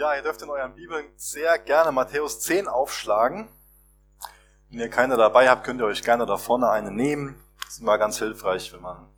Ja, 0.00 0.14
ihr 0.14 0.22
dürft 0.22 0.40
in 0.40 0.48
euren 0.48 0.74
Bibeln 0.74 1.04
sehr 1.16 1.58
gerne 1.58 1.92
Matthäus 1.92 2.40
10 2.40 2.68
aufschlagen. 2.68 3.50
Wenn 4.70 4.80
ihr 4.80 4.88
keine 4.88 5.18
dabei 5.18 5.50
habt, 5.50 5.62
könnt 5.62 5.78
ihr 5.78 5.84
euch 5.84 6.02
gerne 6.02 6.24
da 6.24 6.38
vorne 6.38 6.70
eine 6.70 6.90
nehmen. 6.90 7.38
Das 7.62 7.74
ist 7.74 7.80
immer 7.82 7.98
ganz 7.98 8.16
hilfreich, 8.16 8.72
wenn 8.72 8.80
man 8.80 9.10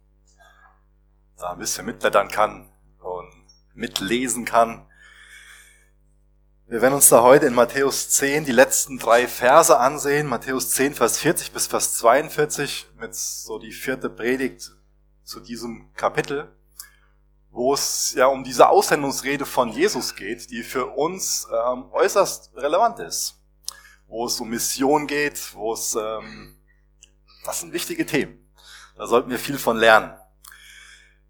da 1.38 1.52
ein 1.52 1.60
bisschen 1.60 1.86
mitblättern 1.86 2.26
kann 2.26 2.68
und 2.98 3.32
mitlesen 3.74 4.44
kann. 4.44 4.84
Wir 6.66 6.82
werden 6.82 6.94
uns 6.94 7.08
da 7.10 7.22
heute 7.22 7.46
in 7.46 7.54
Matthäus 7.54 8.10
10 8.10 8.44
die 8.44 8.50
letzten 8.50 8.98
drei 8.98 9.28
Verse 9.28 9.78
ansehen. 9.78 10.26
Matthäus 10.26 10.70
10, 10.70 10.94
Vers 10.94 11.18
40 11.18 11.52
bis 11.52 11.68
Vers 11.68 11.94
42 11.98 12.90
mit 12.96 13.14
so 13.14 13.60
die 13.60 13.70
vierte 13.70 14.10
Predigt 14.10 14.72
zu 15.22 15.38
diesem 15.38 15.94
Kapitel 15.94 16.52
wo 17.52 17.74
es 17.74 18.14
ja 18.14 18.26
um 18.26 18.42
diese 18.42 18.68
Aussendungsrede 18.70 19.44
von 19.44 19.68
Jesus 19.68 20.16
geht, 20.16 20.50
die 20.50 20.62
für 20.62 20.86
uns 20.86 21.46
ähm, 21.52 21.84
äußerst 21.92 22.56
relevant 22.56 22.98
ist, 22.98 23.38
wo 24.08 24.26
es 24.26 24.40
um 24.40 24.48
Mission 24.48 25.06
geht, 25.06 25.54
wo 25.54 25.74
es, 25.74 25.94
ähm, 25.94 26.56
das 27.44 27.60
sind 27.60 27.74
wichtige 27.74 28.06
Themen. 28.06 28.38
Da 28.96 29.06
sollten 29.06 29.30
wir 29.30 29.38
viel 29.38 29.58
von 29.58 29.76
lernen. 29.76 30.16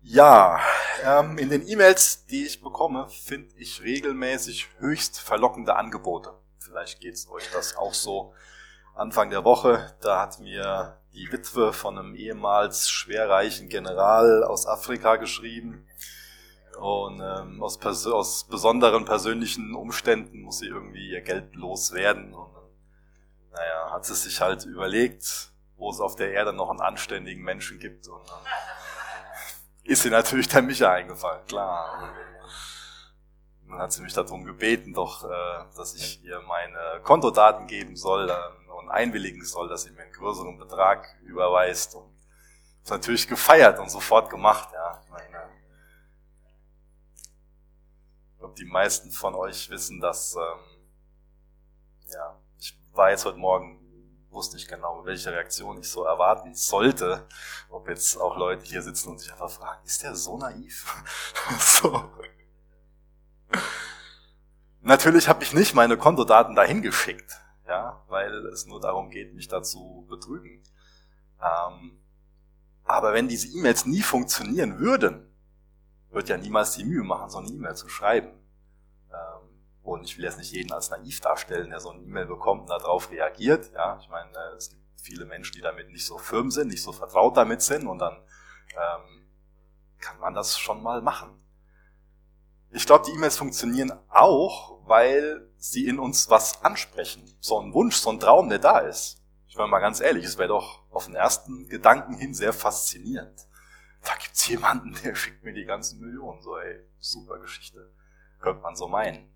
Ja, 0.01 0.61
ähm, 1.05 1.39
in 1.39 1.49
den 1.49 1.67
E-Mails, 1.69 2.27
die 2.27 2.45
ich 2.47 2.63
bekomme, 2.63 3.09
finde 3.09 3.55
ich 3.57 3.83
regelmäßig 3.83 4.69
höchst 4.79 5.21
verlockende 5.21 5.75
Angebote. 5.77 6.35
Vielleicht 6.59 7.01
geht's 7.01 7.29
euch 7.29 7.51
das 7.53 7.77
auch 7.77 7.95
so. 7.95 8.33
Anfang 8.95 9.31
der 9.31 9.45
Woche, 9.45 9.97
da 10.01 10.21
hat 10.21 10.39
mir 10.39 11.02
die 11.15 11.31
Witwe 11.31 11.73
von 11.73 11.99
einem 11.99 12.15
ehemals 12.15 12.89
schwerreichen 12.91 13.69
General 13.69 14.45
aus 14.45 14.67
Afrika 14.67 15.17
geschrieben. 15.17 15.87
Und 16.79 17.21
ähm, 17.21 17.63
aus, 17.63 17.79
aus 18.07 18.45
besonderen 18.45 19.05
persönlichen 19.05 19.75
Umständen 19.75 20.43
muss 20.43 20.59
sie 20.59 20.69
irgendwie 20.69 21.11
ihr 21.11 21.21
Geld 21.21 21.55
loswerden. 21.55 22.33
Und 22.33 22.51
naja, 23.53 23.91
hat 23.91 24.07
sie 24.07 24.15
sich 24.15 24.41
halt 24.41 24.65
überlegt, 24.65 25.53
wo 25.77 25.91
es 25.91 26.01
auf 26.01 26.17
der 26.17 26.33
Erde 26.33 26.53
noch 26.53 26.71
einen 26.71 26.81
anständigen 26.81 27.43
Menschen 27.43 27.79
gibt. 27.79 28.09
Und 28.09 28.29
dann 28.29 28.41
ist 29.85 30.03
sie 30.03 30.11
natürlich 30.11 30.49
der 30.49 30.63
Micha 30.63 30.91
eingefallen, 30.91 31.45
klar. 31.47 32.11
Und 33.65 33.73
dann 33.73 33.79
hat 33.79 33.93
sie 33.93 34.03
mich 34.03 34.15
darum 34.15 34.45
gebeten, 34.45 34.95
doch, 34.95 35.25
äh, 35.25 35.65
dass 35.77 35.95
ich 35.95 36.25
ihr 36.25 36.41
meine 36.41 37.01
Kontodaten 37.03 37.67
geben 37.67 37.97
soll 37.97 38.31
äh, 38.31 38.33
und 38.33 38.62
einwilligen 38.93 39.45
soll, 39.45 39.69
dass 39.69 39.83
sie 39.83 39.91
mir 39.91 40.03
einen 40.03 40.13
größeren 40.13 40.59
Betrag 40.59 41.17
überweist. 41.23 41.95
Und 41.95 42.13
das 42.83 42.91
natürlich 42.91 43.29
gefeiert 43.29 43.79
und 43.79 43.91
sofort 43.91 44.31
gemacht. 44.31 44.69
Ja. 44.73 45.01
Ich 48.33 48.39
glaube, 48.39 48.55
die 48.55 48.65
meisten 48.65 49.11
von 49.11 49.35
euch 49.35 49.71
wissen, 49.71 50.01
dass, 50.01 50.35
ähm, 50.35 50.83
ja, 52.13 52.39
ich 52.59 52.77
war 52.93 53.11
jetzt 53.11 53.25
heute 53.25 53.39
Morgen, 53.39 53.79
wusste 54.31 54.57
nicht 54.57 54.69
genau, 54.69 55.05
welche 55.05 55.31
Reaktion 55.31 55.79
ich 55.79 55.89
so 55.89 56.05
erwarten 56.05 56.55
sollte, 56.55 57.29
ob 57.69 57.89
jetzt 57.89 58.17
auch 58.17 58.37
Leute 58.37 58.65
hier 58.65 58.83
sitzen 58.83 59.11
und 59.11 59.19
sich 59.21 59.31
einfach 59.31 59.51
fragen, 59.51 59.85
ist 59.85 60.03
der 60.03 60.17
so 60.17 60.39
naiv? 60.39 60.87
so. 61.59 62.11
Natürlich 64.81 65.29
habe 65.29 65.45
ich 65.45 65.53
nicht 65.53 65.75
meine 65.75 65.97
Kontodaten 65.97 66.57
dahin 66.57 66.83
geschickt, 66.83 67.42
ja, 67.73 68.05
weil 68.09 68.47
es 68.49 68.67
nur 68.67 68.81
darum 68.81 69.09
geht, 69.09 69.33
mich 69.35 69.49
dazu 69.49 70.07
betrügen. 70.07 70.63
Ähm, 71.41 71.99
aber 72.85 73.15
wenn 73.15 73.29
diese 73.29 73.49
E-Mails 73.49 73.87
nie 73.87 74.03
funktionieren 74.03 74.79
würden, 74.79 75.27
wird 76.11 76.29
ja 76.29 76.37
niemals 76.37 76.73
die 76.77 76.85
Mühe 76.85 77.03
machen, 77.03 77.31
so 77.31 77.39
eine 77.39 77.49
E-Mail 77.49 77.75
zu 77.75 77.89
schreiben. 77.89 78.29
Ähm, 79.11 79.49
und 79.83 80.05
ich 80.05 80.19
will 80.19 80.25
jetzt 80.25 80.37
nicht 80.37 80.53
jeden 80.53 80.71
als 80.71 80.91
naiv 80.91 81.21
darstellen, 81.21 81.71
der 81.71 81.81
so 81.81 81.91
eine 81.91 82.03
E-Mail 82.03 82.27
bekommt 82.27 82.63
und 82.63 82.69
darauf 82.69 83.11
reagiert. 83.11 83.73
Ja, 83.73 83.99
ich 83.99 84.11
meine, 84.11 84.37
es 84.59 84.69
gibt 84.69 84.83
viele 85.01 85.25
Menschen, 85.25 85.55
die 85.55 85.63
damit 85.63 85.89
nicht 85.89 86.05
so 86.05 86.19
firm 86.19 86.51
sind, 86.51 86.69
nicht 86.69 86.83
so 86.83 86.93
vertraut 86.93 87.39
damit 87.39 87.63
sind 87.63 87.87
und 87.87 88.01
dann 88.01 88.19
ähm, 88.75 89.27
kann 89.99 90.21
man 90.21 90.35
das 90.35 90.59
schon 90.59 90.83
mal 90.83 91.01
machen. 91.01 91.31
Ich 92.69 92.85
glaube, 92.85 93.07
die 93.07 93.13
E-Mails 93.13 93.39
funktionieren 93.39 93.93
auch, 94.11 94.87
weil 94.87 95.52
sie 95.63 95.87
in 95.87 95.99
uns 95.99 96.31
was 96.31 96.63
ansprechen. 96.63 97.23
So 97.41 97.61
ein 97.61 97.73
Wunsch, 97.75 97.97
so 97.97 98.11
ein 98.11 98.21
Traum, 98.21 98.49
der 98.49 98.59
da 98.59 98.79
ist. 98.79 99.23
Ich 99.47 99.57
meine 99.57 99.69
mal 99.69 99.81
ganz 99.81 100.01
ehrlich, 100.01 100.25
es 100.25 100.39
wäre 100.39 100.49
doch 100.49 100.83
auf 100.91 101.07
den 101.07 101.15
ersten 101.15 101.69
Gedanken 101.69 102.17
hin 102.17 102.35
sehr 102.35 102.53
faszinierend 102.53 103.47
da 104.03 104.15
gibt's 104.17 104.47
jemanden, 104.49 104.95
der 105.05 105.15
schickt 105.15 105.45
mir 105.45 105.53
die 105.53 105.65
ganzen 105.65 106.01
Millionen. 106.01 106.43
So, 106.43 106.57
ey, 106.59 106.81
super 106.99 107.39
Geschichte. 107.39 107.91
Könnte 108.41 108.63
man 108.63 108.77
so 108.77 108.89
meinen. 108.89 109.29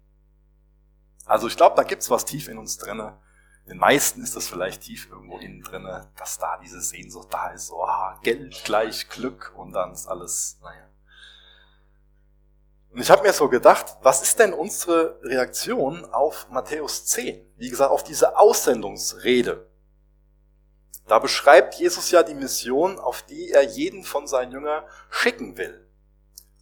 Also 1.25 1.47
ich 1.47 1.57
glaube, 1.57 1.77
da 1.77 1.83
gibt's 1.83 2.11
was 2.11 2.25
tief 2.25 2.49
in 2.49 2.59
uns 2.59 2.77
drinne. 2.79 3.19
Den 3.69 3.79
meisten 3.79 4.23
ist 4.23 4.37
das 4.37 4.49
vielleicht 4.49 4.83
tief 4.83 5.09
irgendwo 5.11 5.39
innen 5.39 5.61
drinne, 5.61 6.13
dass 6.17 6.39
da 6.39 6.59
diese 6.59 6.81
Sehnsucht 6.81 7.35
da 7.35 7.49
ist, 7.51 7.67
so, 7.67 7.83
ah, 7.83 8.19
Geld 8.23 8.63
gleich 8.65 9.09
Glück 9.09 9.53
und 9.57 9.73
dann 9.73 9.91
ist 9.91 10.07
alles, 10.07 10.61
naja. 10.63 10.89
Und 12.97 13.03
ich 13.03 13.11
habe 13.11 13.25
mir 13.25 13.35
so 13.35 13.51
gedacht, 13.51 13.99
was 14.01 14.23
ist 14.23 14.39
denn 14.39 14.55
unsere 14.55 15.21
Reaktion 15.23 16.07
auf 16.07 16.47
Matthäus 16.49 17.05
10? 17.05 17.47
Wie 17.59 17.69
gesagt, 17.69 17.91
auf 17.91 18.03
diese 18.03 18.39
Aussendungsrede. 18.39 19.69
Da 21.07 21.19
beschreibt 21.19 21.75
Jesus 21.75 22.11
ja 22.11 22.23
die 22.23 22.33
Mission, 22.33 22.99
auf 22.99 23.21
die 23.21 23.51
er 23.51 23.61
jeden 23.61 24.03
von 24.03 24.27
seinen 24.27 24.51
Jüngern 24.51 24.83
schicken 25.11 25.59
will. 25.59 25.87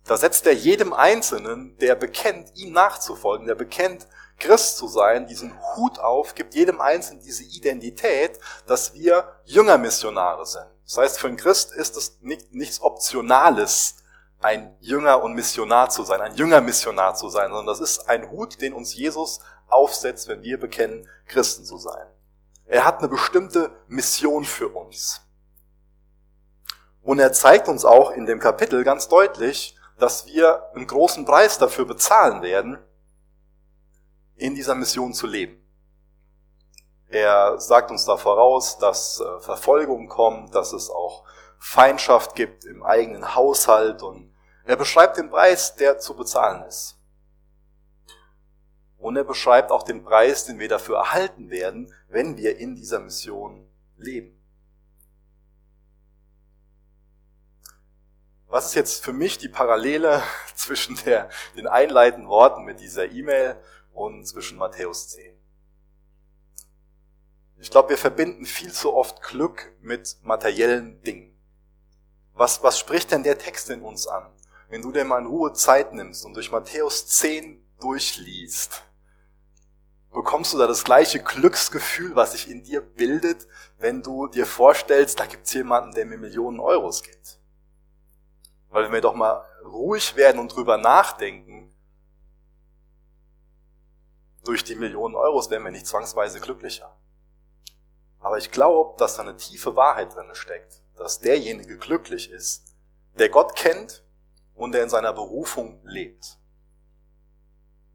Da 0.06 0.16
setzt 0.16 0.44
er 0.48 0.54
jedem 0.54 0.92
Einzelnen, 0.92 1.78
der 1.78 1.94
bekennt, 1.94 2.50
ihm 2.56 2.72
nachzufolgen, 2.72 3.46
der 3.46 3.54
bekennt, 3.54 4.08
Christ 4.40 4.78
zu 4.78 4.88
sein, 4.88 5.28
diesen 5.28 5.54
Hut 5.76 6.00
auf, 6.00 6.34
gibt 6.34 6.56
jedem 6.56 6.80
Einzelnen 6.80 7.22
diese 7.22 7.44
Identität, 7.44 8.40
dass 8.66 8.92
wir 8.92 9.36
Jüngermissionare 9.44 10.44
sind. 10.46 10.66
Das 10.84 10.98
heißt, 10.98 11.20
für 11.20 11.28
einen 11.28 11.36
Christ 11.36 11.72
ist 11.72 11.96
es 11.96 12.18
nicht, 12.22 12.52
nichts 12.52 12.80
Optionales, 12.80 13.98
ein 14.44 14.76
Jünger 14.80 15.22
und 15.22 15.32
Missionar 15.32 15.88
zu 15.88 16.04
sein, 16.04 16.20
ein 16.20 16.34
Jüngermissionar 16.34 17.14
zu 17.14 17.30
sein, 17.30 17.48
sondern 17.48 17.66
das 17.66 17.80
ist 17.80 18.10
ein 18.10 18.30
Hut, 18.30 18.60
den 18.60 18.74
uns 18.74 18.94
Jesus 18.94 19.40
aufsetzt, 19.68 20.28
wenn 20.28 20.42
wir 20.42 20.60
bekennen, 20.60 21.08
Christen 21.26 21.64
zu 21.64 21.78
sein. 21.78 22.06
Er 22.66 22.84
hat 22.84 22.98
eine 22.98 23.08
bestimmte 23.08 23.70
Mission 23.88 24.44
für 24.44 24.68
uns. 24.68 25.22
Und 27.00 27.20
er 27.20 27.32
zeigt 27.32 27.68
uns 27.68 27.86
auch 27.86 28.10
in 28.10 28.26
dem 28.26 28.38
Kapitel 28.38 28.84
ganz 28.84 29.08
deutlich, 29.08 29.78
dass 29.98 30.26
wir 30.26 30.70
einen 30.74 30.86
großen 30.86 31.24
Preis 31.24 31.56
dafür 31.56 31.86
bezahlen 31.86 32.42
werden, 32.42 32.78
in 34.36 34.54
dieser 34.54 34.74
Mission 34.74 35.14
zu 35.14 35.26
leben. 35.26 35.58
Er 37.08 37.58
sagt 37.58 37.90
uns 37.90 38.04
da 38.04 38.18
voraus, 38.18 38.76
dass 38.76 39.20
äh, 39.20 39.40
Verfolgung 39.40 40.08
kommt, 40.08 40.54
dass 40.54 40.74
es 40.74 40.90
auch 40.90 41.24
Feindschaft 41.58 42.34
gibt 42.34 42.66
im 42.66 42.82
eigenen 42.82 43.34
Haushalt 43.34 44.02
und 44.02 44.33
er 44.64 44.76
beschreibt 44.76 45.18
den 45.18 45.30
Preis, 45.30 45.76
der 45.76 45.98
zu 45.98 46.14
bezahlen 46.14 46.62
ist. 46.64 46.98
Und 48.98 49.16
er 49.16 49.24
beschreibt 49.24 49.70
auch 49.70 49.82
den 49.82 50.02
Preis, 50.02 50.46
den 50.46 50.58
wir 50.58 50.68
dafür 50.68 50.96
erhalten 50.96 51.50
werden, 51.50 51.92
wenn 52.08 52.38
wir 52.38 52.56
in 52.56 52.74
dieser 52.74 53.00
Mission 53.00 53.68
leben. 53.98 54.40
Was 58.46 58.66
ist 58.66 58.74
jetzt 58.74 59.04
für 59.04 59.12
mich 59.12 59.36
die 59.36 59.48
Parallele 59.48 60.22
zwischen 60.54 60.96
der, 61.04 61.28
den 61.56 61.66
einleitenden 61.66 62.28
Worten 62.28 62.64
mit 62.64 62.80
dieser 62.80 63.10
E-Mail 63.10 63.56
und 63.92 64.26
zwischen 64.26 64.56
Matthäus 64.56 65.08
10? 65.10 65.34
Ich 67.58 67.70
glaube, 67.70 67.90
wir 67.90 67.98
verbinden 67.98 68.46
viel 68.46 68.72
zu 68.72 68.94
oft 68.94 69.22
Glück 69.22 69.74
mit 69.80 70.18
materiellen 70.22 71.02
Dingen. 71.02 71.34
Was, 72.32 72.62
was 72.62 72.78
spricht 72.78 73.10
denn 73.10 73.22
der 73.22 73.38
Text 73.38 73.70
in 73.70 73.82
uns 73.82 74.06
an? 74.06 74.33
Wenn 74.74 74.82
du 74.82 74.90
dir 74.90 75.04
mal 75.04 75.20
in 75.20 75.26
Ruhe 75.26 75.52
Zeit 75.52 75.92
nimmst 75.92 76.24
und 76.24 76.34
durch 76.34 76.50
Matthäus 76.50 77.06
10 77.06 77.64
durchliest, 77.78 78.82
bekommst 80.12 80.52
du 80.52 80.58
da 80.58 80.66
das 80.66 80.82
gleiche 80.82 81.22
Glücksgefühl, 81.22 82.16
was 82.16 82.32
sich 82.32 82.50
in 82.50 82.64
dir 82.64 82.80
bildet, 82.80 83.46
wenn 83.78 84.02
du 84.02 84.26
dir 84.26 84.46
vorstellst, 84.46 85.20
da 85.20 85.26
gibt's 85.26 85.52
jemanden, 85.52 85.94
der 85.94 86.06
mir 86.06 86.18
Millionen 86.18 86.58
Euros 86.58 87.04
gibt. 87.04 87.38
Weil 88.70 88.86
wenn 88.86 88.92
wir 88.92 89.00
doch 89.00 89.14
mal 89.14 89.46
ruhig 89.64 90.16
werden 90.16 90.40
und 90.40 90.52
drüber 90.52 90.76
nachdenken, 90.76 91.72
durch 94.42 94.64
die 94.64 94.74
Millionen 94.74 95.14
Euros 95.14 95.50
werden 95.50 95.62
wir 95.62 95.70
nicht 95.70 95.86
zwangsweise 95.86 96.40
glücklicher. 96.40 96.98
Aber 98.18 98.38
ich 98.38 98.50
glaube, 98.50 98.98
dass 98.98 99.14
da 99.14 99.22
eine 99.22 99.36
tiefe 99.36 99.76
Wahrheit 99.76 100.16
drin 100.16 100.30
steckt, 100.32 100.82
dass 100.96 101.20
derjenige 101.20 101.78
glücklich 101.78 102.28
ist, 102.28 102.74
der 103.16 103.28
Gott 103.28 103.54
kennt 103.54 104.03
und 104.54 104.72
der 104.72 104.82
in 104.82 104.88
seiner 104.88 105.12
Berufung 105.12 105.80
lebt. 105.84 106.38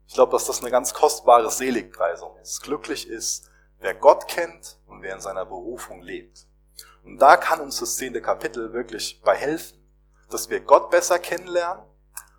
Ich 0.08 0.14
glaube, 0.16 0.32
dass 0.32 0.46
das 0.46 0.62
eine 0.62 0.72
ganz 0.72 0.94
kostbare 0.94 1.52
Seligpreisung 1.52 2.36
ist. 2.38 2.62
Glücklich 2.62 3.08
ist, 3.08 3.50
wer 3.80 3.94
Gott 3.94 4.28
kennt 4.28 4.80
und 4.88 5.02
wer 5.02 5.16
in 5.16 5.22
seiner 5.22 5.46
Berufung 5.46 6.02
lebt. 6.02 6.48
Und 7.04 7.20
da 7.20 7.38
kann 7.38 7.62
uns 7.62 7.80
das 7.80 7.96
zehnte 7.96 8.22
Kapitel 8.22 8.74
wirklich 8.74 9.22
bei 9.22 9.36
helfen, 9.36 9.78
dass 10.30 10.50
wir 10.50 10.60
Gott 10.60 10.90
besser 10.90 11.20
kennenlernen 11.20 11.84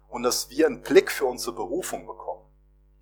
und 0.08 0.22
dass 0.22 0.50
wir 0.50 0.66
einen 0.66 0.82
Blick 0.82 1.10
für 1.10 1.26
unsere 1.26 1.54
Berufung 1.54 2.06
bekommen. 2.06 2.44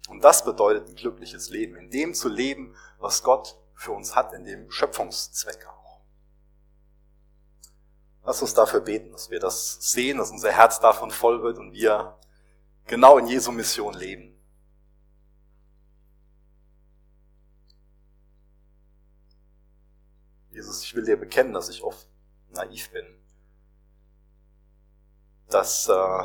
Und 0.09 0.23
das 0.23 0.45
bedeutet 0.45 0.89
ein 0.89 0.95
glückliches 0.95 1.51
Leben, 1.51 1.77
in 1.77 1.91
dem 1.91 2.15
zu 2.15 2.29
leben, 2.29 2.75
was 2.99 3.23
Gott 3.23 3.59
für 3.75 3.93
uns 3.93 4.17
hat, 4.17 4.33
in 4.33 4.45
dem 4.45 4.71
Schöpfungszweck. 4.71 5.67
Lass 8.29 8.43
uns 8.43 8.53
dafür 8.53 8.81
beten, 8.81 9.11
dass 9.11 9.31
wir 9.31 9.41
das 9.41 9.79
sehen, 9.81 10.19
dass 10.19 10.31
unser 10.31 10.53
Herz 10.53 10.81
davon 10.81 11.11
voll 11.11 11.43
wird 11.43 11.57
und 11.57 11.73
wir 11.73 12.19
genau 12.87 13.17
in 13.17 13.27
Jesu 13.27 13.51
Mission 13.53 13.95
leben. 13.95 14.39
Jesus, 20.51 20.83
ich 20.83 20.95
will 20.95 21.07
dir 21.07 21.17
bekennen, 21.17 21.55
dass 21.55 21.71
ich 21.71 21.83
oft 21.83 22.07
naiv 22.51 22.91
bin. 22.91 23.07
Dass 25.49 25.89
äh, 25.89 26.23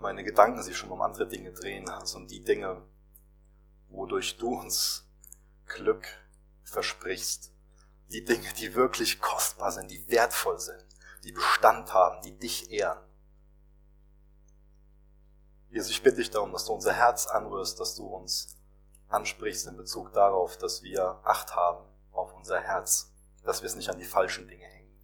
meine 0.00 0.24
Gedanken 0.24 0.62
sich 0.62 0.76
schon 0.76 0.90
um 0.90 1.00
andere 1.00 1.26
Dinge 1.26 1.52
drehen, 1.52 1.88
also 1.88 2.18
um 2.18 2.26
die 2.26 2.44
Dinge, 2.44 2.82
wodurch 3.88 4.36
du 4.36 4.50
uns 4.50 5.08
Glück 5.64 6.06
versprichst. 6.62 7.54
Die 8.08 8.22
Dinge, 8.22 8.52
die 8.58 8.74
wirklich 8.74 9.18
kostbar 9.18 9.72
sind, 9.72 9.90
die 9.90 10.06
wertvoll 10.10 10.60
sind, 10.60 10.87
die 11.28 11.32
Bestand 11.32 11.92
haben, 11.92 12.22
die 12.22 12.36
dich 12.36 12.70
ehren. 12.70 12.98
Jesus, 15.68 15.90
ich 15.90 16.02
bitte 16.02 16.16
dich 16.16 16.30
darum, 16.30 16.52
dass 16.52 16.64
du 16.64 16.72
unser 16.72 16.94
Herz 16.94 17.26
anrührst, 17.26 17.78
dass 17.78 17.94
du 17.94 18.06
uns 18.06 18.56
ansprichst 19.08 19.66
in 19.66 19.76
Bezug 19.76 20.12
darauf, 20.14 20.56
dass 20.56 20.82
wir 20.82 21.20
Acht 21.24 21.54
haben 21.54 21.84
auf 22.12 22.32
unser 22.34 22.60
Herz, 22.60 23.12
dass 23.44 23.60
wir 23.60 23.66
es 23.66 23.76
nicht 23.76 23.90
an 23.90 23.98
die 23.98 24.04
falschen 24.04 24.48
Dinge 24.48 24.64
hängen. 24.64 24.98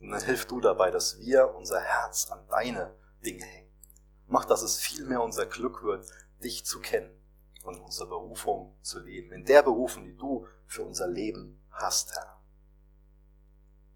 Und 0.00 0.10
dann 0.10 0.24
hilf 0.24 0.46
du 0.46 0.60
dabei, 0.60 0.90
dass 0.90 1.18
wir 1.18 1.54
unser 1.54 1.80
Herz 1.80 2.30
an 2.30 2.46
deine 2.48 2.96
Dinge 3.22 3.44
hängen. 3.44 3.70
Mach, 4.26 4.46
dass 4.46 4.62
es 4.62 4.78
viel 4.78 5.04
mehr 5.04 5.22
unser 5.22 5.44
Glück 5.44 5.82
wird, 5.82 6.06
dich 6.42 6.64
zu 6.64 6.80
kennen 6.80 7.10
und 7.64 7.78
unsere 7.80 8.08
Berufung 8.08 8.78
zu 8.80 9.00
leben. 9.00 9.32
In 9.32 9.44
der 9.44 9.62
Berufung, 9.62 10.06
die 10.06 10.16
du 10.16 10.46
für 10.66 10.84
unser 10.84 11.06
Leben 11.06 11.62
hast, 11.70 12.12
Herr. 12.16 12.39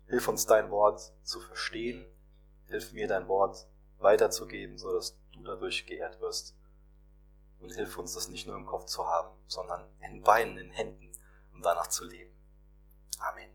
Hilf 0.06 0.28
uns 0.28 0.46
dein 0.46 0.70
Wort 0.70 1.12
zu 1.22 1.40
verstehen. 1.40 2.04
Hilf 2.66 2.92
mir 2.92 3.08
dein 3.08 3.28
Wort 3.28 3.66
weiterzugeben, 3.98 4.78
so 4.78 4.92
dass 4.92 5.16
du 5.32 5.42
dadurch 5.42 5.86
geehrt 5.86 6.20
wirst. 6.20 6.54
Und 7.60 7.74
hilf 7.74 7.96
uns, 7.96 8.14
das 8.14 8.28
nicht 8.28 8.46
nur 8.46 8.56
im 8.56 8.66
Kopf 8.66 8.84
zu 8.84 9.06
haben, 9.06 9.34
sondern 9.46 9.86
in 10.00 10.22
Beinen, 10.22 10.58
in 10.58 10.70
Händen, 10.70 11.10
um 11.54 11.62
danach 11.62 11.86
zu 11.86 12.04
leben. 12.04 12.32
Amen. 13.18 13.50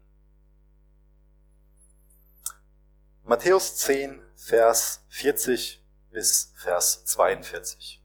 Matthäus 3.24 3.78
10, 3.78 4.22
Vers 4.36 5.04
40 5.10 5.86
bis 6.10 6.51
Vers 6.56 7.06
42. 7.06 8.01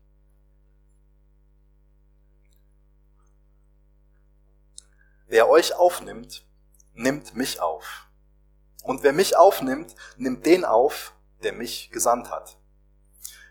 Wer 5.26 5.49
euch 5.49 5.75
aufnimmt, 5.75 6.44
nimmt 6.93 7.35
mich 7.35 7.61
auf. 7.61 8.08
Und 8.84 9.02
wer 9.02 9.14
mich 9.14 9.34
aufnimmt, 9.36 9.94
nimmt 10.19 10.44
den 10.44 10.66
auf, 10.66 11.14
der 11.42 11.54
mich 11.54 11.90
gesandt 11.90 12.31
hat. 12.31 12.58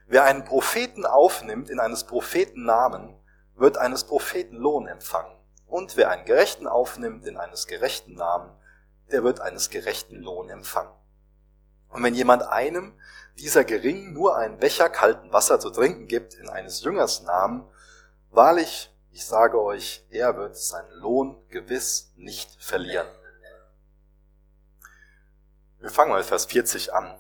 Wer 0.05 0.25
einen 0.25 0.45
Propheten 0.45 1.07
aufnimmt 1.07 1.71
in 1.71 1.79
eines 1.79 2.03
Propheten 2.03 2.65
Namen, 2.65 3.15
wird 3.55 3.77
eines 3.77 4.03
Propheten 4.03 4.57
Lohn 4.57 4.87
empfangen. 4.87 5.35
Und 5.65 5.97
wer 5.97 6.11
einen 6.11 6.25
Gerechten 6.25 6.67
aufnimmt 6.67 7.25
in 7.25 7.37
eines 7.37 7.65
gerechten 7.65 8.13
Namen, 8.13 8.51
der 9.11 9.23
wird 9.23 9.41
eines 9.41 9.71
gerechten 9.71 10.21
Lohn 10.21 10.49
empfangen. 10.49 10.93
Und 11.89 12.03
wenn 12.03 12.13
jemand 12.13 12.43
einem 12.43 12.93
dieser 13.39 13.63
Geringen 13.63 14.13
nur 14.13 14.37
einen 14.37 14.59
Becher 14.59 14.87
kalten 14.87 15.33
Wasser 15.33 15.59
zu 15.59 15.71
trinken 15.71 16.05
gibt 16.05 16.35
in 16.35 16.47
eines 16.47 16.83
Jüngers 16.83 17.23
Namen, 17.23 17.67
wahrlich, 18.29 18.93
ich 19.09 19.25
sage 19.25 19.59
euch, 19.59 20.05
er 20.11 20.37
wird 20.37 20.57
seinen 20.57 20.91
Lohn 20.91 21.43
gewiss 21.49 22.13
nicht 22.17 22.51
verlieren. 22.63 23.07
Wir 25.83 25.91
fangen 25.91 26.11
mal 26.11 26.23
Vers 26.23 26.45
40 26.45 26.93
an 26.93 27.15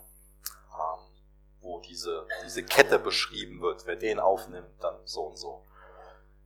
wo 1.63 1.79
diese, 1.79 2.27
diese 2.45 2.63
Kette 2.63 2.99
beschrieben 2.99 3.61
wird. 3.61 3.87
Wer 3.87 3.95
den 3.95 4.19
aufnimmt, 4.19 4.69
dann 4.81 4.95
so 5.05 5.21
und 5.21 5.37
so. 5.37 5.63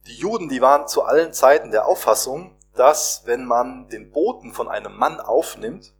Die 0.05 0.15
Juden, 0.15 0.47
die 0.47 0.61
waren 0.61 0.87
zu 0.87 1.03
allen 1.03 1.33
Zeiten 1.33 1.71
der 1.71 1.87
Auffassung, 1.87 2.55
dass 2.75 3.23
wenn 3.25 3.45
man 3.45 3.89
den 3.89 4.11
Boten 4.11 4.53
von 4.53 4.69
einem 4.69 4.95
Mann 4.95 5.19
aufnimmt, 5.19 5.93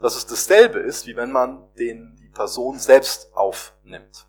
dass 0.00 0.16
es 0.16 0.26
dasselbe 0.26 0.80
ist, 0.80 1.06
wie 1.06 1.16
wenn 1.16 1.32
man 1.32 1.72
den, 1.78 2.16
die 2.16 2.28
Person 2.28 2.78
selbst 2.78 3.34
aufnimmt. 3.34 4.26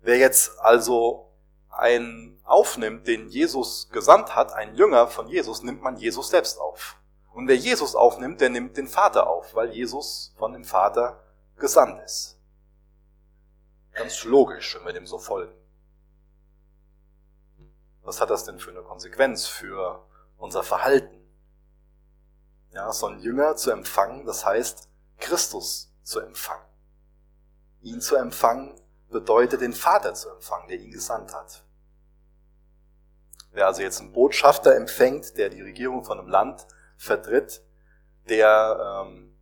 Wer 0.00 0.16
jetzt 0.16 0.58
also 0.60 1.30
einen 1.68 2.40
aufnimmt, 2.44 3.06
den 3.06 3.28
Jesus 3.28 3.90
gesandt 3.90 4.34
hat, 4.34 4.52
einen 4.52 4.76
Jünger 4.76 5.08
von 5.08 5.28
Jesus, 5.28 5.62
nimmt 5.62 5.82
man 5.82 5.96
Jesus 5.96 6.30
selbst 6.30 6.58
auf. 6.58 6.96
Und 7.32 7.48
wer 7.48 7.56
Jesus 7.56 7.94
aufnimmt, 7.94 8.40
der 8.40 8.50
nimmt 8.50 8.76
den 8.76 8.88
Vater 8.88 9.26
auf, 9.26 9.54
weil 9.54 9.72
Jesus 9.72 10.34
von 10.36 10.52
dem 10.52 10.64
Vater 10.64 11.22
gesandt 11.56 12.02
ist. 12.04 12.38
Ganz 13.92 14.24
logisch, 14.24 14.76
wenn 14.76 14.86
wir 14.86 14.92
dem 14.92 15.06
so 15.06 15.18
folgen. 15.18 15.54
Was 18.02 18.20
hat 18.20 18.30
das 18.30 18.44
denn 18.44 18.58
für 18.58 18.70
eine 18.70 18.82
Konsequenz 18.82 19.46
für 19.46 20.04
unser 20.36 20.62
Verhalten? 20.62 21.18
Ja, 22.72 22.92
so 22.92 23.06
ein 23.06 23.20
Jünger 23.20 23.56
zu 23.56 23.70
empfangen, 23.70 24.24
das 24.26 24.44
heißt, 24.44 24.88
Christus 25.18 25.92
zu 26.02 26.20
empfangen. 26.20 26.64
Ihn 27.82 28.00
zu 28.00 28.16
empfangen 28.16 28.74
bedeutet, 29.10 29.60
den 29.60 29.74
Vater 29.74 30.14
zu 30.14 30.30
empfangen, 30.30 30.68
der 30.68 30.80
ihn 30.80 30.90
gesandt 30.90 31.34
hat. 31.34 31.64
Wer 33.52 33.66
also 33.66 33.82
jetzt 33.82 34.00
einen 34.00 34.12
Botschafter 34.12 34.74
empfängt, 34.74 35.36
der 35.36 35.50
die 35.50 35.60
Regierung 35.60 36.02
von 36.02 36.18
einem 36.18 36.28
Land 36.28 36.66
vertritt, 37.02 37.62
der 38.28 39.04
ähm, 39.06 39.34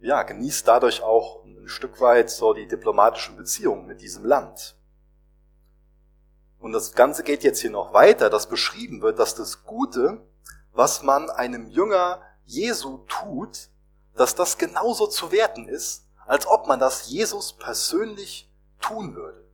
ja, 0.00 0.22
genießt 0.22 0.66
dadurch 0.66 1.02
auch 1.02 1.44
ein 1.44 1.68
Stück 1.68 2.00
weit 2.00 2.30
so 2.30 2.52
die 2.52 2.66
diplomatischen 2.66 3.36
Beziehungen 3.36 3.86
mit 3.86 4.00
diesem 4.00 4.24
Land. 4.24 4.76
Und 6.58 6.72
das 6.72 6.92
Ganze 6.92 7.22
geht 7.22 7.44
jetzt 7.44 7.60
hier 7.60 7.70
noch 7.70 7.92
weiter, 7.92 8.30
dass 8.30 8.48
beschrieben 8.48 9.00
wird, 9.02 9.20
dass 9.20 9.36
das 9.36 9.64
Gute, 9.64 10.20
was 10.72 11.02
man 11.02 11.30
einem 11.30 11.68
Jünger 11.68 12.20
Jesu 12.44 12.98
tut, 13.06 13.68
dass 14.16 14.34
das 14.34 14.58
genauso 14.58 15.06
zu 15.06 15.30
werten 15.30 15.68
ist, 15.68 16.08
als 16.26 16.46
ob 16.46 16.66
man 16.66 16.80
das 16.80 17.08
Jesus 17.08 17.52
persönlich 17.52 18.50
tun 18.80 19.14
würde. 19.14 19.44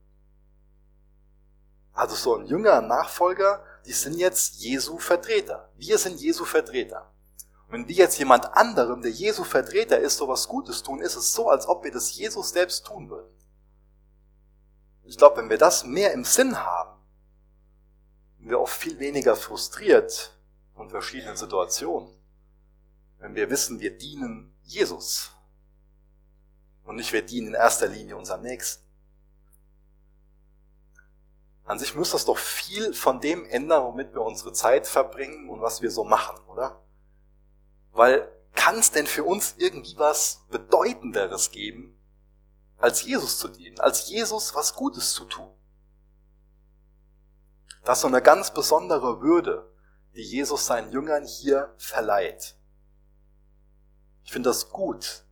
Also 1.92 2.16
so 2.16 2.36
ein 2.36 2.46
Jünger, 2.46 2.78
ein 2.78 2.88
Nachfolger, 2.88 3.62
die 3.86 3.92
sind 3.92 4.16
jetzt 4.16 4.56
Jesu 4.56 4.98
Vertreter. 4.98 5.70
Wir 5.76 5.98
sind 5.98 6.20
Jesu 6.20 6.44
Vertreter. 6.44 7.10
Wenn 7.68 7.88
wir 7.88 7.94
jetzt 7.94 8.18
jemand 8.18 8.46
anderem, 8.56 9.02
der 9.02 9.10
Jesu 9.10 9.44
Vertreter 9.44 9.98
ist, 9.98 10.16
so 10.16 10.28
was 10.28 10.48
Gutes 10.48 10.82
tun, 10.82 11.00
ist 11.00 11.16
es 11.16 11.32
so, 11.32 11.48
als 11.48 11.66
ob 11.66 11.84
wir 11.84 11.90
das 11.90 12.14
Jesus 12.14 12.50
selbst 12.50 12.86
tun 12.86 13.10
würden. 13.10 13.30
Ich 15.02 15.18
glaube, 15.18 15.38
wenn 15.38 15.50
wir 15.50 15.58
das 15.58 15.84
mehr 15.84 16.12
im 16.12 16.24
Sinn 16.24 16.56
haben, 16.56 16.98
sind 18.38 18.48
wir 18.48 18.60
oft 18.60 18.76
viel 18.76 18.98
weniger 18.98 19.36
frustriert 19.36 20.38
von 20.74 20.88
verschiedenen 20.88 21.36
Situationen. 21.36 22.08
Wenn 23.18 23.34
wir 23.34 23.50
wissen, 23.50 23.80
wir 23.80 23.96
dienen 23.96 24.54
Jesus 24.62 25.30
und 26.84 26.96
nicht 26.96 27.12
wir 27.12 27.22
dienen 27.22 27.48
in 27.48 27.54
erster 27.54 27.88
Linie 27.88 28.16
unserem 28.16 28.42
Nächsten. 28.42 28.83
An 31.64 31.78
sich 31.78 31.94
muss 31.94 32.10
das 32.10 32.26
doch 32.26 32.36
viel 32.36 32.92
von 32.92 33.20
dem 33.20 33.46
ändern, 33.46 33.84
womit 33.84 34.12
wir 34.12 34.20
unsere 34.20 34.52
Zeit 34.52 34.86
verbringen 34.86 35.48
und 35.48 35.62
was 35.62 35.80
wir 35.80 35.90
so 35.90 36.04
machen, 36.04 36.38
oder? 36.46 36.82
Weil 37.92 38.30
kann 38.54 38.78
es 38.78 38.90
denn 38.90 39.06
für 39.06 39.24
uns 39.24 39.54
irgendwie 39.58 39.98
was 39.98 40.44
Bedeutenderes 40.50 41.50
geben, 41.50 41.98
als 42.76 43.02
Jesus 43.02 43.38
zu 43.38 43.48
dienen, 43.48 43.80
als 43.80 44.08
Jesus 44.08 44.54
was 44.54 44.74
Gutes 44.74 45.12
zu 45.12 45.24
tun? 45.24 45.50
Das 47.82 47.98
ist 47.98 48.02
so 48.02 48.08
eine 48.08 48.22
ganz 48.22 48.52
besondere 48.52 49.20
Würde, 49.20 49.70
die 50.14 50.22
Jesus 50.22 50.66
seinen 50.66 50.92
Jüngern 50.92 51.24
hier 51.24 51.74
verleiht. 51.76 52.56
Ich 54.22 54.32
finde 54.32 54.50
das 54.50 54.70
gut, 54.70 55.23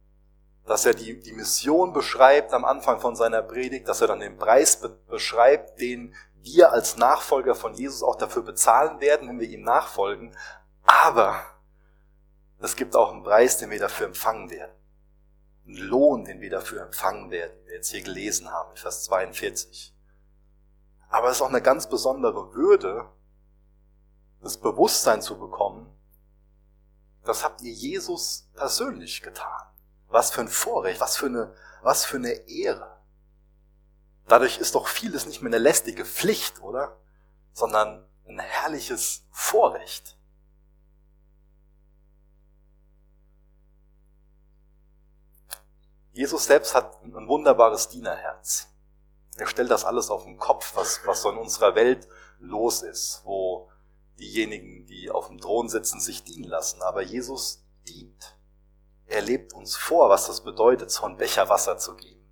dass 0.67 0.87
er 0.87 0.95
die, 0.95 1.19
die 1.21 1.33
Mission 1.33 1.93
beschreibt 1.93 2.53
am 2.53 2.65
Anfang 2.65 3.01
von 3.01 3.17
seiner 3.17 3.43
Predigt, 3.43 3.89
dass 3.89 4.01
er 4.01 4.09
dann 4.09 4.21
den 4.21 4.37
Preis 4.37 4.81
be 4.81 4.91
beschreibt, 5.09 5.81
den 5.81 6.15
wir 6.43 6.73
als 6.73 6.97
Nachfolger 6.97 7.55
von 7.55 7.75
Jesus 7.75 8.03
auch 8.03 8.17
dafür 8.17 8.43
bezahlen 8.43 9.01
werden, 9.01 9.29
wenn 9.29 9.41
wir 9.41 9.49
ihm 9.49 9.63
nachfolgen. 9.63 10.37
Aber 10.85 11.43
es 12.61 12.77
gibt 12.77 12.97
auch 12.97 13.13
einen 13.13 13.23
Preis, 13.23 13.59
den 13.59 13.71
wir 13.71 13.79
dafür 13.79 14.07
empfangen 14.07 14.51
werden. 14.51 14.73
Einen 15.67 15.77
Lohn, 15.77 16.25
den 16.25 16.41
wir 16.41 16.51
dafür 16.51 16.83
empfangen 16.83 17.31
werden, 17.31 17.53
wie 17.63 17.69
wir 17.69 17.75
jetzt 17.77 17.91
hier 17.91 18.03
gelesen 18.03 18.51
haben, 18.51 18.71
in 18.71 18.77
Vers 18.77 19.05
42. 19.05 19.95
Aber 21.09 21.29
es 21.29 21.37
ist 21.37 21.43
auch 21.43 21.49
eine 21.49 21.63
ganz 21.63 21.89
besondere 21.89 22.55
Würde, 22.55 23.09
das 24.41 24.57
Bewusstsein 24.57 25.23
zu 25.23 25.39
bekommen, 25.39 25.89
das 27.25 27.45
habt 27.45 27.63
ihr 27.63 27.73
Jesus 27.73 28.49
persönlich 28.55 29.23
getan. 29.23 29.72
Was 30.13 30.31
für 30.31 30.43
ein 30.43 30.49
Vorrecht, 30.49 31.01
was 31.01 31.17
für 31.17 31.27
eine, 31.27 31.55
was 31.83 32.05
für 32.05 32.19
eine 32.19 32.33
Ehre. 32.49 32.97
Dadurch 34.29 34.59
ist 34.59 34.75
doch 34.75 34.87
vieles 34.87 35.27
nicht 35.27 35.43
mehr 35.43 35.51
eine 35.51 35.59
lästige 35.59 36.05
Pflicht, 36.05 36.63
oder? 36.63 36.99
Sondern 37.53 38.07
ein 38.27 38.39
herrliches 38.39 39.27
Vorrecht. 39.31 40.17
Jesus 46.13 46.45
selbst 46.45 46.75
hat 46.75 47.03
ein 47.03 47.27
wunderbares 47.27 47.89
Dienerherz. 47.89 48.69
Er 49.37 49.47
stellt 49.47 49.71
das 49.71 49.85
alles 49.85 50.11
auf 50.11 50.25
den 50.25 50.37
Kopf, 50.37 50.77
was, 50.77 51.01
was 51.07 51.23
so 51.23 51.31
in 51.31 51.39
unserer 51.39 51.75
Welt 51.75 52.07
los 52.39 52.83
ist, 52.83 53.23
wo 53.25 53.71
diejenigen, 54.19 54.85
die 54.85 55.11
auf 55.11 55.29
dem 55.29 55.41
Thron 55.41 55.71
sitzen, 55.71 56.01
sich 56.01 56.23
dienen 56.23 56.45
lassen. 56.45 56.83
Aber 56.83 57.01
Jesus 57.01 57.65
dient. 57.89 58.37
Er 59.07 59.23
lebt 59.23 59.53
uns 59.53 59.77
vor, 59.77 60.09
was 60.09 60.27
das 60.27 60.43
bedeutet, 60.43 60.91
so 60.91 61.05
einen 61.05 61.17
Becher 61.17 61.49
Wasser 61.49 61.79
zu 61.79 61.95
geben. 61.97 62.25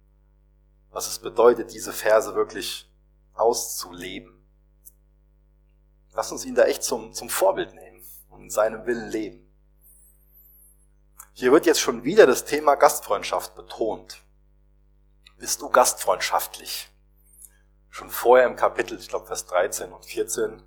Was 0.91 1.07
es 1.07 1.19
bedeutet, 1.19 1.73
diese 1.73 1.93
Verse 1.93 2.35
wirklich 2.35 2.91
auszuleben. 3.35 4.37
Lass 6.13 6.33
uns 6.33 6.45
ihn 6.45 6.55
da 6.55 6.65
echt 6.65 6.83
zum, 6.83 7.13
zum 7.13 7.29
Vorbild 7.29 7.75
nehmen 7.75 8.03
und 8.29 8.43
in 8.43 8.51
seinem 8.51 8.87
Willen 8.87 9.09
leben. 9.09 9.47
Hier 11.33 11.53
wird 11.53 11.67
jetzt 11.67 11.81
schon 11.81 12.05
wieder 12.05 12.27
das 12.27 12.45
Thema 12.45 12.75
Gastfreundschaft 12.75 13.55
betont. 13.55 14.23
Bist 15.39 15.63
du 15.63 15.71
gastfreundschaftlich? 15.71 16.91
Schon 17.89 18.11
vorher 18.11 18.47
im 18.47 18.57
Kapitel, 18.57 18.99
ich 18.99 19.09
glaube 19.09 19.27
Vers 19.27 19.47
13 19.47 19.93
und 19.93 20.05
14, 20.05 20.63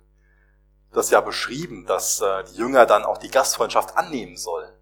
das 0.90 1.10
ja 1.10 1.20
beschrieben, 1.20 1.86
dass 1.86 2.20
äh, 2.20 2.44
die 2.44 2.56
Jünger 2.56 2.86
dann 2.86 3.04
auch 3.04 3.18
die 3.18 3.30
Gastfreundschaft 3.30 3.96
annehmen 3.96 4.36
sollen. 4.36 4.73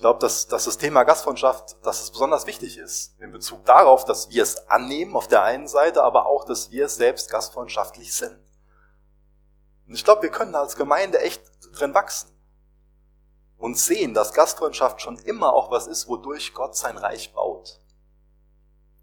Ich 0.00 0.02
glaube, 0.02 0.18
dass, 0.18 0.46
dass 0.46 0.64
das 0.64 0.78
Thema 0.78 1.02
Gastfreundschaft, 1.02 1.76
dass 1.84 2.00
es 2.00 2.10
besonders 2.10 2.46
wichtig 2.46 2.78
ist, 2.78 3.20
in 3.20 3.32
Bezug 3.32 3.66
darauf, 3.66 4.06
dass 4.06 4.30
wir 4.30 4.42
es 4.42 4.66
annehmen 4.66 5.14
auf 5.14 5.28
der 5.28 5.42
einen 5.42 5.68
Seite, 5.68 6.02
aber 6.02 6.24
auch, 6.24 6.46
dass 6.46 6.70
wir 6.70 6.88
selbst 6.88 7.30
gastfreundschaftlich 7.30 8.14
sind. 8.14 8.40
Und 9.86 9.92
ich 9.92 10.02
glaube, 10.02 10.22
wir 10.22 10.30
können 10.30 10.54
als 10.54 10.76
Gemeinde 10.76 11.20
echt 11.20 11.42
drin 11.78 11.92
wachsen 11.92 12.30
und 13.58 13.76
sehen, 13.76 14.14
dass 14.14 14.32
Gastfreundschaft 14.32 15.02
schon 15.02 15.18
immer 15.18 15.52
auch 15.52 15.70
was 15.70 15.86
ist, 15.86 16.08
wodurch 16.08 16.54
Gott 16.54 16.74
sein 16.74 16.96
Reich 16.96 17.34
baut. 17.34 17.82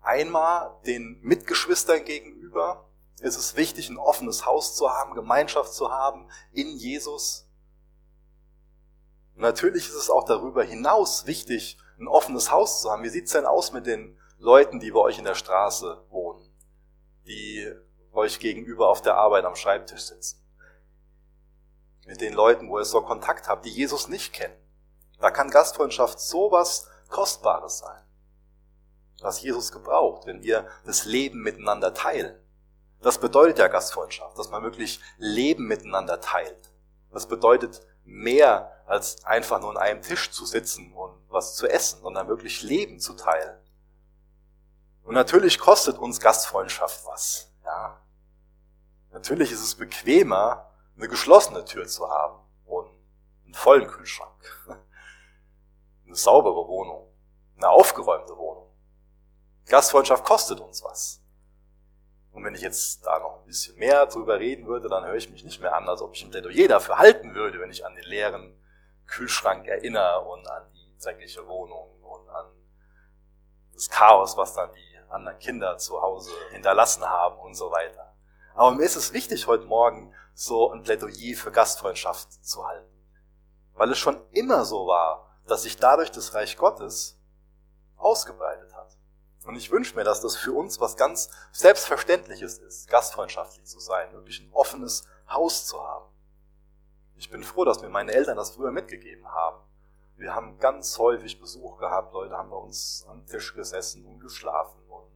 Einmal 0.02 0.80
den 0.88 1.20
Mitgeschwistern 1.22 2.06
gegenüber 2.06 2.90
ist 3.20 3.38
es 3.38 3.56
wichtig, 3.56 3.90
ein 3.90 4.00
offenes 4.00 4.48
Haus 4.48 4.76
zu 4.76 4.90
haben, 4.90 5.14
Gemeinschaft 5.14 5.76
zu 5.76 5.92
haben 5.92 6.28
in 6.54 6.76
Jesus. 6.76 7.47
Natürlich 9.38 9.88
ist 9.88 9.96
es 9.96 10.10
auch 10.10 10.26
darüber 10.26 10.64
hinaus 10.64 11.26
wichtig, 11.26 11.78
ein 12.00 12.08
offenes 12.08 12.52
Haus 12.52 12.82
zu 12.82 12.92
haben. 12.92 13.04
Wie 13.04 13.10
sieht's 13.10 13.32
denn 13.32 13.46
aus 13.46 13.72
mit 13.72 13.86
den 13.86 14.18
Leuten, 14.38 14.80
die 14.80 14.92
bei 14.92 15.00
euch 15.00 15.18
in 15.18 15.26
der 15.26 15.36
Straße 15.36 16.06
wohnen, 16.10 16.48
die 17.26 17.72
euch 18.12 18.40
gegenüber 18.40 18.90
auf 18.90 19.02
der 19.02 19.16
Arbeit 19.16 19.46
am 19.46 19.56
Schreibtisch 19.56 20.02
sitzen? 20.02 20.44
Mit 22.06 22.22
den 22.22 22.34
Leuten, 22.34 22.70
wo 22.70 22.80
ihr 22.80 22.86
so 22.86 23.02
Kontakt 23.02 23.48
habt, 23.48 23.66
die 23.66 23.72
Jesus 23.72 24.08
nicht 24.08 24.34
kennen. 24.34 24.56
Da 25.20 25.32
kann 25.32 25.50
Gastfreundschaft 25.50 26.20
sowas 26.20 26.88
Kostbares 27.10 27.80
sein 27.80 28.08
was 29.22 29.42
Jesus 29.42 29.72
gebraucht, 29.72 30.26
wenn 30.26 30.44
wir 30.44 30.68
das 30.86 31.06
Leben 31.06 31.42
miteinander 31.42 31.94
teilen. 31.94 32.36
Das 33.02 33.20
bedeutet 33.20 33.60
ja 33.60 33.68
Gastfreundschaft, 33.68 34.38
dass 34.38 34.50
man 34.50 34.64
wirklich 34.64 35.00
Leben 35.18 35.68
miteinander 35.68 36.20
teilt. 36.20 36.72
Das 37.12 37.28
bedeutet 37.28 37.82
mehr 38.08 38.72
als 38.88 39.24
einfach 39.26 39.60
nur 39.60 39.72
an 39.72 39.78
einem 39.78 40.02
Tisch 40.02 40.32
zu 40.32 40.46
sitzen 40.46 40.94
und 40.94 41.14
was 41.30 41.56
zu 41.56 41.68
essen, 41.68 42.02
sondern 42.02 42.28
wirklich 42.28 42.64
Leben 42.64 43.00
zu 43.00 43.14
teilen. 43.14 43.60
Und 45.04 45.14
natürlich 45.14 45.60
kostet 45.60 45.98
uns 45.98 46.20
Gastfreundschaft 46.20 47.06
was. 47.06 47.54
Ja. 47.64 48.02
Natürlich 49.12 49.52
ist 49.52 49.62
es 49.62 49.76
bequemer, 49.76 50.72
eine 50.96 51.08
geschlossene 51.08 51.64
Tür 51.66 51.88
zu 51.88 52.10
haben 52.10 52.40
und 52.66 52.90
einen 53.46 53.54
vollen 53.54 53.88
Kühlschrank, 53.88 54.68
eine 56.06 56.16
saubere 56.16 56.68
Wohnung, 56.68 57.14
eine 57.58 57.70
aufgeräumte 57.70 58.36
Wohnung. 58.38 58.68
Gastfreundschaft 59.66 60.26
kostet 60.26 60.60
uns 60.60 60.84
was. 60.84 61.22
Und 62.38 62.44
wenn 62.44 62.54
ich 62.54 62.62
jetzt 62.62 63.04
da 63.04 63.18
noch 63.18 63.40
ein 63.40 63.46
bisschen 63.48 63.76
mehr 63.80 64.06
drüber 64.06 64.38
reden 64.38 64.68
würde, 64.68 64.90
dann 64.90 65.04
höre 65.04 65.16
ich 65.16 65.32
mich 65.32 65.44
nicht 65.44 65.60
mehr 65.60 65.76
an, 65.76 65.90
als 65.90 66.04
ob 66.04 66.14
ich 66.14 66.24
ein 66.24 66.30
Plädoyer 66.30 66.68
dafür 66.68 67.00
halten 67.00 67.34
würde, 67.34 67.60
wenn 67.60 67.72
ich 67.72 67.84
an 67.84 67.96
den 67.96 68.04
leeren 68.04 68.56
Kühlschrank 69.08 69.66
erinnere 69.66 70.22
und 70.22 70.48
an 70.48 70.72
die 70.72 70.96
dreckige 71.04 71.48
Wohnung 71.48 72.00
und 72.00 72.30
an 72.30 72.46
das 73.74 73.90
Chaos, 73.90 74.38
was 74.38 74.54
dann 74.54 74.70
die 74.72 75.00
anderen 75.10 75.40
Kinder 75.40 75.80
zu 75.80 76.00
Hause 76.00 76.30
hinterlassen 76.52 77.04
haben 77.10 77.40
und 77.40 77.56
so 77.56 77.72
weiter. 77.72 78.14
Aber 78.54 78.70
mir 78.70 78.84
ist 78.84 78.98
es 78.98 79.14
wichtig, 79.14 79.48
heute 79.48 79.66
Morgen 79.66 80.14
so 80.36 80.72
ein 80.72 80.84
Plädoyer 80.84 81.36
für 81.36 81.52
Gastfreundschaft 81.52 82.46
zu 82.46 82.68
halten. 82.68 83.04
Weil 83.74 83.90
es 83.90 83.98
schon 83.98 84.22
immer 84.30 84.64
so 84.64 84.86
war, 84.86 85.42
dass 85.48 85.64
sich 85.64 85.78
dadurch 85.78 86.12
das 86.12 86.36
Reich 86.36 86.56
Gottes 86.56 87.20
ausgebreitet. 87.96 88.67
Und 89.48 89.56
ich 89.56 89.72
wünsche 89.72 89.96
mir, 89.96 90.04
dass 90.04 90.20
das 90.20 90.36
für 90.36 90.52
uns 90.52 90.82
was 90.82 90.98
ganz 90.98 91.30
Selbstverständliches 91.54 92.58
ist, 92.58 92.90
gastfreundschaftlich 92.90 93.64
zu 93.64 93.80
sein, 93.80 94.12
wirklich 94.12 94.42
ein 94.42 94.52
offenes 94.52 95.08
Haus 95.30 95.66
zu 95.66 95.82
haben. 95.82 96.12
Ich 97.16 97.30
bin 97.30 97.44
froh, 97.44 97.64
dass 97.64 97.82
mir 97.82 97.88
meine 97.88 98.12
Eltern 98.12 98.36
das 98.36 98.52
früher 98.52 98.72
mitgegeben 98.72 99.26
haben. 99.26 99.62
Wir 100.18 100.36
haben 100.36 100.60
ganz 100.60 101.00
häufig 101.00 101.40
Besuch 101.40 101.78
gehabt, 101.80 102.12
Leute 102.12 102.36
haben 102.36 102.50
bei 102.50 102.58
uns 102.58 103.06
am 103.08 103.26
Tisch 103.26 103.56
gesessen 103.56 104.06
und 104.06 104.20
geschlafen. 104.20 104.82
Und 104.90 105.08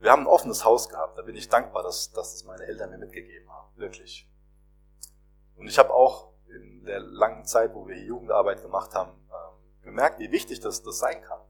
wir 0.00 0.12
haben 0.12 0.24
ein 0.24 0.26
offenes 0.26 0.66
Haus 0.66 0.90
gehabt, 0.90 1.16
da 1.16 1.22
bin 1.22 1.34
ich 1.34 1.48
dankbar, 1.48 1.82
dass, 1.82 2.12
dass 2.12 2.32
das 2.32 2.44
meine 2.44 2.64
Eltern 2.64 2.90
mir 2.90 2.98
mitgegeben 2.98 3.50
haben, 3.50 3.74
wirklich. 3.76 4.28
Und 5.56 5.66
ich 5.66 5.78
habe 5.78 5.94
auch 5.94 6.34
in 6.46 6.84
der 6.84 7.00
langen 7.00 7.46
Zeit, 7.46 7.72
wo 7.74 7.88
wir 7.88 7.94
hier 7.94 8.04
Jugendarbeit 8.04 8.60
gemacht 8.60 8.94
haben, 8.94 9.12
ähm, 9.30 9.82
gemerkt, 9.82 10.18
wie 10.18 10.30
wichtig 10.30 10.60
das, 10.60 10.82
das 10.82 10.98
sein 10.98 11.22
kann 11.22 11.41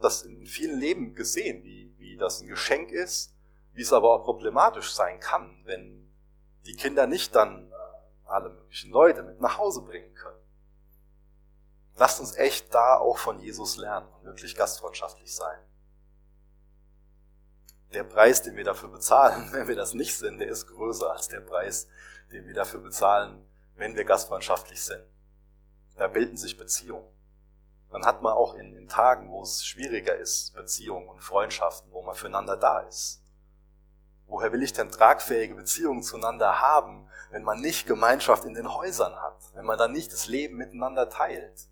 das 0.00 0.22
in 0.22 0.46
vielen 0.46 0.78
Leben 0.78 1.14
gesehen, 1.14 1.62
wie, 1.64 1.94
wie 1.98 2.16
das 2.16 2.40
ein 2.40 2.48
Geschenk 2.48 2.90
ist, 2.90 3.34
wie 3.72 3.82
es 3.82 3.92
aber 3.92 4.10
auch 4.10 4.24
problematisch 4.24 4.92
sein 4.92 5.20
kann, 5.20 5.62
wenn 5.64 6.12
die 6.66 6.74
Kinder 6.74 7.06
nicht 7.06 7.34
dann 7.34 7.72
alle 8.24 8.50
möglichen 8.50 8.90
Leute 8.90 9.22
mit 9.22 9.40
nach 9.40 9.58
Hause 9.58 9.82
bringen 9.82 10.14
können. 10.14 10.38
Lasst 11.96 12.20
uns 12.20 12.36
echt 12.36 12.72
da 12.74 12.96
auch 12.98 13.18
von 13.18 13.38
Jesus 13.40 13.76
lernen 13.76 14.08
und 14.08 14.24
wirklich 14.24 14.54
gastfreundschaftlich 14.54 15.34
sein. 15.34 15.58
Der 17.92 18.04
Preis, 18.04 18.42
den 18.42 18.56
wir 18.56 18.64
dafür 18.64 18.90
bezahlen, 18.90 19.48
wenn 19.52 19.66
wir 19.66 19.76
das 19.76 19.94
nicht 19.94 20.16
sind, 20.16 20.38
der 20.38 20.48
ist 20.48 20.66
größer 20.66 21.10
als 21.10 21.28
der 21.28 21.40
Preis, 21.40 21.88
den 22.30 22.46
wir 22.46 22.54
dafür 22.54 22.80
bezahlen, 22.80 23.44
wenn 23.74 23.96
wir 23.96 24.04
gastfreundschaftlich 24.04 24.82
sind. 24.82 25.04
Da 25.96 26.06
bilden 26.06 26.36
sich 26.36 26.56
Beziehungen 26.56 27.08
dann 27.90 28.04
hat 28.04 28.22
man 28.22 28.32
auch 28.32 28.54
in, 28.54 28.74
in 28.76 28.88
Tagen, 28.88 29.30
wo 29.30 29.42
es 29.42 29.64
schwieriger 29.64 30.14
ist, 30.16 30.54
Beziehungen 30.54 31.08
und 31.08 31.22
Freundschaften, 31.22 31.90
wo 31.92 32.02
man 32.02 32.14
füreinander 32.14 32.56
da 32.56 32.80
ist. 32.80 33.22
Woher 34.26 34.52
will 34.52 34.62
ich 34.62 34.74
denn 34.74 34.90
tragfähige 34.90 35.54
Beziehungen 35.54 36.02
zueinander 36.02 36.60
haben, 36.60 37.08
wenn 37.30 37.42
man 37.42 37.60
nicht 37.60 37.86
Gemeinschaft 37.86 38.44
in 38.44 38.54
den 38.54 38.74
Häusern 38.74 39.16
hat, 39.16 39.38
wenn 39.54 39.64
man 39.64 39.78
dann 39.78 39.92
nicht 39.92 40.12
das 40.12 40.26
Leben 40.26 40.56
miteinander 40.56 41.08
teilt? 41.08 41.66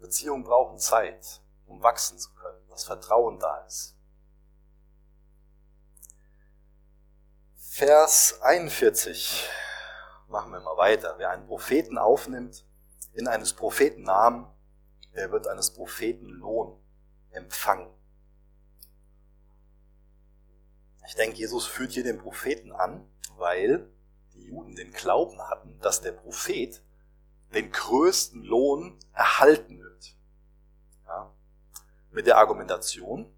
Beziehungen 0.00 0.42
brauchen 0.42 0.78
Zeit, 0.78 1.40
um 1.66 1.82
wachsen 1.82 2.18
zu 2.18 2.34
können, 2.34 2.68
dass 2.68 2.84
Vertrauen 2.84 3.38
da 3.38 3.58
ist. 3.58 3.96
Vers 7.56 8.40
41. 8.42 9.48
Machen 10.28 10.52
wir 10.52 10.60
mal 10.60 10.76
weiter. 10.76 11.14
Wer 11.18 11.30
einen 11.30 11.46
Propheten 11.46 11.96
aufnimmt, 11.96 12.63
in 13.14 13.28
eines 13.28 13.52
Propheten 13.52 14.02
Namen, 14.02 14.46
der 15.14 15.30
wird 15.30 15.46
eines 15.46 15.72
Propheten 15.72 16.28
Lohn 16.28 16.78
empfangen. 17.30 17.88
Ich 21.06 21.14
denke, 21.14 21.36
Jesus 21.36 21.66
führt 21.66 21.92
hier 21.92 22.02
den 22.02 22.18
Propheten 22.18 22.72
an, 22.72 23.06
weil 23.36 23.88
die 24.32 24.46
Juden 24.46 24.74
den 24.74 24.92
Glauben 24.92 25.40
hatten, 25.40 25.78
dass 25.80 26.00
der 26.00 26.12
Prophet 26.12 26.82
den 27.54 27.70
größten 27.70 28.42
Lohn 28.42 28.98
erhalten 29.12 29.80
wird. 29.80 30.16
Ja. 31.06 31.32
Mit 32.10 32.26
der 32.26 32.38
Argumentation, 32.38 33.32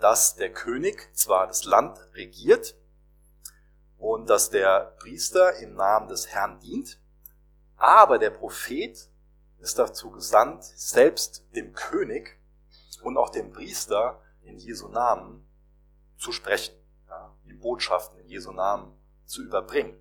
dass 0.00 0.34
der 0.34 0.52
König 0.52 1.08
zwar 1.14 1.46
das 1.46 1.64
Land 1.64 1.98
regiert 2.14 2.76
und 3.96 4.28
dass 4.28 4.50
der 4.50 4.96
Priester 4.98 5.56
im 5.58 5.74
Namen 5.74 6.08
des 6.08 6.28
Herrn 6.28 6.58
dient, 6.60 7.00
aber 7.76 8.18
der 8.18 8.30
Prophet 8.30 9.10
ist 9.58 9.78
dazu 9.78 10.10
gesandt, 10.10 10.64
selbst 10.64 11.44
dem 11.54 11.72
König 11.72 12.38
und 13.02 13.16
auch 13.16 13.30
dem 13.30 13.52
Priester 13.52 14.22
in 14.42 14.58
Jesu 14.58 14.88
Namen 14.88 15.46
zu 16.16 16.32
sprechen, 16.32 16.74
ja, 17.08 17.34
die 17.44 17.52
Botschaften 17.52 18.18
in 18.20 18.28
Jesu 18.28 18.52
Namen 18.52 18.96
zu 19.24 19.42
überbringen. 19.42 19.98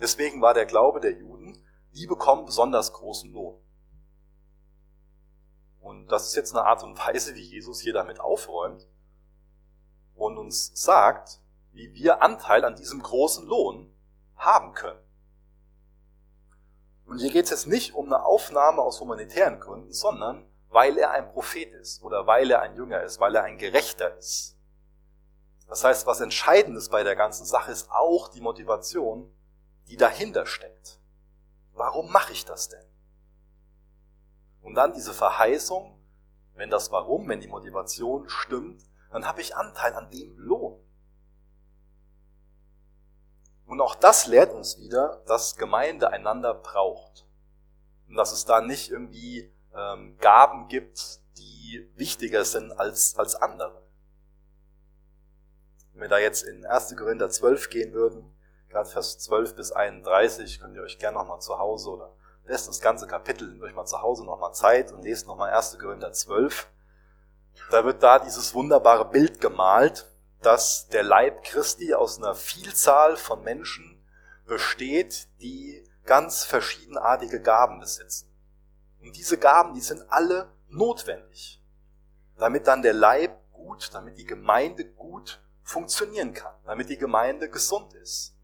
Deswegen 0.00 0.40
war 0.40 0.54
der 0.54 0.66
Glaube 0.66 1.00
der 1.00 1.12
Juden, 1.12 1.62
die 1.92 2.06
bekommen 2.06 2.46
besonders 2.46 2.92
großen 2.92 3.32
Lohn. 3.32 3.60
Und 5.80 6.06
das 6.06 6.26
ist 6.28 6.36
jetzt 6.36 6.54
eine 6.54 6.64
Art 6.64 6.82
und 6.82 6.98
Weise, 6.98 7.34
wie 7.34 7.42
Jesus 7.42 7.80
hier 7.80 7.92
damit 7.92 8.20
aufräumt 8.20 8.86
und 10.14 10.38
uns 10.38 10.70
sagt, 10.74 11.40
wie 11.72 11.92
wir 11.94 12.22
Anteil 12.22 12.64
an 12.64 12.76
diesem 12.76 13.02
großen 13.02 13.46
Lohn 13.46 13.92
haben 14.36 14.72
können. 14.72 15.00
Und 17.10 17.18
hier 17.18 17.32
geht 17.32 17.46
es 17.46 17.50
jetzt 17.50 17.66
nicht 17.66 17.94
um 17.96 18.06
eine 18.06 18.24
Aufnahme 18.24 18.82
aus 18.82 19.00
humanitären 19.00 19.58
Gründen, 19.58 19.92
sondern 19.92 20.46
weil 20.68 20.96
er 20.96 21.10
ein 21.10 21.32
Prophet 21.32 21.72
ist 21.72 22.04
oder 22.04 22.28
weil 22.28 22.48
er 22.48 22.62
ein 22.62 22.76
Jünger 22.76 23.02
ist, 23.02 23.18
weil 23.18 23.34
er 23.34 23.42
ein 23.42 23.58
Gerechter 23.58 24.16
ist. 24.16 24.56
Das 25.68 25.82
heißt, 25.82 26.06
was 26.06 26.20
Entscheidendes 26.20 26.88
bei 26.88 27.02
der 27.02 27.16
ganzen 27.16 27.44
Sache 27.44 27.72
ist 27.72 27.90
auch 27.90 28.28
die 28.28 28.40
Motivation, 28.40 29.28
die 29.88 29.96
dahinter 29.96 30.46
steckt. 30.46 31.00
Warum 31.72 32.12
mache 32.12 32.32
ich 32.32 32.44
das 32.44 32.68
denn? 32.68 32.86
Und 34.62 34.76
dann 34.76 34.94
diese 34.94 35.12
Verheißung, 35.12 36.00
wenn 36.54 36.70
das 36.70 36.92
Warum, 36.92 37.26
wenn 37.26 37.40
die 37.40 37.48
Motivation 37.48 38.28
stimmt, 38.28 38.84
dann 39.10 39.26
habe 39.26 39.40
ich 39.40 39.56
Anteil 39.56 39.94
an 39.94 40.10
dem 40.10 40.38
Lohn. 40.38 40.78
Und 43.70 43.80
auch 43.80 43.94
das 43.94 44.26
lehrt 44.26 44.52
uns 44.52 44.80
wieder, 44.80 45.22
dass 45.26 45.54
Gemeinde 45.54 46.10
einander 46.10 46.54
braucht. 46.54 47.24
Und 48.08 48.16
dass 48.16 48.32
es 48.32 48.44
da 48.44 48.60
nicht 48.60 48.90
irgendwie 48.90 49.54
ähm, 49.72 50.18
Gaben 50.18 50.66
gibt, 50.66 51.20
die 51.38 51.88
wichtiger 51.94 52.44
sind 52.44 52.72
als, 52.72 53.16
als 53.16 53.36
andere. 53.36 53.80
Wenn 55.92 56.02
wir 56.02 56.08
da 56.08 56.18
jetzt 56.18 56.42
in 56.42 56.66
1. 56.66 56.96
Korinther 56.96 57.30
12 57.30 57.70
gehen 57.70 57.92
würden, 57.92 58.36
gerade 58.68 58.90
Vers 58.90 59.20
12 59.20 59.54
bis 59.54 59.70
31, 59.70 60.58
könnt 60.58 60.74
ihr 60.74 60.82
euch 60.82 60.98
gerne 60.98 61.18
nochmal 61.18 61.40
zu 61.40 61.56
Hause 61.56 61.90
oder 61.90 62.12
lest 62.46 62.66
das 62.66 62.80
ganze 62.80 63.06
Kapitel, 63.06 63.46
nehmt 63.46 63.62
euch 63.62 63.74
mal 63.76 63.86
zu 63.86 64.02
Hause 64.02 64.24
nochmal 64.24 64.52
Zeit 64.52 64.90
und 64.90 65.04
lest 65.04 65.28
nochmal 65.28 65.50
1. 65.50 65.78
Korinther 65.78 66.12
12. 66.12 66.66
Da 67.70 67.84
wird 67.84 68.02
da 68.02 68.18
dieses 68.18 68.52
wunderbare 68.52 69.04
Bild 69.04 69.40
gemalt, 69.40 70.10
dass 70.42 70.88
der 70.88 71.02
Leib 71.02 71.42
Christi 71.44 71.94
aus 71.94 72.18
einer 72.18 72.34
Vielzahl 72.34 73.16
von 73.16 73.42
Menschen 73.42 74.02
besteht, 74.46 75.28
die 75.40 75.84
ganz 76.04 76.44
verschiedenartige 76.44 77.40
Gaben 77.40 77.78
besitzen. 77.78 78.28
Und 79.00 79.16
diese 79.16 79.38
Gaben, 79.38 79.74
die 79.74 79.80
sind 79.80 80.02
alle 80.10 80.50
notwendig, 80.68 81.62
damit 82.36 82.66
dann 82.66 82.82
der 82.82 82.94
Leib 82.94 83.38
gut, 83.52 83.90
damit 83.92 84.18
die 84.18 84.24
Gemeinde 84.24 84.84
gut 84.84 85.42
funktionieren 85.62 86.34
kann, 86.34 86.54
damit 86.64 86.88
die 86.88 86.98
Gemeinde 86.98 87.48
gesund 87.48 87.94
ist. 87.94 88.34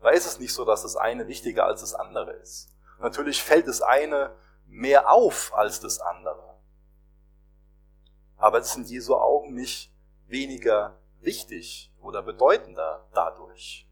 Da 0.00 0.10
ist 0.10 0.26
es 0.26 0.38
nicht 0.38 0.52
so, 0.52 0.64
dass 0.64 0.82
das 0.82 0.96
eine 0.96 1.26
wichtiger 1.28 1.64
als 1.64 1.80
das 1.80 1.94
andere 1.94 2.32
ist. 2.32 2.68
Natürlich 2.98 3.42
fällt 3.42 3.66
das 3.66 3.80
eine 3.82 4.34
mehr 4.66 5.10
auf 5.10 5.54
als 5.54 5.80
das 5.80 6.00
andere. 6.00 6.58
Aber 8.36 8.58
es 8.58 8.72
sind 8.72 8.88
Jesu 8.88 9.14
Augen 9.14 9.54
nicht 9.54 9.92
weniger 10.26 10.99
wichtig 11.20 11.92
oder 12.00 12.22
bedeutender 12.22 13.08
dadurch, 13.12 13.88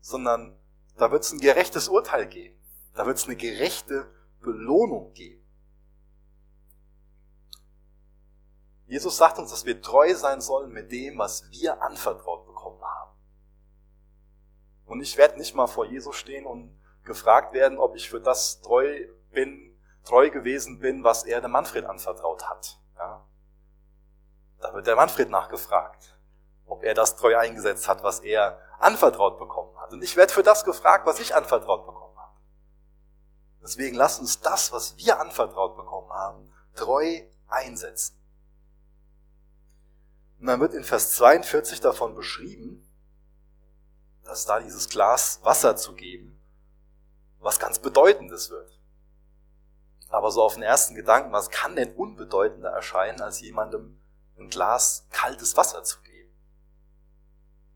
sondern 0.00 0.58
da 0.96 1.10
wird 1.10 1.24
es 1.24 1.32
ein 1.32 1.40
gerechtes 1.40 1.88
Urteil 1.88 2.26
geben. 2.26 2.58
Da 2.94 3.06
wird 3.06 3.18
es 3.18 3.24
eine 3.24 3.36
gerechte 3.36 4.12
Belohnung 4.40 5.12
geben. 5.12 5.44
Jesus 8.86 9.18
sagt 9.18 9.38
uns, 9.38 9.50
dass 9.50 9.66
wir 9.66 9.82
treu 9.82 10.14
sein 10.14 10.40
sollen 10.40 10.72
mit 10.72 10.90
dem, 10.90 11.18
was 11.18 11.50
wir 11.50 11.82
anvertraut 11.82 12.46
bekommen 12.46 12.82
haben. 12.82 13.12
Und 14.86 15.02
ich 15.02 15.18
werde 15.18 15.36
nicht 15.36 15.54
mal 15.54 15.66
vor 15.66 15.84
Jesus 15.84 16.16
stehen 16.16 16.46
und 16.46 16.74
gefragt 17.04 17.52
werden, 17.52 17.78
ob 17.78 17.94
ich 17.94 18.08
für 18.08 18.20
das 18.20 18.60
treu 18.62 19.06
bin, 19.30 19.78
treu 20.04 20.30
gewesen 20.30 20.78
bin, 20.78 21.04
was 21.04 21.24
er 21.24 21.42
dem 21.42 21.50
Manfred 21.50 21.84
anvertraut 21.84 22.48
hat. 22.48 22.80
Da 24.60 24.74
wird 24.74 24.86
der 24.86 24.96
Manfred 24.96 25.30
nachgefragt, 25.30 26.18
ob 26.66 26.82
er 26.82 26.94
das 26.94 27.16
treu 27.16 27.36
eingesetzt 27.36 27.88
hat, 27.88 28.02
was 28.02 28.20
er 28.20 28.60
anvertraut 28.78 29.38
bekommen 29.38 29.76
hat. 29.78 29.92
Und 29.92 30.02
ich 30.02 30.16
werde 30.16 30.32
für 30.32 30.42
das 30.42 30.64
gefragt, 30.64 31.06
was 31.06 31.20
ich 31.20 31.34
anvertraut 31.34 31.86
bekommen 31.86 32.16
habe. 32.18 32.34
Deswegen 33.62 33.96
lasst 33.96 34.20
uns 34.20 34.40
das, 34.40 34.72
was 34.72 34.96
wir 34.96 35.20
anvertraut 35.20 35.76
bekommen 35.76 36.10
haben, 36.10 36.52
treu 36.74 37.22
einsetzen. 37.48 38.16
Und 40.40 40.46
dann 40.46 40.60
wird 40.60 40.74
in 40.74 40.84
Vers 40.84 41.12
42 41.16 41.80
davon 41.80 42.14
beschrieben, 42.14 42.84
dass 44.24 44.44
da 44.44 44.60
dieses 44.60 44.88
Glas 44.88 45.40
Wasser 45.42 45.76
zu 45.76 45.94
geben, 45.94 46.38
was 47.40 47.58
ganz 47.58 47.78
Bedeutendes 47.78 48.50
wird. 48.50 48.78
Aber 50.10 50.30
so 50.30 50.42
auf 50.42 50.54
den 50.54 50.62
ersten 50.62 50.94
Gedanken, 50.94 51.32
was 51.32 51.50
kann 51.50 51.76
denn 51.76 51.94
unbedeutender 51.94 52.70
erscheinen, 52.70 53.20
als 53.20 53.40
jemandem 53.40 53.97
ein 54.38 54.48
Glas 54.50 55.06
kaltes 55.10 55.56
Wasser 55.56 55.82
zu 55.84 56.00
geben? 56.02 56.32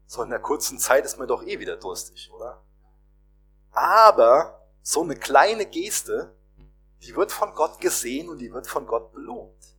So 0.06 0.22
in 0.22 0.30
der 0.30 0.40
kurzen 0.40 0.78
Zeit 0.78 1.04
ist 1.04 1.18
man 1.18 1.28
doch 1.28 1.42
eh 1.42 1.58
wieder 1.58 1.76
durstig, 1.76 2.30
oder? 2.32 2.62
Aber 3.70 4.68
so 4.82 5.02
eine 5.02 5.16
kleine 5.16 5.66
Geste, 5.66 6.34
die 7.02 7.16
wird 7.16 7.32
von 7.32 7.54
Gott 7.54 7.80
gesehen 7.80 8.28
und 8.28 8.38
die 8.38 8.52
wird 8.52 8.66
von 8.66 8.86
Gott 8.86 9.12
belohnt. 9.12 9.76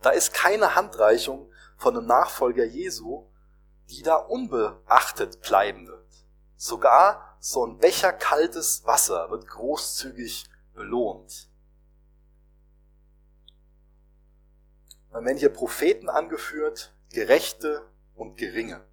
Da 0.00 0.10
ist 0.10 0.34
keine 0.34 0.74
Handreichung 0.74 1.50
von 1.76 1.96
einem 1.96 2.06
Nachfolger 2.06 2.64
Jesu, 2.64 3.28
die 3.88 4.02
da 4.02 4.16
unbeachtet 4.16 5.40
bleiben 5.42 5.86
wird. 5.86 6.08
Sogar 6.56 7.36
so 7.38 7.66
ein 7.66 7.78
Becher 7.78 8.12
kaltes 8.12 8.84
Wasser 8.86 9.30
wird 9.30 9.48
großzügig 9.48 10.46
belohnt. 10.74 11.50
Dann 15.12 15.24
werden 15.26 15.38
hier 15.38 15.52
Propheten 15.52 16.08
angeführt, 16.08 16.94
Gerechte 17.10 17.86
und 18.14 18.36
Geringe. 18.36 18.84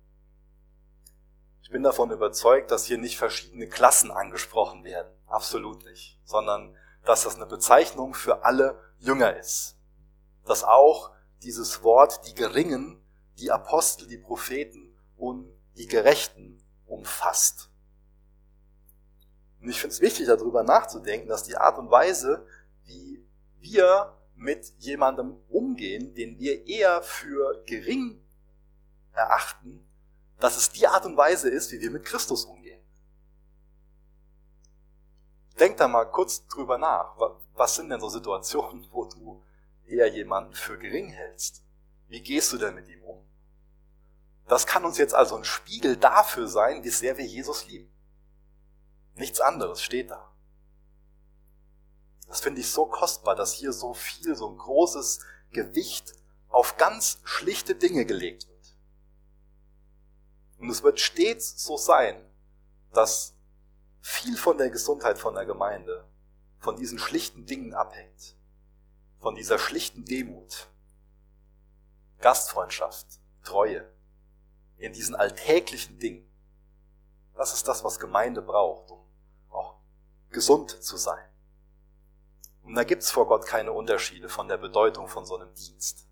Ich 1.62 1.70
bin 1.70 1.84
davon 1.84 2.12
überzeugt, 2.12 2.72
dass 2.72 2.86
hier 2.86 2.98
nicht 2.98 3.18
verschiedene 3.18 3.68
Klassen 3.68 4.12
angesprochen 4.12 4.84
werden. 4.84 5.12
Absolut 5.28 5.86
nicht. 5.86 6.20
Sondern, 6.26 6.76
dass 7.06 7.24
das 7.24 7.36
eine 7.36 7.46
Bezeichnung 7.46 8.14
für 8.14 8.44
alle 8.44 8.80
Jünger 8.98 9.38
ist. 9.38 9.78
Dass 10.46 10.64
auch 10.64 11.12
dieses 11.44 11.84
Wort 11.84 12.28
die 12.28 12.34
Geringen, 12.34 13.02
die 13.38 13.52
Apostel, 13.52 14.08
die 14.08 14.18
Propheten 14.18 14.98
und 15.16 15.50
die 15.78 15.88
Gerechten 15.88 16.62
umfasst. 16.86 17.70
Und 19.62 19.70
ich 19.70 19.80
finde 19.80 19.94
es 19.94 20.02
wichtig, 20.02 20.28
darüber 20.28 20.64
nachzudenken, 20.64 21.30
dass 21.30 21.44
die 21.44 21.56
Art 21.56 21.78
und 21.78 21.92
Weise, 21.92 22.46
wie 22.84 23.26
wir 23.60 24.19
mit 24.40 24.74
jemandem 24.78 25.36
umgehen, 25.50 26.14
den 26.16 26.40
wir 26.40 26.66
eher 26.66 27.04
für 27.04 27.62
gering 27.66 28.22
erachten, 29.14 29.86
dass 30.40 30.58
es 30.58 30.72
die 30.72 30.88
Art 30.88 31.06
und 31.06 31.18
Weise 31.18 31.50
ist, 31.50 31.72
wie 31.72 31.82
wir 31.82 31.92
mit 31.92 32.06
Christus 32.06 32.46
umgehen. 32.46 32.82
Denk 35.60 35.76
da 35.76 35.90
mal 35.90 36.06
kurz 36.06 36.48
drüber 36.48 36.78
nach. 36.78 37.18
Was 37.54 37.76
sind 37.76 37.90
denn 37.90 38.00
so 38.00 38.08
Situationen, 38.08 38.88
wo 38.92 39.06
du 39.06 39.44
eher 39.86 40.08
jemanden 40.08 40.54
für 40.54 40.78
gering 40.78 41.10
hältst? 41.10 41.66
Wie 42.08 42.22
gehst 42.22 42.54
du 42.54 42.58
denn 42.58 42.76
mit 42.76 42.88
ihm 42.88 43.04
um? 43.04 43.22
Das 44.48 44.66
kann 44.66 44.86
uns 44.86 44.98
jetzt 44.98 45.14
also 45.14 45.36
ein 45.36 45.44
Spiegel 45.44 45.98
dafür 45.98 46.48
sein, 46.48 46.84
wie 46.86 46.90
sehr 46.90 47.18
wir 47.18 47.26
Jesus 47.26 47.68
lieben. 47.68 47.92
Nichts 49.16 49.42
anderes 49.42 49.82
steht 49.84 50.10
da. 50.12 50.29
Das 52.30 52.42
finde 52.42 52.62
ich 52.62 52.72
so 52.72 52.86
kostbar, 52.86 53.36
dass 53.36 53.54
hier 53.54 53.74
so 53.74 53.94
viel, 53.94 54.36
so 54.36 54.50
ein 54.50 54.58
großes 54.58 55.20
Gewicht 55.52 56.14
auf 56.48 56.78
ganz 56.78 57.20
schlichte 57.24 57.76
Dinge 57.76 58.06
gelegt 58.06 58.48
wird. 58.48 58.76
Und 60.60 60.70
es 60.70 60.84
wird 60.84 61.00
stets 61.00 61.64
so 61.64 61.76
sein, 61.76 62.24
dass 62.94 63.34
viel 64.02 64.38
von 64.38 64.58
der 64.58 64.70
Gesundheit 64.70 65.18
von 65.18 65.34
der 65.34 65.46
Gemeinde 65.46 66.08
von 66.60 66.76
diesen 66.76 67.00
schlichten 67.00 67.46
Dingen 67.46 67.74
abhängt. 67.74 68.36
Von 69.20 69.36
dieser 69.36 69.58
schlichten 69.58 70.06
Demut, 70.06 70.70
Gastfreundschaft, 72.20 73.08
Treue, 73.44 73.92
in 74.78 74.94
diesen 74.94 75.16
alltäglichen 75.16 76.00
Dingen. 76.00 76.30
Das 77.36 77.54
ist 77.54 77.68
das, 77.68 77.84
was 77.84 78.00
Gemeinde 78.00 78.42
braucht, 78.42 78.92
um 78.92 79.00
auch 79.50 79.76
gesund 80.30 80.72
zu 80.72 80.96
sein. 80.96 81.29
Und 82.70 82.76
da 82.76 82.84
gibt's 82.84 83.10
vor 83.10 83.26
Gott 83.26 83.48
keine 83.48 83.72
Unterschiede 83.72 84.30
von 84.30 84.48
der 84.48 84.58
Bedeutung 84.58 85.08
von 85.08 85.26
so 85.26 85.36
einem 85.36 85.52
Dienst. 85.56 86.08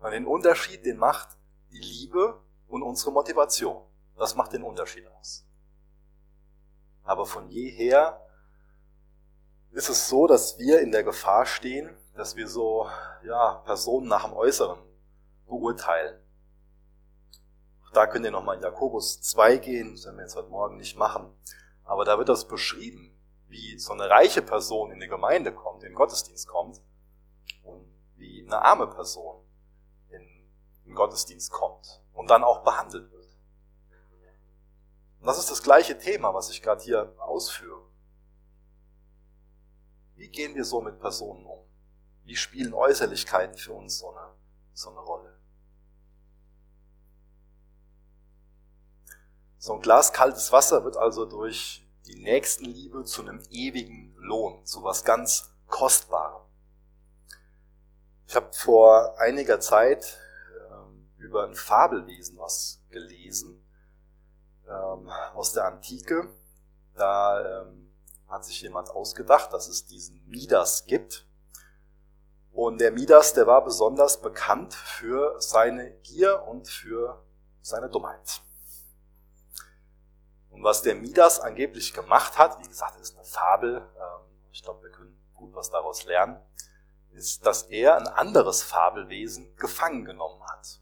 Und 0.00 0.10
den 0.10 0.26
Unterschied, 0.26 0.84
den 0.84 0.98
macht 0.98 1.28
die 1.70 1.78
Liebe 1.78 2.42
und 2.68 2.82
unsere 2.82 3.10
Motivation. 3.10 3.82
Das 4.18 4.34
macht 4.34 4.52
den 4.52 4.64
Unterschied 4.64 5.06
aus. 5.18 5.46
Aber 7.04 7.24
von 7.24 7.48
jeher 7.48 8.20
ist 9.70 9.88
es 9.88 10.06
so, 10.06 10.26
dass 10.26 10.58
wir 10.58 10.80
in 10.80 10.92
der 10.92 11.04
Gefahr 11.04 11.46
stehen, 11.46 11.96
dass 12.14 12.36
wir 12.36 12.48
so, 12.48 12.86
ja, 13.24 13.62
Personen 13.64 14.06
nach 14.06 14.26
dem 14.26 14.34
Äußeren 14.34 14.78
beurteilen. 15.46 16.20
Da 17.94 18.06
könnt 18.06 18.26
ihr 18.26 18.30
nochmal 18.30 18.56
in 18.56 18.62
Jakobus 18.62 19.22
2 19.22 19.56
gehen, 19.56 19.92
das 19.92 20.04
werden 20.04 20.16
wir 20.16 20.24
jetzt 20.24 20.36
heute 20.36 20.50
Morgen 20.50 20.76
nicht 20.76 20.98
machen. 20.98 21.34
Aber 21.82 22.04
da 22.04 22.18
wird 22.18 22.28
das 22.28 22.46
beschrieben, 22.46 23.13
wie 23.54 23.78
so 23.78 23.92
eine 23.92 24.10
reiche 24.10 24.42
Person 24.42 24.90
in 24.90 24.98
die 24.98 25.06
Gemeinde 25.06 25.54
kommt, 25.54 25.84
in 25.84 25.90
den 25.90 25.94
Gottesdienst 25.94 26.48
kommt 26.48 26.82
und 27.62 27.86
wie 28.16 28.44
eine 28.44 28.60
arme 28.60 28.88
Person 28.88 29.44
in 30.08 30.28
den 30.84 30.94
Gottesdienst 30.94 31.52
kommt 31.52 32.02
und 32.12 32.28
dann 32.30 32.42
auch 32.42 32.64
behandelt 32.64 33.10
wird. 33.12 33.28
Und 35.20 35.26
das 35.28 35.38
ist 35.38 35.50
das 35.50 35.62
gleiche 35.62 35.96
Thema, 35.96 36.34
was 36.34 36.50
ich 36.50 36.62
gerade 36.62 36.82
hier 36.82 37.14
ausführe. 37.18 37.80
Wie 40.16 40.28
gehen 40.28 40.56
wir 40.56 40.64
so 40.64 40.80
mit 40.80 40.98
Personen 40.98 41.46
um? 41.46 41.64
Wie 42.24 42.36
spielen 42.36 42.74
Äußerlichkeiten 42.74 43.56
für 43.56 43.72
uns 43.72 43.98
so 43.98 44.10
eine, 44.10 44.34
so 44.72 44.90
eine 44.90 44.98
Rolle? 44.98 45.38
So 49.58 49.74
ein 49.74 49.80
Glas 49.80 50.12
kaltes 50.12 50.50
Wasser 50.50 50.84
wird 50.84 50.96
also 50.96 51.24
durch 51.24 51.83
die 52.06 52.22
Nächstenliebe 52.22 53.04
zu 53.04 53.22
einem 53.22 53.42
ewigen 53.50 54.14
Lohn, 54.16 54.64
zu 54.64 54.82
was 54.82 55.04
ganz 55.04 55.50
Kostbarem. 55.66 56.42
Ich 58.26 58.36
habe 58.36 58.52
vor 58.52 59.18
einiger 59.18 59.60
Zeit 59.60 60.18
ähm, 60.70 61.08
über 61.16 61.44
ein 61.44 61.54
Fabelwesen 61.54 62.38
was 62.38 62.82
gelesen 62.90 63.64
ähm, 64.68 65.08
aus 65.34 65.52
der 65.52 65.66
Antike. 65.66 66.28
Da 66.94 67.62
ähm, 67.62 67.92
hat 68.28 68.44
sich 68.44 68.60
jemand 68.62 68.90
ausgedacht, 68.90 69.52
dass 69.52 69.68
es 69.68 69.86
diesen 69.86 70.26
Midas 70.26 70.86
gibt. 70.86 71.26
Und 72.52 72.80
der 72.80 72.92
Midas, 72.92 73.34
der 73.34 73.46
war 73.46 73.64
besonders 73.64 74.20
bekannt 74.20 74.74
für 74.74 75.40
seine 75.40 75.90
Gier 76.02 76.44
und 76.46 76.68
für 76.68 77.24
seine 77.62 77.88
Dummheit. 77.88 78.42
Und 80.54 80.62
was 80.62 80.82
der 80.82 80.94
Midas 80.94 81.40
angeblich 81.40 81.92
gemacht 81.92 82.38
hat, 82.38 82.60
wie 82.60 82.68
gesagt, 82.68 82.94
das 82.94 83.10
ist 83.10 83.16
eine 83.16 83.24
Fabel, 83.24 83.88
ähm, 83.96 84.24
ich 84.52 84.62
glaube, 84.62 84.84
wir 84.84 84.90
können 84.90 85.18
gut 85.34 85.52
was 85.54 85.70
daraus 85.70 86.04
lernen, 86.04 86.40
ist, 87.10 87.44
dass 87.44 87.64
er 87.64 87.96
ein 87.96 88.06
anderes 88.06 88.62
Fabelwesen 88.62 89.54
gefangen 89.56 90.04
genommen 90.04 90.42
hat. 90.46 90.80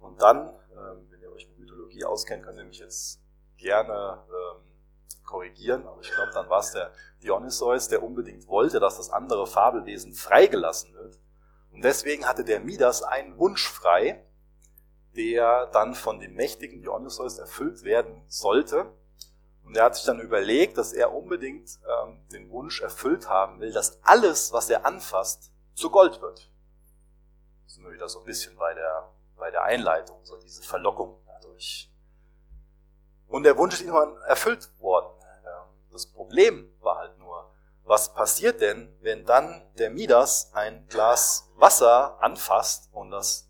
Und 0.00 0.20
dann, 0.20 0.48
ähm, 0.72 1.06
wenn 1.08 1.22
ihr 1.22 1.32
euch 1.32 1.48
mit 1.48 1.60
Mythologie 1.60 2.04
auskennt, 2.04 2.44
könnt 2.44 2.58
ihr 2.58 2.64
mich 2.64 2.80
jetzt 2.80 3.20
gerne 3.56 4.24
ähm, 4.28 4.62
korrigieren, 5.24 5.86
aber 5.86 6.00
ich 6.00 6.10
glaube, 6.10 6.32
dann 6.34 6.50
war 6.50 6.58
es 6.58 6.72
der 6.72 6.92
Dionysos, 7.22 7.88
der 7.88 8.02
unbedingt 8.02 8.46
wollte, 8.48 8.80
dass 8.80 8.96
das 8.96 9.10
andere 9.10 9.46
Fabelwesen 9.46 10.14
freigelassen 10.14 10.94
wird. 10.94 11.18
Und 11.70 11.82
deswegen 11.82 12.26
hatte 12.26 12.44
der 12.44 12.60
Midas 12.60 13.02
einen 13.02 13.38
Wunsch 13.38 13.68
frei, 13.68 14.24
der 15.16 15.66
dann 15.66 15.94
von 15.94 16.20
dem 16.20 16.34
mächtigen 16.34 16.82
Dionysos 16.82 17.38
erfüllt 17.38 17.84
werden 17.84 18.22
sollte. 18.26 18.92
Und 19.64 19.76
er 19.76 19.84
hat 19.84 19.96
sich 19.96 20.04
dann 20.04 20.20
überlegt, 20.20 20.76
dass 20.76 20.92
er 20.92 21.14
unbedingt 21.14 21.78
ähm, 21.88 22.20
den 22.32 22.50
Wunsch 22.50 22.80
erfüllt 22.80 23.28
haben 23.28 23.60
will, 23.60 23.72
dass 23.72 24.02
alles, 24.02 24.52
was 24.52 24.68
er 24.68 24.84
anfasst, 24.84 25.50
zu 25.74 25.90
Gold 25.90 26.20
wird. 26.20 26.50
Das 27.64 27.74
sind 27.74 27.84
wir 27.84 27.92
wieder 27.92 28.08
so 28.08 28.20
ein 28.20 28.26
bisschen 28.26 28.56
bei 28.56 28.74
der, 28.74 29.08
bei 29.36 29.50
der 29.50 29.62
Einleitung, 29.62 30.18
so 30.22 30.36
diese 30.36 30.62
Verlockung 30.62 31.18
dadurch. 31.26 31.90
Und 33.28 33.44
der 33.44 33.56
Wunsch 33.56 33.74
ist 33.74 33.80
irgendwann 33.80 34.16
erfüllt 34.22 34.70
worden. 34.80 35.14
Das 35.94 36.06
Problem 36.06 36.68
war 36.80 36.98
halt 36.98 37.16
nur, 37.20 37.48
was 37.84 38.12
passiert 38.12 38.60
denn, 38.60 38.92
wenn 39.00 39.24
dann 39.24 39.62
der 39.78 39.90
Midas 39.90 40.50
ein 40.52 40.88
Glas 40.88 41.48
Wasser 41.54 42.20
anfasst 42.20 42.88
und 42.92 43.12
das 43.12 43.48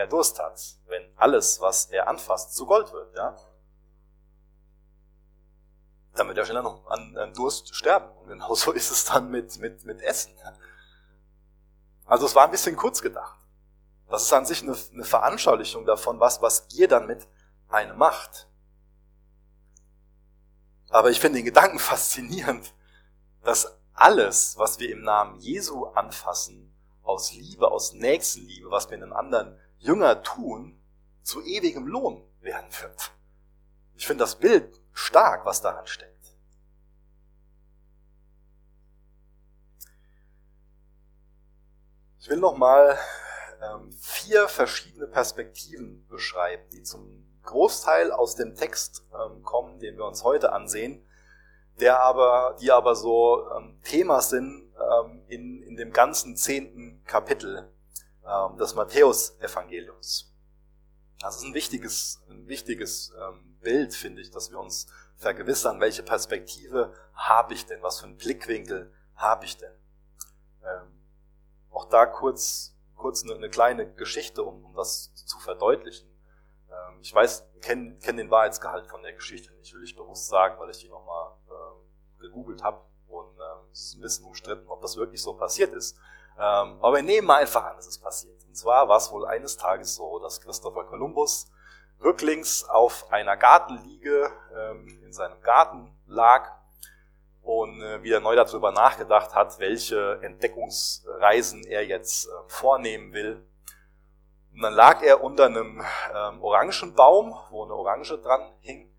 er 0.00 0.06
Durst 0.06 0.38
hat, 0.40 0.60
wenn 0.86 1.02
alles, 1.16 1.60
was 1.60 1.86
er 1.86 2.08
anfasst, 2.08 2.54
zu 2.54 2.66
Gold 2.66 2.92
wird, 2.92 3.14
ja? 3.14 3.36
Dann 6.14 6.26
wird 6.26 6.38
er 6.38 6.44
schneller 6.44 6.62
noch 6.62 6.86
an, 6.88 7.16
an 7.16 7.32
Durst 7.34 7.74
sterben. 7.74 8.10
Und 8.18 8.28
genauso 8.28 8.72
ist 8.80 8.90
es 8.90 9.04
dann 9.04 9.30
mit, 9.30 9.58
mit, 9.58 9.84
mit 9.84 10.02
Essen. 10.02 10.32
Also 12.04 12.26
es 12.26 12.34
war 12.34 12.44
ein 12.44 12.50
bisschen 12.50 12.76
kurz 12.76 13.00
gedacht. 13.00 13.38
Das 14.08 14.22
ist 14.22 14.32
an 14.32 14.44
sich 14.44 14.62
eine, 14.62 14.76
eine 14.92 15.04
Veranschaulichung 15.04 15.86
davon, 15.86 16.18
was, 16.18 16.42
was 16.42 16.66
Gier 16.66 16.88
dann 16.88 17.06
mit 17.06 17.28
einem 17.68 17.96
macht. 17.96 18.48
Aber 20.88 21.10
ich 21.10 21.20
finde 21.20 21.38
den 21.38 21.44
Gedanken 21.44 21.78
faszinierend, 21.92 22.74
dass 23.42 23.78
alles, 23.92 24.58
was 24.58 24.78
wir 24.80 24.90
im 24.90 25.02
Namen 25.02 25.38
Jesu 25.38 25.84
anfassen, 25.86 26.74
aus 27.02 27.32
Liebe, 27.32 27.70
aus 27.70 27.92
Nächstenliebe, 27.92 28.70
was 28.70 28.88
wir 28.88 28.96
einem 28.96 29.12
anderen 29.12 29.58
Jünger 29.80 30.22
tun, 30.22 30.78
zu 31.22 31.42
ewigem 31.42 31.86
Lohn 31.86 32.22
werden 32.40 32.68
wird. 32.80 33.12
Ich 33.94 34.06
finde 34.06 34.24
das 34.24 34.36
Bild 34.36 34.80
stark, 34.92 35.46
was 35.46 35.62
daran 35.62 35.86
steckt. 35.86 36.10
Ich 42.18 42.28
will 42.28 42.38
nochmal 42.38 42.98
ähm, 43.62 43.90
vier 43.92 44.48
verschiedene 44.48 45.06
Perspektiven 45.06 46.06
beschreiben, 46.08 46.62
die 46.72 46.82
zum 46.82 47.26
Großteil 47.42 48.12
aus 48.12 48.36
dem 48.36 48.54
Text 48.54 49.06
ähm, 49.14 49.42
kommen, 49.42 49.78
den 49.80 49.96
wir 49.96 50.04
uns 50.04 50.24
heute 50.24 50.52
ansehen, 50.52 51.02
der 51.80 52.00
aber, 52.00 52.56
die 52.60 52.70
aber 52.70 52.94
so 52.94 53.50
ähm, 53.56 53.80
Thema 53.82 54.20
sind 54.20 54.66
in, 55.28 55.62
in 55.62 55.76
dem 55.76 55.92
ganzen 55.92 56.36
zehnten 56.36 57.04
Kapitel 57.04 57.70
ähm, 58.30 58.56
des 58.56 58.74
Matthäus-Evangeliums. 58.74 60.32
Das 61.20 61.36
ist 61.36 61.42
ein 61.42 61.54
wichtiges, 61.54 62.22
ein 62.28 62.48
wichtiges 62.48 63.12
ähm, 63.20 63.58
Bild, 63.60 63.94
finde 63.94 64.22
ich, 64.22 64.30
dass 64.30 64.50
wir 64.50 64.58
uns 64.58 64.86
vergewissern, 65.16 65.80
welche 65.80 66.02
Perspektive 66.02 66.94
habe 67.12 67.52
ich 67.54 67.66
denn, 67.66 67.82
was 67.82 68.00
für 68.00 68.06
einen 68.06 68.16
Blickwinkel 68.16 68.92
habe 69.16 69.44
ich 69.44 69.58
denn. 69.58 69.72
Ähm, 70.64 71.02
auch 71.70 71.84
da 71.86 72.06
kurz, 72.06 72.74
kurz 72.94 73.22
eine, 73.22 73.34
eine 73.34 73.50
kleine 73.50 73.92
Geschichte, 73.92 74.42
um, 74.42 74.64
um 74.64 74.74
das 74.74 75.12
zu 75.14 75.38
verdeutlichen. 75.38 76.08
Ähm, 76.70 77.00
ich 77.02 77.12
weiß, 77.12 77.44
kenne 77.60 77.96
kenn 77.98 78.16
den 78.16 78.30
Wahrheitsgehalt 78.30 78.86
von 78.86 79.02
der 79.02 79.12
Geschichte 79.12 79.52
nicht, 79.54 79.74
will 79.74 79.84
ich 79.84 79.94
bewusst 79.94 80.28
sagen, 80.28 80.58
weil 80.58 80.70
ich 80.70 80.78
die 80.78 80.88
nochmal 80.88 81.32
äh, 81.48 82.22
gegoogelt 82.22 82.62
habe. 82.62 82.80
Und 83.08 83.36
ähm, 83.36 83.68
es 83.72 83.80
ist 83.80 83.96
ein 83.96 84.00
bisschen 84.00 84.24
umstritten, 84.24 84.66
ob 84.68 84.80
das 84.80 84.96
wirklich 84.96 85.20
so 85.20 85.34
passiert 85.34 85.74
ist. 85.74 85.98
Ähm, 86.36 86.78
aber 86.80 86.96
wir 86.96 87.02
nehmen 87.02 87.26
mal 87.26 87.40
einfach 87.40 87.64
an, 87.64 87.76
es 87.78 87.86
ist 87.86 88.02
passiert. 88.02 88.44
Und 88.46 88.56
zwar 88.56 88.88
war 88.88 88.96
es 88.96 89.10
wohl 89.10 89.26
eines 89.26 89.56
Tages 89.56 89.94
so, 89.94 90.18
dass 90.18 90.40
Christopher 90.40 90.84
Columbus 90.84 91.50
rücklings 92.02 92.64
auf 92.64 93.12
einer 93.12 93.36
Gartenliege 93.36 94.30
ähm, 94.56 95.00
in 95.04 95.12
seinem 95.12 95.40
Garten 95.42 95.90
lag 96.06 96.50
und 97.42 97.82
äh, 97.82 98.02
wieder 98.02 98.20
neu 98.20 98.36
darüber 98.36 98.72
nachgedacht 98.72 99.34
hat, 99.34 99.58
welche 99.58 100.20
Entdeckungsreisen 100.22 101.64
er 101.64 101.84
jetzt 101.86 102.26
äh, 102.26 102.30
vornehmen 102.46 103.12
will. 103.12 103.46
Und 104.52 104.62
dann 104.62 104.74
lag 104.74 105.02
er 105.02 105.22
unter 105.22 105.46
einem 105.46 105.84
ähm, 106.14 106.42
Orangenbaum, 106.42 107.34
wo 107.50 107.64
eine 107.64 107.74
Orange 107.74 108.18
dran 108.18 108.52
hing, 108.60 108.90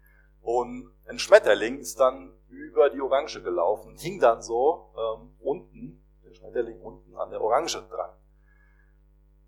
und 0.42 0.92
ein 1.08 1.20
Schmetterling 1.20 1.80
ist 1.80 2.00
dann 2.00 2.34
über 2.50 2.90
die 2.90 3.02
Orange 3.02 3.42
gelaufen, 3.42 3.96
hing 3.98 4.20
dann 4.20 4.42
so 4.42 4.92
ähm, 4.98 5.36
unten, 5.40 6.01
der 6.42 6.50
Schmetterling 6.50 6.82
unten 6.82 7.16
an 7.16 7.30
der 7.30 7.42
Orange 7.42 7.82
dran. 7.90 8.12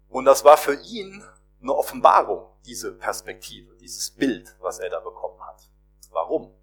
Und 0.09 0.25
das 0.25 0.43
war 0.43 0.57
für 0.57 0.75
ihn 0.75 1.23
eine 1.61 1.73
Offenbarung, 1.73 2.45
diese 2.65 2.93
Perspektive, 2.93 3.75
dieses 3.77 4.11
Bild, 4.11 4.55
was 4.59 4.79
er 4.79 4.89
da 4.89 4.99
bekommen 4.99 5.41
hat. 5.41 5.69
Warum? 6.11 6.53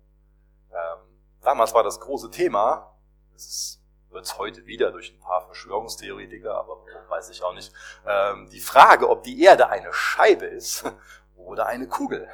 Ähm, 0.70 0.98
damals 1.42 1.74
war 1.74 1.82
das 1.82 1.98
große 1.98 2.30
Thema, 2.30 2.96
es 3.34 3.80
wird 4.10 4.24
es 4.24 4.38
heute 4.38 4.66
wieder 4.66 4.90
durch 4.90 5.12
ein 5.12 5.20
paar 5.20 5.42
Verschwörungstheoretiker, 5.42 6.54
aber 6.54 6.84
weiß 7.08 7.30
ich 7.30 7.42
auch 7.42 7.54
nicht, 7.54 7.72
ähm, 8.06 8.48
die 8.50 8.60
Frage, 8.60 9.08
ob 9.08 9.22
die 9.22 9.42
Erde 9.42 9.68
eine 9.68 9.92
Scheibe 9.92 10.46
ist 10.46 10.84
oder 11.36 11.66
eine 11.66 11.88
Kugel 11.88 12.28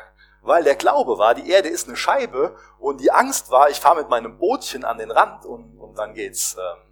weil 0.46 0.62
der 0.62 0.76
Glaube 0.76 1.18
war, 1.18 1.35
die 1.35 1.50
Erde 1.50 1.68
ist 1.68 1.88
eine 1.88 1.96
Scheibe 1.96 2.56
und 2.78 3.00
die 3.00 3.11
Angst 3.11 3.50
war, 3.50 3.68
ich 3.68 3.80
fahre 3.80 3.96
mit 3.96 4.09
meinem 4.09 4.38
Bootchen 4.38 4.85
an 4.85 4.98
den 4.98 5.11
Rand 5.11 5.44
und, 5.44 5.76
und 5.76 5.98
dann 5.98 6.14
geht's 6.14 6.56
ähm, 6.56 6.86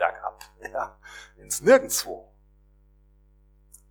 bergab, 0.00 0.40
ja, 0.72 0.96
ins 1.36 1.60
Nirgendwo. 1.60 2.26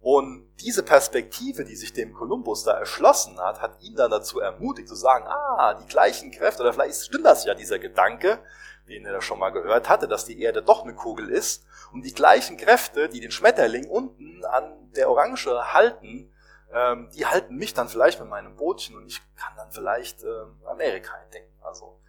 Und 0.01 0.49
diese 0.61 0.81
Perspektive, 0.81 1.65
die 1.65 1.75
sich 1.75 1.93
dem 1.93 2.13
Kolumbus 2.13 2.63
da 2.63 2.71
erschlossen 2.73 3.37
hat, 3.39 3.61
hat 3.61 3.81
ihn 3.81 3.95
dann 3.95 4.11
dazu 4.11 4.39
ermutigt 4.39 4.87
zu 4.87 4.95
sagen, 4.95 5.25
ah, 5.27 5.73
die 5.73 5.87
gleichen 5.87 6.31
Kräfte, 6.31 6.63
oder 6.63 6.73
vielleicht 6.73 7.05
stimmt 7.05 7.25
das 7.25 7.43
ja, 7.45 7.53
dieser 7.53 7.79
Gedanke, 7.79 8.39
den 8.87 9.05
er 9.05 9.21
schon 9.21 9.39
mal 9.39 9.51
gehört 9.51 9.89
hatte, 9.89 10.07
dass 10.07 10.25
die 10.25 10.41
Erde 10.41 10.63
doch 10.63 10.83
eine 10.83 10.95
Kugel 10.95 11.29
ist, 11.29 11.65
und 11.91 12.03
die 12.05 12.13
gleichen 12.13 12.57
Kräfte, 12.57 13.09
die 13.09 13.19
den 13.19 13.31
Schmetterling 13.31 13.89
unten 13.89 14.45
an 14.45 14.91
der 14.95 15.09
Orange 15.09 15.73
halten, 15.73 16.31
ähm, 16.71 17.09
die 17.15 17.25
halten 17.25 17.55
mich 17.55 17.73
dann 17.73 17.89
vielleicht 17.89 18.19
mit 18.19 18.29
meinem 18.29 18.55
Bootchen 18.55 18.95
und 18.95 19.07
ich 19.07 19.21
kann 19.35 19.53
dann 19.57 19.71
vielleicht 19.71 20.23
ähm, 20.23 20.61
Amerika 20.65 21.17
entdecken. 21.23 21.51
Also 21.61 21.99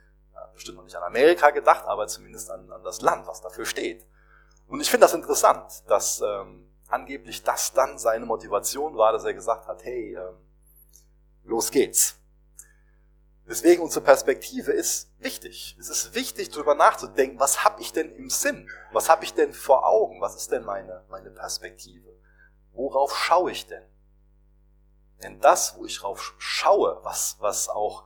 bestimmt 0.54 0.78
noch 0.78 0.84
nicht 0.84 0.96
an 0.96 1.02
Amerika 1.02 1.50
gedacht, 1.50 1.84
aber 1.86 2.06
zumindest 2.06 2.50
an, 2.50 2.70
an 2.70 2.82
das 2.82 3.00
Land, 3.00 3.26
was 3.26 3.40
dafür 3.40 3.64
steht. 3.64 4.06
Und 4.66 4.80
ich 4.80 4.90
finde 4.90 5.04
das 5.04 5.14
interessant, 5.14 5.82
dass 5.88 6.20
ähm, 6.20 6.68
angeblich 6.88 7.42
das 7.42 7.72
dann 7.72 7.98
seine 7.98 8.26
Motivation 8.26 8.96
war, 8.96 9.12
dass 9.12 9.24
er 9.24 9.34
gesagt 9.34 9.66
hat, 9.66 9.84
hey, 9.84 10.16
ähm, 10.16 10.36
los 11.44 11.70
geht's. 11.70 12.16
Deswegen 13.50 13.82
unsere 13.82 14.04
Perspektive 14.04 14.70
ist 14.70 15.10
wichtig. 15.18 15.76
Es 15.80 15.88
ist 15.88 16.14
wichtig, 16.14 16.50
darüber 16.50 16.76
nachzudenken, 16.76 17.40
was 17.40 17.64
habe 17.64 17.80
ich 17.80 17.92
denn 17.92 18.14
im 18.14 18.30
Sinn? 18.30 18.70
Was 18.92 19.08
habe 19.08 19.24
ich 19.24 19.34
denn 19.34 19.52
vor 19.52 19.88
Augen? 19.88 20.20
Was 20.20 20.36
ist 20.36 20.52
denn 20.52 20.64
meine, 20.64 21.04
meine 21.10 21.30
Perspektive? 21.30 22.16
Worauf 22.72 23.16
schaue 23.16 23.50
ich 23.50 23.66
denn? 23.66 23.82
Denn 25.22 25.40
das, 25.40 25.76
wo 25.76 25.84
ich 25.84 25.98
drauf 25.98 26.34
schaue, 26.38 27.00
was, 27.02 27.38
was 27.40 27.68
auch, 27.68 28.04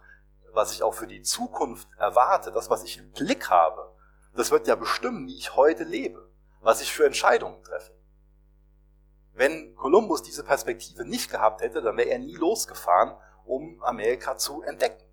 was 0.55 0.73
ich 0.73 0.83
auch 0.83 0.95
für 0.95 1.07
die 1.07 1.23
Zukunft 1.23 1.89
erwarte, 1.99 2.53
das, 2.53 2.71
was 2.71 2.85
ich 2.85 2.99
im 2.99 3.11
Blick 3.13 3.51
habe, 3.51 3.93
das 4.35 4.51
wird 4.51 4.67
ja 4.67 4.75
bestimmen, 4.75 5.27
wie 5.27 5.37
ich 5.37 5.57
heute 5.57 5.85
lebe, 5.85 6.29
was 6.61 6.81
ich 6.81 6.93
für 6.93 7.07
Entscheidungen 7.07 7.63
treffe. 7.63 7.93
Wenn 9.33 9.75
Kolumbus 9.75 10.23
diese 10.23 10.45
Perspektive 10.45 11.05
nicht 11.05 11.31
gehabt 11.31 11.61
hätte, 11.61 11.83
dann 11.83 11.97
wäre 11.97 12.11
er 12.11 12.19
nie 12.19 12.37
losgefahren, 12.37 13.17
um 13.45 13.83
Amerika 13.83 14.37
zu 14.37 14.63
entdecken. 14.63 15.05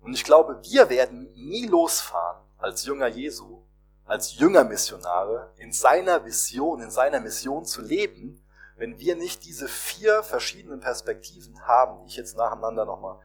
Und 0.00 0.14
ich 0.14 0.24
glaube, 0.24 0.60
wir 0.62 0.88
werden 0.88 1.32
nie 1.34 1.66
losfahren 1.66 2.42
als 2.58 2.84
Jünger 2.84 3.08
Jesu, 3.08 3.62
als 4.04 4.36
Jüngermissionare 4.36 5.52
in 5.56 5.72
seiner 5.72 6.24
Vision, 6.24 6.80
in 6.80 6.90
seiner 6.90 7.20
Mission 7.20 7.64
zu 7.64 7.82
leben, 7.82 8.42
wenn 8.76 8.98
wir 8.98 9.14
nicht 9.14 9.44
diese 9.44 9.68
vier 9.68 10.22
verschiedenen 10.22 10.80
Perspektiven 10.80 11.60
haben, 11.66 12.00
die 12.00 12.06
ich 12.08 12.16
jetzt 12.16 12.36
nacheinander 12.36 12.86
nochmal 12.86 13.18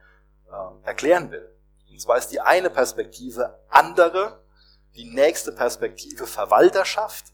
äh, 0.50 0.86
erklären 0.86 1.30
will. 1.30 1.52
Und 1.90 2.00
zwar 2.00 2.18
ist 2.18 2.28
die 2.28 2.40
eine 2.40 2.70
Perspektive 2.70 3.58
andere, 3.68 4.42
die 4.94 5.04
nächste 5.04 5.52
Perspektive 5.52 6.26
Verwalterschaft, 6.26 7.32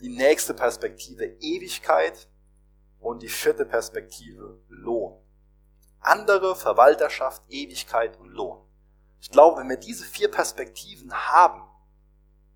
die 0.00 0.08
nächste 0.08 0.54
Perspektive 0.54 1.24
Ewigkeit 1.40 2.28
und 2.98 3.22
die 3.22 3.28
vierte 3.28 3.64
Perspektive 3.64 4.60
Lohn. 4.68 5.20
Andere 6.00 6.56
Verwalterschaft, 6.56 7.42
Ewigkeit 7.48 8.18
und 8.18 8.28
Lohn. 8.28 8.60
Ich 9.20 9.30
glaube, 9.30 9.60
wenn 9.60 9.70
wir 9.70 9.78
diese 9.78 10.04
vier 10.04 10.30
Perspektiven 10.30 11.12
haben, 11.12 11.62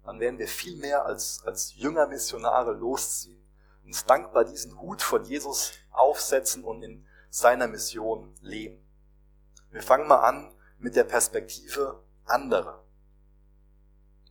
dann 0.05 0.21
werden 0.21 0.39
wir 0.39 0.49
viel 0.49 0.77
mehr 0.77 1.07
als, 1.07 1.43
als 1.45 1.75
Jünger 1.77 2.07
Missionare 2.07 2.73
losziehen, 2.73 3.43
uns 3.85 4.05
dankbar 4.05 4.45
diesen 4.45 4.79
Hut 4.81 5.03
von 5.03 5.25
Jesus 5.25 5.73
aufsetzen 5.91 6.65
und 6.65 6.83
in 6.83 7.07
seiner 7.31 7.69
Mission 7.69 8.35
leben. 8.41 8.83
Wir 9.71 9.83
fangen 9.83 10.09
mal 10.09 10.21
an 10.21 10.53
mit 10.79 10.97
der 10.97 11.05
Perspektive 11.05 12.03
andere. 12.25 12.85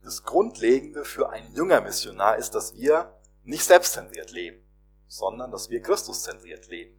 Das 0.04 0.24
Grundlegende 0.24 1.06
für 1.06 1.30
einen 1.30 1.54
Jünger 1.54 1.82
Missionar 1.82 2.38
ist, 2.38 2.56
dass 2.56 2.76
wir 2.76 3.14
nicht 3.44 3.64
selbstzentriert 3.64 4.32
leben, 4.32 4.66
sondern 5.08 5.52
dass 5.52 5.70
wir 5.70 5.82
Christuszentriert 5.82 6.68
leben. 6.68 6.98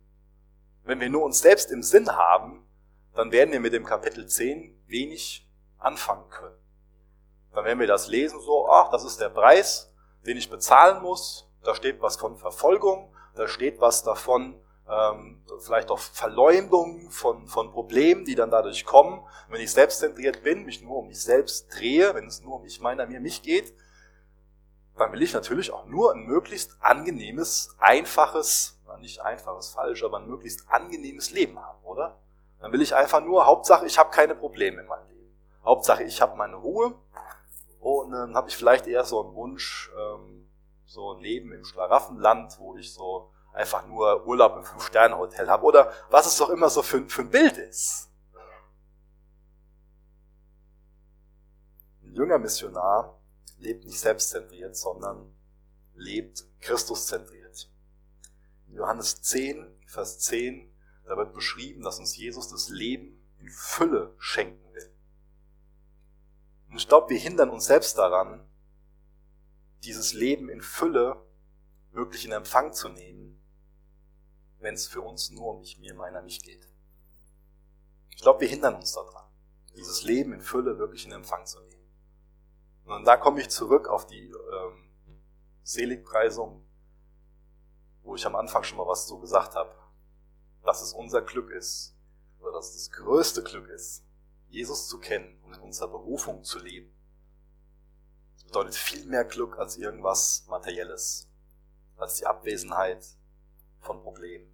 Wenn 0.84 1.00
wir 1.00 1.10
nur 1.10 1.24
uns 1.24 1.40
selbst 1.40 1.70
im 1.70 1.82
Sinn 1.82 2.10
haben, 2.10 2.66
dann 3.14 3.32
werden 3.32 3.52
wir 3.52 3.60
mit 3.60 3.72
dem 3.72 3.84
Kapitel 3.84 4.26
10 4.26 4.82
wenig 4.86 5.50
anfangen 5.78 6.28
können. 6.30 6.58
Dann 7.52 7.64
werden 7.64 7.80
wir 7.80 7.86
das 7.86 8.08
lesen 8.08 8.40
so, 8.40 8.68
ach, 8.70 8.90
das 8.90 9.04
ist 9.04 9.20
der 9.20 9.30
Preis, 9.30 9.92
den 10.26 10.36
ich 10.36 10.50
bezahlen 10.50 11.02
muss. 11.02 11.50
Da 11.64 11.74
steht 11.74 12.00
was 12.00 12.16
von 12.16 12.36
Verfolgung, 12.36 13.12
da 13.34 13.48
steht 13.48 13.80
was 13.80 14.02
davon, 14.04 14.60
ähm, 14.88 15.42
vielleicht 15.60 15.90
auch 15.90 15.98
Verleumdung 15.98 17.10
von, 17.10 17.46
von 17.46 17.70
Problemen, 17.72 18.24
die 18.24 18.34
dann 18.34 18.50
dadurch 18.50 18.84
kommen. 18.84 19.22
wenn 19.48 19.60
ich 19.60 19.72
selbstzentriert 19.72 20.42
bin, 20.42 20.64
mich 20.64 20.82
nur 20.82 20.96
um 20.96 21.08
mich 21.08 21.22
selbst 21.22 21.74
drehe, 21.74 22.14
wenn 22.14 22.26
es 22.26 22.42
nur 22.42 22.56
um 22.56 22.62
mich, 22.62 22.80
meiner, 22.80 23.06
mir, 23.06 23.20
mich 23.20 23.42
geht, 23.42 23.74
dann 24.96 25.12
will 25.12 25.22
ich 25.22 25.32
natürlich 25.32 25.70
auch 25.72 25.86
nur 25.86 26.12
ein 26.12 26.24
möglichst 26.24 26.76
angenehmes, 26.80 27.76
einfaches, 27.78 28.80
nicht 29.00 29.20
einfaches, 29.20 29.70
falsch, 29.70 30.02
aber 30.02 30.18
ein 30.18 30.26
möglichst 30.26 30.68
angenehmes 30.68 31.30
Leben 31.30 31.58
haben, 31.60 31.78
oder? 31.84 32.18
Dann 32.60 32.72
will 32.72 32.82
ich 32.82 32.94
einfach 32.94 33.20
nur, 33.20 33.46
Hauptsache, 33.46 33.86
ich 33.86 33.98
habe 33.98 34.10
keine 34.10 34.34
Probleme 34.34 34.80
in 34.80 34.88
meinem 34.88 35.08
Leben. 35.08 35.30
Hauptsache, 35.64 36.02
ich 36.02 36.20
habe 36.20 36.36
meine 36.36 36.56
Ruhe 36.56 36.94
und 37.78 38.10
dann 38.10 38.34
habe 38.34 38.48
ich 38.48 38.56
vielleicht 38.56 38.86
eher 38.86 39.04
so 39.04 39.22
einen 39.22 39.34
Wunsch, 39.34 39.90
ähm, 39.96 40.48
so 40.84 41.12
ein 41.12 41.20
Leben 41.20 41.52
im 41.52 41.64
Schlaraffenland, 41.64 42.58
wo 42.58 42.76
ich 42.76 42.92
so 42.92 43.30
einfach 43.52 43.86
nur 43.86 44.26
Urlaub 44.26 44.56
im 44.56 44.64
Fünf-Sterne-Hotel 44.64 45.48
habe 45.48 45.64
oder 45.64 45.92
was 46.10 46.26
es 46.26 46.36
doch 46.36 46.50
immer 46.50 46.70
so 46.70 46.82
für, 46.82 47.08
für 47.08 47.22
ein 47.22 47.30
Bild 47.30 47.56
ist. 47.56 48.08
Ein 52.02 52.14
junger 52.14 52.38
Missionar 52.38 53.20
lebt 53.58 53.84
nicht 53.84 53.98
selbstzentriert, 53.98 54.76
sondern 54.76 55.34
lebt 55.94 56.44
Christuszentriert. 56.60 57.70
In 58.68 58.76
Johannes 58.76 59.20
10, 59.22 59.66
Vers 59.86 60.20
10 60.20 60.68
da 61.08 61.16
wird 61.16 61.32
beschrieben, 61.32 61.82
dass 61.82 61.98
uns 61.98 62.16
Jesus 62.16 62.48
das 62.48 62.68
Leben 62.68 63.18
in 63.40 63.48
Fülle 63.48 64.14
schenken 64.18 64.74
will. 64.74 64.92
Und 66.68 66.76
ich 66.76 66.86
glaube, 66.86 67.08
wir 67.08 67.18
hindern 67.18 67.48
uns 67.48 67.64
selbst 67.64 67.96
daran, 67.96 68.46
dieses 69.84 70.12
Leben 70.12 70.50
in 70.50 70.60
Fülle 70.60 71.24
wirklich 71.92 72.26
in 72.26 72.32
Empfang 72.32 72.74
zu 72.74 72.90
nehmen, 72.90 73.27
wenn 74.58 74.74
es 74.74 74.86
für 74.86 75.00
uns 75.00 75.30
nur 75.30 75.54
um 75.54 75.60
mich, 75.60 75.78
mir, 75.78 75.94
meiner, 75.94 76.22
mich 76.22 76.42
geht. 76.42 76.68
Ich 78.10 78.22
glaube, 78.22 78.40
wir 78.40 78.48
hindern 78.48 78.74
uns 78.74 78.92
daran, 78.92 79.26
dieses 79.76 80.02
Leben 80.02 80.32
in 80.32 80.40
Fülle 80.40 80.78
wirklich 80.78 81.06
in 81.06 81.12
Empfang 81.12 81.46
zu 81.46 81.60
nehmen. 81.60 81.88
Und 82.84 83.04
da 83.04 83.16
komme 83.16 83.40
ich 83.40 83.50
zurück 83.50 83.86
auf 83.88 84.06
die 84.06 84.28
ähm, 84.30 84.90
Seligpreisung, 85.62 86.64
wo 88.02 88.14
ich 88.16 88.26
am 88.26 88.34
Anfang 88.34 88.64
schon 88.64 88.78
mal 88.78 88.86
was 88.86 89.06
so 89.06 89.18
gesagt 89.18 89.54
habe 89.54 89.78
dass 90.68 90.82
es 90.82 90.92
unser 90.92 91.22
Glück 91.22 91.50
ist, 91.50 91.96
oder 92.40 92.52
dass 92.52 92.74
es 92.74 92.88
das 92.88 92.90
größte 92.90 93.42
Glück 93.42 93.68
ist, 93.68 94.04
Jesus 94.48 94.86
zu 94.86 94.98
kennen 94.98 95.40
und 95.42 95.54
in 95.54 95.60
unserer 95.60 95.88
Berufung 95.88 96.44
zu 96.44 96.58
leben. 96.58 96.94
Das 98.34 98.44
bedeutet 98.44 98.74
viel 98.74 99.06
mehr 99.06 99.24
Glück 99.24 99.58
als 99.58 99.78
irgendwas 99.78 100.44
Materielles, 100.46 101.26
als 101.96 102.16
die 102.16 102.26
Abwesenheit 102.26 103.16
von 103.80 104.00
Problemen. 104.02 104.46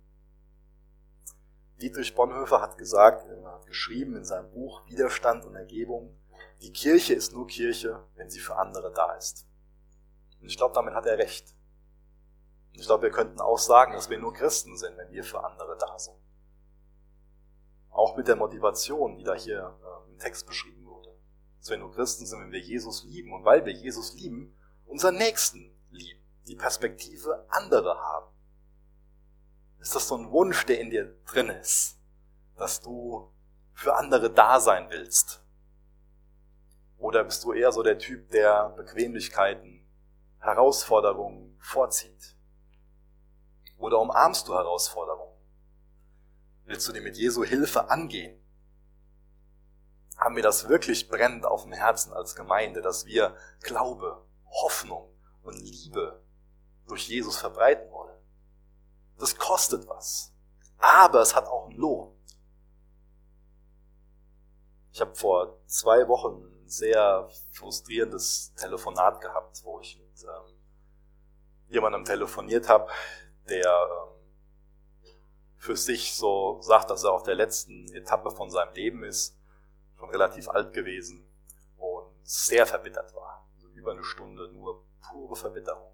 Dietrich 1.81 2.15
Bonhoeffer 2.15 2.61
hat 2.61 2.79
gesagt, 2.79 3.27
hat 3.45 3.67
geschrieben 3.67 4.17
in 4.17 4.25
seinem 4.25 4.51
Buch 4.51 4.87
Widerstand 4.87 5.45
und 5.45 5.55
Ergebung, 5.55 6.17
die 6.63 6.73
Kirche 6.73 7.15
ist 7.15 7.33
nur 7.33 7.47
Kirche, 7.47 8.05
wenn 8.15 8.31
sie 8.31 8.41
für 8.41 8.57
andere 8.57 8.93
da 8.93 9.15
ist. 9.15 9.47
Und 10.41 10.49
ich 10.49 10.57
glaube, 10.57 10.75
damit 10.75 10.95
hat 10.95 11.07
er 11.07 11.19
recht. 11.19 11.55
Ich 12.73 12.87
glaube, 12.87 13.05
wir 13.05 13.11
könnten 13.11 13.41
auch 13.41 13.59
sagen, 13.59 13.93
dass 13.93 14.11
wir 14.11 14.19
nur 14.19 14.33
Christen 14.33 14.77
sind, 14.77 14.97
wenn 14.97 15.13
wir 15.13 15.25
für 15.25 15.45
andere 15.45 15.77
da 15.79 15.99
sind. 15.99 16.17
Auch 17.91 18.17
mit 18.17 18.29
der 18.29 18.37
Motivation, 18.37 19.17
die 19.17 19.25
da 19.25 19.35
hier 19.35 19.79
äh, 19.83 20.11
im 20.11 20.19
Text 20.19 20.47
beschrieben 20.47 20.85
wurde. 20.87 21.17
Dass 21.59 21.71
wir 21.71 21.79
nur 21.79 21.93
Christen 21.93 22.27
sind, 22.27 22.41
wenn 22.41 22.53
wir 22.53 22.61
Jesus 22.61 23.05
lieben. 23.05 23.33
Und 23.33 23.45
weil 23.45 23.65
wir 23.65 23.73
Jesus 23.73 24.15
lieben, 24.15 24.57
unseren 24.87 25.17
Nächsten 25.17 25.73
lieben. 25.91 26.21
Die 26.47 26.57
Perspektive 26.57 27.47
andere 27.49 27.97
haben. 27.97 28.34
Ist 29.85 29.95
das 29.95 30.09
so 30.09 30.17
ein 30.17 30.31
Wunsch, 30.31 30.65
der 30.65 30.81
in 30.81 30.89
dir 30.89 31.15
drin 31.27 31.51
ist? 31.51 31.99
Dass 32.57 32.81
du 32.81 33.31
für 33.75 33.95
andere 33.97 34.31
da 34.31 34.59
sein 34.59 34.89
willst? 34.89 35.45
Oder 36.97 37.23
bist 37.23 37.45
du 37.45 37.53
eher 37.53 37.71
so 37.71 37.83
der 37.83 37.99
Typ, 37.99 38.31
der 38.31 38.71
Bequemlichkeiten, 38.71 39.87
Herausforderungen 40.39 41.55
vorzieht? 41.61 42.35
Oder 43.77 44.01
umarmst 44.01 44.49
du 44.49 44.55
Herausforderungen? 44.55 45.39
Willst 46.65 46.89
du 46.89 46.93
dir 46.93 47.03
mit 47.03 47.19
Jesu 47.19 47.45
Hilfe 47.45 47.91
angehen? 47.91 48.43
Haben 50.17 50.37
wir 50.37 50.43
das 50.43 50.67
wirklich 50.67 51.11
brennend 51.11 51.45
auf 51.45 51.65
dem 51.65 51.73
Herzen 51.73 52.15
als 52.15 52.35
Gemeinde, 52.35 52.81
dass 52.81 53.05
wir 53.05 53.37
Glaube, 53.61 54.25
Hoffnung 54.47 55.15
und 55.43 55.59
Liebe 55.59 56.25
durch 56.87 57.07
Jesus 57.07 57.37
verbreiten 57.37 57.91
wollen? 57.93 58.15
Das 59.19 59.37
kostet 59.37 59.87
was. 59.89 60.33
Aber 60.79 61.21
es 61.21 61.35
hat 61.35 61.47
auch 61.47 61.67
einen 61.69 61.79
Lohn. 61.79 62.15
Ich 64.93 65.01
habe 65.01 65.15
vor 65.15 65.59
zwei 65.67 66.07
Wochen 66.09 66.45
ein 66.45 66.69
sehr 66.69 67.29
frustrierendes 67.53 68.55
Telefonat 68.55 69.21
gehabt, 69.21 69.61
wo 69.65 69.81
ich 69.81 69.99
mit 69.99 70.23
ähm, 70.23 70.55
jemandem 71.69 72.05
telefoniert 72.05 72.69
habe, 72.69 72.89
der 73.49 73.67
ähm, 73.67 74.15
für 75.57 75.77
sich 75.77 76.15
so 76.15 76.61
sagt, 76.61 76.91
dass 76.91 77.05
er 77.05 77.13
auf 77.13 77.23
der 77.23 77.35
letzten 77.35 77.93
Etappe 77.93 78.31
von 78.31 78.51
seinem 78.51 78.73
Leben 78.75 79.03
ist, 79.03 79.37
schon 79.99 80.11
relativ 80.11 80.49
alt 80.49 80.73
gewesen 80.73 81.27
und 81.77 82.13
sehr 82.23 82.67
verbittert 82.67 83.15
war. 83.15 83.49
Also 83.57 83.69
über 83.69 83.93
eine 83.93 84.05
Stunde 84.05 84.49
nur 84.53 84.85
pure 85.01 85.35
Verbitterung. 85.35 85.93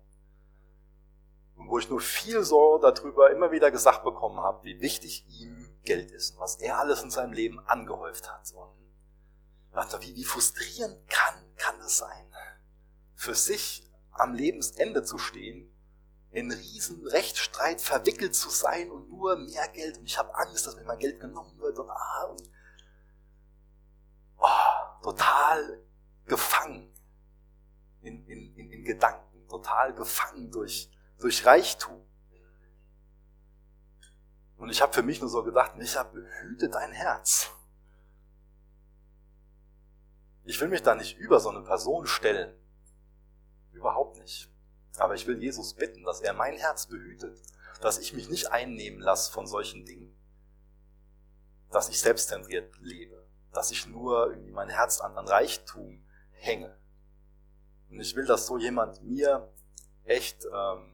Und 1.61 1.69
wo 1.69 1.79
ich 1.79 1.91
nur 1.91 2.01
viel 2.01 2.43
so 2.43 2.79
darüber 2.79 3.31
immer 3.31 3.53
wieder 3.53 3.71
gesagt 3.71 4.03
bekommen 4.03 4.41
habe, 4.41 4.65
wie 4.65 4.81
wichtig 4.81 5.27
ihm 5.29 5.69
Geld 5.83 6.11
ist 6.11 6.33
und 6.33 6.41
was 6.41 6.57
er 6.57 6.79
alles 6.79 7.03
in 7.03 7.11
seinem 7.11 7.35
Leben 7.35 7.61
angehäuft 7.67 8.33
hat. 8.33 8.51
Und 8.55 8.73
dachte, 9.71 10.01
wie, 10.01 10.17
wie 10.17 10.25
frustrierend 10.25 11.07
kann, 11.11 11.35
kann 11.57 11.79
es 11.81 11.99
sein, 11.99 12.27
für 13.15 13.35
sich 13.35 13.87
am 14.13 14.33
Lebensende 14.33 15.03
zu 15.03 15.19
stehen 15.19 15.71
in 16.31 16.51
riesen 16.51 17.07
Rechtsstreit 17.07 17.83
verwickelt 17.83 18.35
zu 18.35 18.49
sein 18.49 18.91
und 18.91 19.11
nur 19.11 19.37
mehr 19.37 19.69
Geld 19.69 19.99
und 19.99 20.07
ich 20.07 20.17
habe 20.17 20.35
Angst, 20.37 20.67
dass 20.67 20.77
mir 20.77 20.85
mein 20.85 20.99
Geld 20.99 21.21
genommen 21.21 21.59
wird 21.59 21.79
und 21.79 21.91
ah 21.91 22.25
und 22.25 22.49
total 25.03 25.83
gefangen 26.25 26.91
in, 28.01 28.25
in, 28.27 28.55
in, 28.55 28.73
in 28.73 28.85
Gedanken, 28.85 29.47
total 29.47 29.93
gefangen 29.93 30.51
durch, 30.51 30.91
durch 31.21 31.47
Reichtum. 31.47 32.01
Und 34.57 34.71
ich 34.71 34.83
habe 34.83 34.93
für 34.93 35.03
mich 35.03 35.21
nur 35.21 35.31
so 35.31 35.43
gedacht, 35.43 35.77
Micha, 35.77 36.03
behüte 36.03 36.69
dein 36.69 36.93
Herz. 36.93 37.51
Ich 40.45 40.61
will 40.61 40.69
mich 40.69 40.83
da 40.83 40.95
nicht 40.95 41.17
über 41.19 41.41
so 41.41 41.51
eine 41.51 41.63
Person 41.63 42.07
stellen. 42.07 42.55
Überhaupt 43.73 44.19
nicht. 44.19 44.51
Aber 44.97 45.15
ich 45.15 45.27
will 45.27 45.41
Jesus 45.41 45.75
bitten, 45.75 46.03
dass 46.05 46.21
er 46.21 46.35
mein 46.35 46.57
Herz 46.57 46.87
behütet, 46.87 47.41
dass 47.81 47.99
ich 47.99 48.13
mich 48.13 48.29
nicht 48.29 48.51
einnehmen 48.51 49.01
lasse 49.01 49.33
von 49.33 49.47
solchen 49.47 49.85
Dingen, 49.87 50.15
dass 51.71 51.89
ich 51.89 52.01
selbstzentriert 52.01 52.77
lebe, 52.81 53.27
dass 53.53 53.71
ich 53.71 53.87
nur 53.87 54.31
irgendwie 54.31 54.53
mein 54.53 54.69
Herz 54.69 55.01
an, 55.01 55.17
an 55.17 55.29
Reichtum 55.29 56.05
hänge. 56.33 56.77
Und 57.89 58.01
ich 58.01 58.15
will, 58.15 58.27
dass 58.27 58.47
so 58.47 58.59
jemand 58.59 59.03
mir 59.03 59.53
echt 60.05 60.45
ähm, 60.45 60.90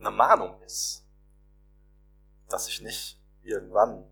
eine 0.00 0.10
Mahnung 0.10 0.60
ist, 0.62 1.06
dass 2.48 2.68
ich 2.68 2.80
nicht 2.80 3.20
irgendwann 3.42 4.10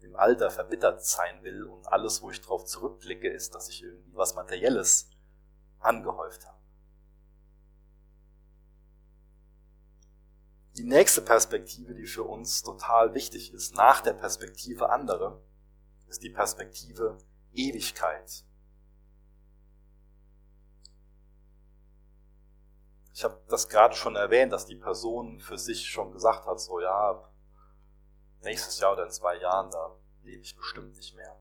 im 0.00 0.16
Alter 0.16 0.50
verbittert 0.50 1.04
sein 1.04 1.42
will 1.42 1.64
und 1.64 1.86
alles, 1.88 2.22
wo 2.22 2.30
ich 2.30 2.40
drauf 2.40 2.64
zurückblicke, 2.64 3.28
ist, 3.28 3.54
dass 3.54 3.68
ich 3.68 3.82
irgendwie 3.82 4.14
was 4.14 4.34
Materielles 4.34 5.10
angehäuft 5.78 6.46
habe. 6.46 6.58
Die 10.76 10.84
nächste 10.84 11.20
Perspektive, 11.20 11.94
die 11.94 12.06
für 12.06 12.22
uns 12.22 12.62
total 12.62 13.12
wichtig 13.14 13.52
ist, 13.52 13.74
nach 13.74 14.00
der 14.00 14.14
Perspektive 14.14 14.90
andere, 14.90 15.42
ist 16.06 16.22
die 16.22 16.30
Perspektive 16.30 17.18
Ewigkeit. 17.52 18.44
Ich 23.12 23.24
habe 23.24 23.40
das 23.48 23.68
gerade 23.68 23.94
schon 23.94 24.16
erwähnt, 24.16 24.52
dass 24.52 24.66
die 24.66 24.76
Person 24.76 25.40
für 25.40 25.58
sich 25.58 25.88
schon 25.88 26.12
gesagt 26.12 26.46
hat, 26.46 26.60
so 26.60 26.80
ja, 26.80 27.28
nächstes 28.42 28.78
Jahr 28.80 28.92
oder 28.92 29.04
in 29.04 29.10
zwei 29.10 29.36
Jahren, 29.36 29.70
da 29.70 29.96
lebe 30.22 30.42
ich 30.42 30.56
bestimmt 30.56 30.96
nicht 30.96 31.14
mehr. 31.14 31.36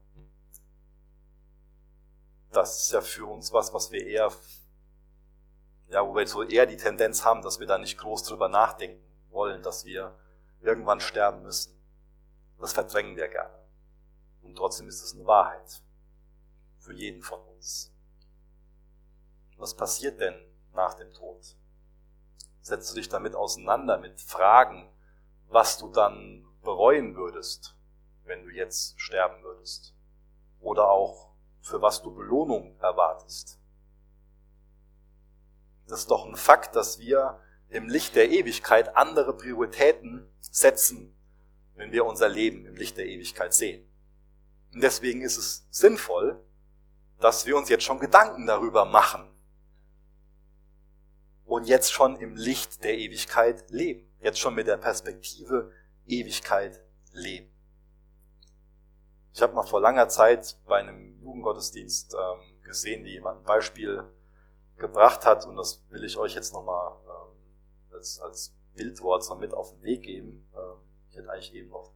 Das 2.52 2.82
ist 2.82 2.92
ja 2.92 3.02
für 3.02 3.26
uns 3.26 3.54
was, 3.54 3.74
was 3.74 3.92
wir 3.92 4.06
eher, 4.06 4.32
ja, 5.90 6.06
wo 6.06 6.16
wir 6.16 6.28
so 6.28 6.44
eher 6.44 6.66
die 6.66 6.78
Tendenz 6.78 7.24
haben, 7.24 7.42
dass 7.44 7.60
wir 7.60 7.68
da 7.68 7.78
nicht 7.78 8.00
groß 8.00 8.24
drüber 8.24 8.50
nachdenken 8.50 9.04
wollen, 9.30 9.62
dass 9.62 9.86
wir 9.86 10.18
irgendwann 10.62 11.00
sterben 11.00 11.44
müssen. 11.44 11.80
Das 12.60 12.74
verdrängen 12.74 13.16
wir 13.16 13.28
gerne. 13.28 13.58
Und 14.42 14.56
trotzdem 14.56 14.88
ist 14.88 15.04
es 15.04 15.14
eine 15.14 15.26
Wahrheit. 15.26 15.82
Für 16.80 16.94
jeden 16.94 17.22
von 17.22 17.40
uns. 17.42 17.94
Was 19.58 19.76
passiert 19.76 20.20
denn 20.20 20.36
nach 20.74 20.96
dem 20.96 21.14
Tod? 21.14 21.56
Setzt 22.70 22.92
du 22.92 22.98
dich 22.98 23.10
damit 23.10 23.34
auseinander 23.34 23.98
mit 23.98 24.22
Fragen, 24.22 24.88
was 25.48 25.80
du 25.80 25.90
dann 25.90 26.46
bereuen 26.62 27.16
würdest, 27.16 27.76
wenn 28.26 28.44
du 28.44 28.52
jetzt 28.52 29.02
sterben 29.02 29.42
würdest. 29.42 29.96
Oder 30.60 30.92
auch 30.92 31.32
für 31.62 31.82
was 31.82 32.04
du 32.04 32.14
Belohnung 32.14 32.78
erwartest. 32.80 33.60
Das 35.88 36.02
ist 36.02 36.12
doch 36.12 36.28
ein 36.28 36.36
Fakt, 36.36 36.76
dass 36.76 37.00
wir 37.00 37.40
im 37.70 37.90
Licht 37.90 38.16
der 38.16 38.30
Ewigkeit 38.30 38.96
andere 38.96 39.36
Prioritäten 39.36 40.32
setzen, 40.40 41.18
wenn 41.74 41.92
wir 41.92 42.06
unser 42.06 42.30
Leben 42.30 42.68
im 42.68 42.76
Licht 42.76 42.98
der 42.98 43.08
Ewigkeit 43.08 43.56
sehen. 43.56 43.84
Und 44.76 44.82
deswegen 44.82 45.24
ist 45.24 45.38
es 45.38 45.66
sinnvoll, 45.72 46.40
dass 47.20 47.48
wir 47.48 47.58
uns 47.58 47.68
jetzt 47.70 47.84
schon 47.84 48.00
Gedanken 48.00 48.46
darüber 48.46 48.86
machen 48.86 49.29
und 51.60 51.68
jetzt 51.68 51.92
schon 51.92 52.16
im 52.16 52.38
Licht 52.38 52.86
der 52.86 52.98
Ewigkeit 52.98 53.70
leben. 53.70 54.10
Jetzt 54.22 54.40
schon 54.40 54.56
mit 54.56 54.68
der 54.68 54.78
Perspektive 54.78 55.74
Ewigkeit 56.08 56.82
leben. 57.12 57.52
Ich 59.34 59.42
habe 59.42 59.54
mal 59.54 59.64
vor 59.64 59.82
langer 59.82 60.08
Zeit 60.08 60.58
bei 60.68 60.78
einem 60.78 61.20
Jugendgottesdienst 61.22 62.14
ähm, 62.14 62.62
gesehen, 62.64 63.04
wie 63.04 63.12
jemand 63.12 63.42
ein 63.42 63.44
Beispiel 63.44 64.06
gebracht 64.78 65.26
hat 65.26 65.46
und 65.46 65.58
das 65.58 65.84
will 65.90 66.06
ich 66.06 66.18
euch 66.18 66.34
jetzt 66.34 66.54
nochmal 66.54 66.94
ähm, 67.04 67.94
als, 67.94 68.22
als 68.22 68.56
Bildwort 68.76 69.26
so 69.26 69.36
mit 69.36 69.54
auf 69.54 69.72
den 69.72 69.84
Weg 69.84 70.04
geben. 70.04 70.50
Ähm, 70.56 70.78
ich 71.10 71.18
hätte 71.18 71.30
eigentlich 71.30 71.54
eben 71.54 71.70
noch 71.72 71.92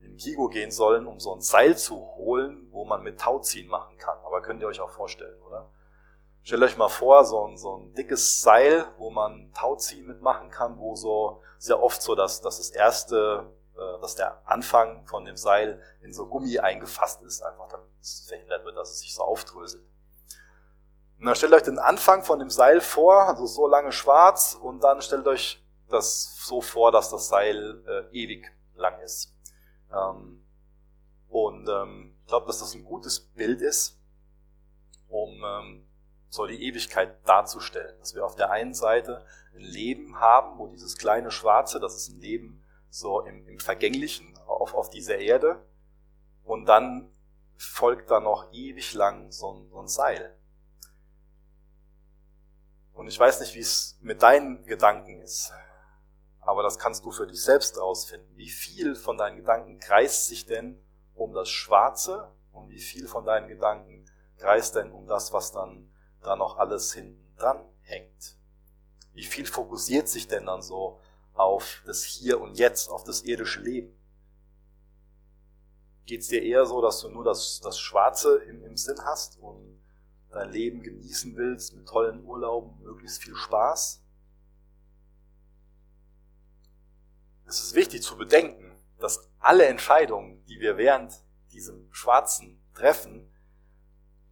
in 0.00 0.16
Kigo 0.16 0.48
gehen 0.48 0.72
sollen, 0.72 1.06
um 1.06 1.20
so 1.20 1.32
ein 1.32 1.40
Seil 1.40 1.78
zu 1.78 1.94
holen, 2.16 2.66
wo 2.72 2.84
man 2.84 3.04
mit 3.04 3.20
Tauziehen 3.20 3.68
machen 3.68 3.96
kann. 3.98 4.18
Aber 4.24 4.42
könnt 4.42 4.60
ihr 4.60 4.66
euch 4.66 4.80
auch 4.80 4.90
vorstellen, 4.90 5.40
oder? 5.42 5.70
Stellt 6.44 6.62
euch 6.62 6.76
mal 6.76 6.88
vor, 6.88 7.24
so 7.24 7.46
ein, 7.46 7.56
so 7.56 7.76
ein 7.76 7.94
dickes 7.94 8.42
Seil, 8.42 8.84
wo 8.98 9.10
man 9.10 9.52
Tauziehen 9.52 10.06
mitmachen 10.06 10.50
kann, 10.50 10.76
wo 10.78 10.96
so 10.96 11.40
sehr 11.58 11.80
oft 11.80 12.02
so, 12.02 12.16
dass, 12.16 12.40
dass 12.40 12.58
das 12.58 12.70
erste, 12.70 13.46
äh, 13.76 14.00
dass 14.00 14.16
der 14.16 14.42
Anfang 14.48 15.06
von 15.06 15.24
dem 15.24 15.36
Seil 15.36 15.80
in 16.00 16.12
so 16.12 16.26
Gummi 16.26 16.58
eingefasst 16.58 17.22
ist, 17.22 17.42
einfach 17.42 17.68
damit 17.68 17.86
es 18.00 18.26
verhindert 18.26 18.64
wird, 18.64 18.76
dass 18.76 18.90
es 18.90 19.00
sich 19.00 19.14
so 19.14 19.22
aufdröselt. 19.22 19.84
Und 21.20 21.26
dann 21.26 21.36
stellt 21.36 21.52
euch 21.52 21.62
den 21.62 21.78
Anfang 21.78 22.24
von 22.24 22.40
dem 22.40 22.50
Seil 22.50 22.80
vor, 22.80 23.28
also 23.28 23.46
so 23.46 23.68
lange 23.68 23.92
schwarz, 23.92 24.58
und 24.60 24.82
dann 24.82 25.00
stellt 25.00 25.28
euch 25.28 25.64
das 25.88 26.44
so 26.44 26.60
vor, 26.60 26.90
dass 26.90 27.10
das 27.10 27.28
Seil 27.28 27.84
äh, 27.86 28.16
ewig 28.16 28.50
lang 28.74 28.98
ist. 29.02 29.32
Ähm, 29.92 30.44
und 31.28 31.68
ähm, 31.68 32.16
ich 32.20 32.26
glaube, 32.26 32.46
dass 32.46 32.58
das 32.58 32.74
ein 32.74 32.84
gutes 32.84 33.20
Bild 33.20 33.60
ist, 33.60 34.00
um 35.08 35.30
ähm, 35.44 35.86
so 36.32 36.46
die 36.46 36.64
Ewigkeit 36.64 37.14
darzustellen. 37.28 37.94
Dass 38.00 38.14
wir 38.14 38.24
auf 38.24 38.36
der 38.36 38.50
einen 38.50 38.72
Seite 38.72 39.22
ein 39.54 39.60
Leben 39.60 40.18
haben, 40.18 40.58
wo 40.58 40.66
dieses 40.66 40.96
kleine 40.96 41.30
Schwarze, 41.30 41.78
das 41.78 41.94
ist 41.94 42.08
ein 42.08 42.20
Leben 42.20 42.64
so 42.88 43.20
im, 43.20 43.46
im 43.46 43.60
Vergänglichen 43.60 44.34
auf, 44.46 44.72
auf 44.72 44.88
dieser 44.88 45.18
Erde. 45.18 45.62
Und 46.42 46.64
dann 46.64 47.12
folgt 47.58 48.10
da 48.10 48.18
noch 48.18 48.50
ewig 48.50 48.94
lang 48.94 49.30
so 49.30 49.52
ein, 49.52 49.68
so 49.68 49.80
ein 49.80 49.88
Seil. 49.88 50.34
Und 52.94 53.08
ich 53.08 53.18
weiß 53.18 53.40
nicht, 53.40 53.54
wie 53.54 53.60
es 53.60 53.98
mit 54.00 54.22
deinen 54.22 54.64
Gedanken 54.64 55.20
ist, 55.20 55.52
aber 56.40 56.62
das 56.62 56.78
kannst 56.78 57.04
du 57.04 57.12
für 57.12 57.26
dich 57.26 57.42
selbst 57.42 57.78
rausfinden. 57.78 58.36
Wie 58.36 58.48
viel 58.48 58.94
von 58.94 59.18
deinen 59.18 59.36
Gedanken 59.36 59.78
kreist 59.80 60.28
sich 60.28 60.46
denn 60.46 60.82
um 61.14 61.34
das 61.34 61.50
Schwarze 61.50 62.32
und 62.52 62.70
wie 62.70 62.80
viel 62.80 63.06
von 63.06 63.26
deinen 63.26 63.48
Gedanken 63.48 64.06
kreist 64.38 64.76
denn 64.76 64.90
um 64.92 65.06
das, 65.06 65.34
was 65.34 65.52
dann 65.52 65.91
da 66.22 66.36
noch 66.36 66.58
alles 66.58 66.92
hinten 66.92 67.36
dran 67.36 67.64
hängt. 67.82 68.36
Wie 69.12 69.24
viel 69.24 69.46
fokussiert 69.46 70.08
sich 70.08 70.28
denn 70.28 70.46
dann 70.46 70.62
so 70.62 71.00
auf 71.34 71.82
das 71.86 72.04
Hier 72.04 72.40
und 72.40 72.58
Jetzt, 72.58 72.88
auf 72.88 73.04
das 73.04 73.22
irdische 73.22 73.60
Leben? 73.60 73.94
Geht 76.06 76.22
es 76.22 76.28
dir 76.28 76.42
eher 76.42 76.66
so, 76.66 76.80
dass 76.80 77.00
du 77.00 77.08
nur 77.08 77.24
das, 77.24 77.60
das 77.60 77.78
Schwarze 77.78 78.36
im, 78.38 78.64
im 78.64 78.76
Sinn 78.76 78.98
hast 79.04 79.38
und 79.38 79.80
dein 80.30 80.50
Leben 80.50 80.82
genießen 80.82 81.36
willst 81.36 81.74
mit 81.74 81.86
tollen 81.86 82.24
Urlauben, 82.24 82.82
möglichst 82.82 83.22
viel 83.22 83.36
Spaß? 83.36 84.02
Es 87.46 87.62
ist 87.62 87.74
wichtig 87.74 88.02
zu 88.02 88.16
bedenken, 88.16 88.72
dass 88.98 89.28
alle 89.38 89.66
Entscheidungen, 89.66 90.44
die 90.46 90.60
wir 90.60 90.78
während 90.78 91.22
diesem 91.52 91.92
Schwarzen 91.92 92.62
treffen, 92.72 93.30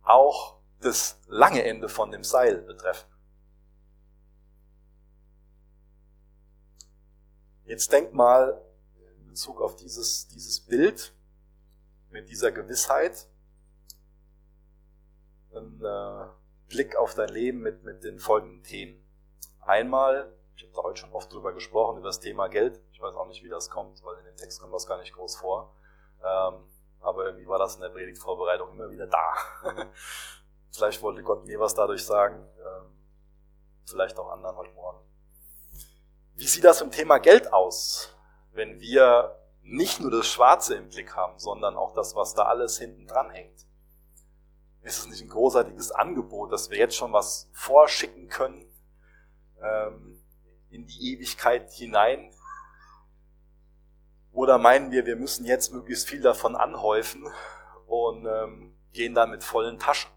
auch 0.02 0.59
das 0.80 1.20
lange 1.26 1.62
Ende 1.64 1.88
von 1.88 2.10
dem 2.10 2.24
Seil 2.24 2.58
betreffen. 2.62 3.08
Jetzt 7.64 7.92
denk 7.92 8.12
mal 8.12 8.60
in 9.18 9.28
Bezug 9.28 9.60
auf 9.60 9.76
dieses, 9.76 10.26
dieses 10.28 10.60
Bild 10.60 11.14
mit 12.10 12.28
dieser 12.28 12.50
Gewissheit, 12.50 13.28
einen 15.54 15.84
äh, 15.84 16.26
Blick 16.68 16.96
auf 16.96 17.14
dein 17.14 17.28
Leben 17.28 17.60
mit, 17.60 17.84
mit 17.84 18.02
den 18.02 18.18
folgenden 18.18 18.62
Themen. 18.62 19.00
Einmal, 19.60 20.32
ich 20.56 20.64
habe 20.64 20.72
da 20.74 20.82
heute 20.82 21.00
schon 21.00 21.12
oft 21.12 21.32
drüber 21.32 21.52
gesprochen, 21.52 21.98
über 21.98 22.08
das 22.08 22.20
Thema 22.20 22.48
Geld. 22.48 22.80
Ich 22.92 23.00
weiß 23.00 23.14
auch 23.14 23.28
nicht, 23.28 23.44
wie 23.44 23.48
das 23.48 23.70
kommt, 23.70 24.02
weil 24.04 24.18
in 24.18 24.24
dem 24.24 24.36
Text 24.36 24.60
kommt 24.60 24.74
das 24.74 24.86
gar 24.86 24.98
nicht 24.98 25.12
groß 25.12 25.36
vor. 25.36 25.74
Ähm, 26.24 26.64
aber 27.00 27.26
irgendwie 27.26 27.46
war 27.46 27.58
das 27.58 27.76
in 27.76 27.82
der 27.82 27.90
Predigtvorbereitung 27.90 28.72
immer 28.72 28.90
wieder 28.90 29.06
da. 29.06 29.34
Vielleicht 30.72 31.02
wollte 31.02 31.22
Gott 31.22 31.46
mir 31.46 31.58
was 31.58 31.74
dadurch 31.74 32.04
sagen, 32.04 32.46
ähm, 32.58 32.92
vielleicht 33.84 34.18
auch 34.18 34.30
anderen 34.30 34.56
heute 34.56 34.72
Morgen. 34.72 35.00
Wie 36.34 36.46
sieht 36.46 36.64
das 36.64 36.80
im 36.80 36.90
Thema 36.90 37.18
Geld 37.18 37.52
aus, 37.52 38.16
wenn 38.52 38.80
wir 38.80 39.36
nicht 39.62 40.00
nur 40.00 40.10
das 40.10 40.26
Schwarze 40.26 40.74
im 40.74 40.88
Blick 40.88 41.14
haben, 41.14 41.38
sondern 41.38 41.76
auch 41.76 41.92
das, 41.92 42.14
was 42.14 42.34
da 42.34 42.44
alles 42.44 42.78
hinten 42.78 43.06
dran 43.06 43.30
hängt? 43.30 43.66
Ist 44.82 44.98
es 44.98 45.08
nicht 45.08 45.20
ein 45.22 45.28
großartiges 45.28 45.90
Angebot, 45.92 46.52
dass 46.52 46.70
wir 46.70 46.78
jetzt 46.78 46.96
schon 46.96 47.12
was 47.12 47.50
vorschicken 47.52 48.28
können 48.28 48.64
ähm, 49.60 50.22
in 50.70 50.86
die 50.86 51.12
Ewigkeit 51.12 51.70
hinein? 51.72 52.32
Oder 54.32 54.58
meinen 54.58 54.90
wir, 54.92 55.04
wir 55.04 55.16
müssen 55.16 55.44
jetzt 55.44 55.72
möglichst 55.72 56.08
viel 56.08 56.22
davon 56.22 56.56
anhäufen 56.56 57.26
und 57.86 58.24
ähm, 58.24 58.74
gehen 58.92 59.14
dann 59.14 59.30
mit 59.30 59.44
vollen 59.44 59.78
Taschen. 59.78 60.10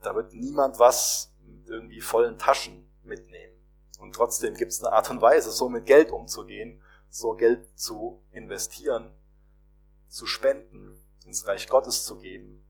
Da 0.00 0.14
wird 0.14 0.32
niemand 0.32 0.78
was 0.78 1.32
mit 1.44 1.66
irgendwie 1.66 2.00
vollen 2.00 2.38
Taschen 2.38 2.88
mitnehmen. 3.02 3.54
Und 3.98 4.14
trotzdem 4.14 4.54
gibt 4.54 4.72
es 4.72 4.82
eine 4.82 4.92
Art 4.92 5.10
und 5.10 5.20
Weise, 5.20 5.50
so 5.50 5.68
mit 5.68 5.86
Geld 5.86 6.10
umzugehen, 6.10 6.80
so 7.08 7.34
Geld 7.34 7.68
zu 7.78 8.22
investieren, 8.30 9.12
zu 10.08 10.26
spenden, 10.26 11.00
ins 11.24 11.46
Reich 11.46 11.68
Gottes 11.68 12.04
zu 12.04 12.18
geben, 12.18 12.64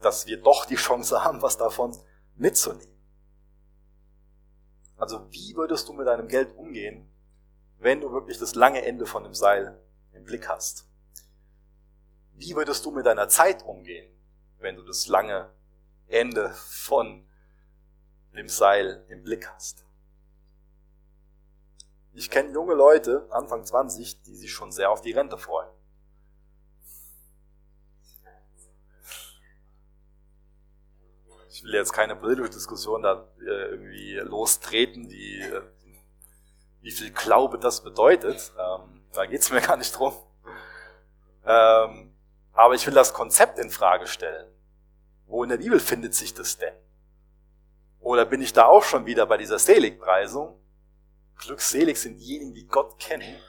dass 0.00 0.26
wir 0.26 0.40
doch 0.40 0.64
die 0.64 0.76
Chance 0.76 1.24
haben, 1.24 1.42
was 1.42 1.56
davon 1.56 1.96
mitzunehmen. 2.34 2.90
Also 4.96 5.26
wie 5.30 5.54
würdest 5.56 5.88
du 5.88 5.92
mit 5.92 6.06
deinem 6.06 6.28
Geld 6.28 6.56
umgehen, 6.56 7.10
wenn 7.78 8.00
du 8.00 8.12
wirklich 8.12 8.38
das 8.38 8.54
lange 8.54 8.84
Ende 8.84 9.06
von 9.06 9.22
dem 9.22 9.34
Seil 9.34 9.80
im 10.12 10.24
Blick 10.24 10.48
hast? 10.48 10.86
Wie 12.34 12.54
würdest 12.54 12.84
du 12.84 12.90
mit 12.90 13.06
deiner 13.06 13.28
Zeit 13.28 13.62
umgehen, 13.64 14.10
wenn 14.58 14.76
du 14.76 14.82
das 14.82 15.06
lange 15.06 15.50
Ende 16.10 16.50
von 16.50 17.26
dem 18.34 18.48
Seil 18.48 19.04
im 19.08 19.22
Blick 19.22 19.48
hast? 19.48 19.84
Ich 22.12 22.30
kenne 22.30 22.52
junge 22.52 22.74
Leute, 22.74 23.26
Anfang 23.30 23.64
20, 23.64 24.22
die 24.22 24.34
sich 24.34 24.52
schon 24.52 24.72
sehr 24.72 24.90
auf 24.90 25.00
die 25.00 25.12
Rente 25.12 25.38
freuen. 25.38 25.70
Ich 31.48 31.64
will 31.64 31.74
jetzt 31.74 31.92
keine 31.92 32.16
politische 32.16 32.50
Diskussion 32.50 33.02
da 33.02 33.28
äh, 33.40 33.44
irgendwie 33.44 34.14
lostreten, 34.16 35.10
wie, 35.10 35.40
äh, 35.40 35.62
wie 36.80 36.90
viel 36.90 37.10
Glaube 37.10 37.58
das 37.58 37.82
bedeutet. 37.82 38.52
Ähm, 38.58 39.04
da 39.12 39.26
geht's 39.26 39.50
mir 39.50 39.60
gar 39.66 39.76
nicht 39.76 39.96
drum. 39.96 40.14
Ähm, 41.44 42.14
aber 42.52 42.74
ich 42.74 42.86
will 42.86 42.94
das 42.94 43.12
Konzept 43.12 43.58
in 43.58 43.70
Frage 43.70 44.06
stellen. 44.06 44.50
Wo 45.30 45.44
in 45.44 45.48
der 45.48 45.58
Bibel 45.58 45.78
findet 45.78 46.12
sich 46.12 46.34
das 46.34 46.58
denn? 46.58 46.74
Oder 48.00 48.26
bin 48.26 48.42
ich 48.42 48.52
da 48.52 48.66
auch 48.66 48.82
schon 48.82 49.06
wieder 49.06 49.26
bei 49.26 49.36
dieser 49.36 49.60
Seligpreisung? 49.60 50.60
Glückselig 51.38 51.98
sind 52.00 52.18
diejenigen, 52.18 52.52
die 52.52 52.66
Gott 52.66 52.98
kennen 52.98 53.40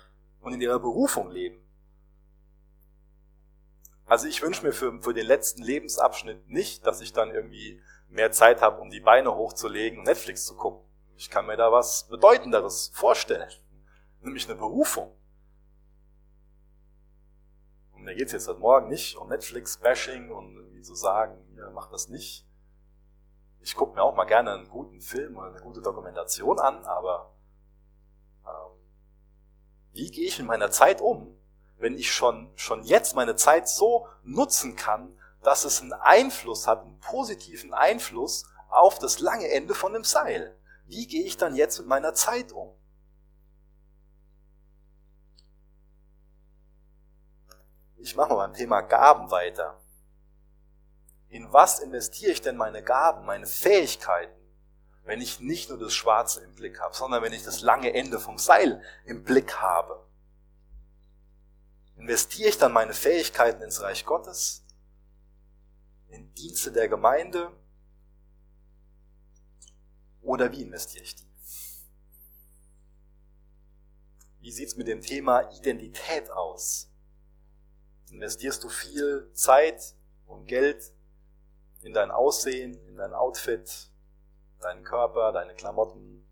und 0.41 0.53
in 0.53 0.61
ihrer 0.61 0.79
Berufung 0.79 1.31
leben. 1.31 1.59
Also 4.05 4.27
ich 4.27 4.43
wünsche 4.43 4.63
mir 4.63 4.73
für, 4.73 5.01
für 5.01 5.13
den 5.15 5.25
letzten 5.25 5.63
Lebensabschnitt 5.63 6.47
nicht, 6.49 6.85
dass 6.85 7.01
ich 7.01 7.13
dann 7.13 7.31
irgendwie 7.31 7.81
mehr 8.09 8.31
Zeit 8.31 8.61
habe, 8.61 8.79
um 8.79 8.91
die 8.91 8.99
Beine 8.99 9.35
hochzulegen 9.35 9.99
und 9.99 10.05
Netflix 10.05 10.45
zu 10.45 10.55
gucken. 10.55 10.85
Ich 11.15 11.31
kann 11.31 11.47
mir 11.47 11.57
da 11.57 11.71
was 11.71 12.07
Bedeutenderes 12.09 12.91
vorstellen, 12.93 13.49
nämlich 14.21 14.47
eine 14.47 14.55
Berufung. 14.55 15.15
Mir 18.01 18.15
geht 18.15 18.27
es 18.27 18.33
jetzt 18.33 18.47
heute 18.47 18.59
Morgen 18.59 18.89
nicht 18.89 19.15
um 19.15 19.29
Netflix-Bashing 19.29 20.31
und 20.31 20.55
irgendwie 20.55 20.81
zu 20.81 20.95
sagen, 20.95 21.37
ihr 21.55 21.69
macht 21.69 21.93
das 21.93 22.09
nicht. 22.09 22.47
Ich 23.59 23.75
gucke 23.75 23.93
mir 23.93 24.01
auch 24.01 24.15
mal 24.15 24.25
gerne 24.25 24.53
einen 24.53 24.69
guten 24.69 25.01
Film 25.01 25.37
oder 25.37 25.49
eine 25.49 25.61
gute 25.61 25.81
Dokumentation 25.81 26.59
an, 26.59 26.83
aber 26.83 27.35
ähm, 28.43 28.71
wie 29.91 30.09
gehe 30.09 30.25
ich 30.25 30.39
in 30.39 30.47
meiner 30.47 30.71
Zeit 30.71 30.99
um, 30.99 31.37
wenn 31.77 31.95
ich 31.95 32.11
schon, 32.11 32.51
schon 32.55 32.81
jetzt 32.81 33.15
meine 33.15 33.35
Zeit 33.35 33.69
so 33.69 34.07
nutzen 34.23 34.75
kann, 34.75 35.15
dass 35.43 35.63
es 35.63 35.79
einen 35.79 35.93
Einfluss 35.93 36.65
hat, 36.65 36.81
einen 36.81 36.99
positiven 37.01 37.71
Einfluss 37.71 38.45
auf 38.69 38.97
das 38.97 39.19
lange 39.19 39.47
Ende 39.51 39.75
von 39.75 39.93
dem 39.93 40.03
Seil. 40.03 40.57
Wie 40.87 41.05
gehe 41.05 41.23
ich 41.23 41.37
dann 41.37 41.55
jetzt 41.55 41.77
mit 41.77 41.87
meiner 41.87 42.15
Zeit 42.15 42.51
um? 42.51 42.73
Ich 48.01 48.15
mache 48.15 48.29
mal 48.29 48.47
beim 48.47 48.53
Thema 48.53 48.81
Gaben 48.81 49.31
weiter. 49.31 49.79
In 51.29 51.51
was 51.53 51.79
investiere 51.79 52.31
ich 52.31 52.41
denn 52.41 52.57
meine 52.57 52.83
Gaben, 52.83 53.25
meine 53.25 53.47
Fähigkeiten, 53.47 54.39
wenn 55.03 55.21
ich 55.21 55.39
nicht 55.39 55.69
nur 55.69 55.79
das 55.79 55.93
Schwarze 55.93 56.43
im 56.43 56.53
Blick 56.55 56.79
habe, 56.79 56.95
sondern 56.95 57.23
wenn 57.23 57.33
ich 57.33 57.43
das 57.43 57.61
lange 57.61 57.93
Ende 57.93 58.19
vom 58.19 58.37
Seil 58.37 58.83
im 59.05 59.23
Blick 59.23 59.55
habe? 59.57 60.05
Investiere 61.95 62.49
ich 62.49 62.57
dann 62.57 62.73
meine 62.73 62.93
Fähigkeiten 62.93 63.61
ins 63.61 63.81
Reich 63.81 64.05
Gottes? 64.05 64.65
in 66.11 66.33
Dienste 66.33 66.71
der 66.71 66.87
Gemeinde? 66.87 67.51
Oder 70.21 70.51
wie 70.51 70.61
investiere 70.61 71.03
ich 71.03 71.15
die? 71.15 71.31
Wie 74.39 74.51
sieht's 74.51 74.75
mit 74.75 74.87
dem 74.87 75.01
Thema 75.01 75.51
Identität 75.51 76.29
aus? 76.31 76.90
Investierst 78.11 78.63
du 78.63 78.69
viel 78.69 79.31
Zeit 79.33 79.95
und 80.27 80.45
Geld 80.45 80.93
in 81.81 81.93
dein 81.93 82.11
Aussehen, 82.11 82.79
in 82.87 82.97
dein 82.97 83.13
Outfit, 83.13 83.89
deinen 84.59 84.83
Körper, 84.83 85.31
deine 85.31 85.55
Klamotten, 85.55 86.23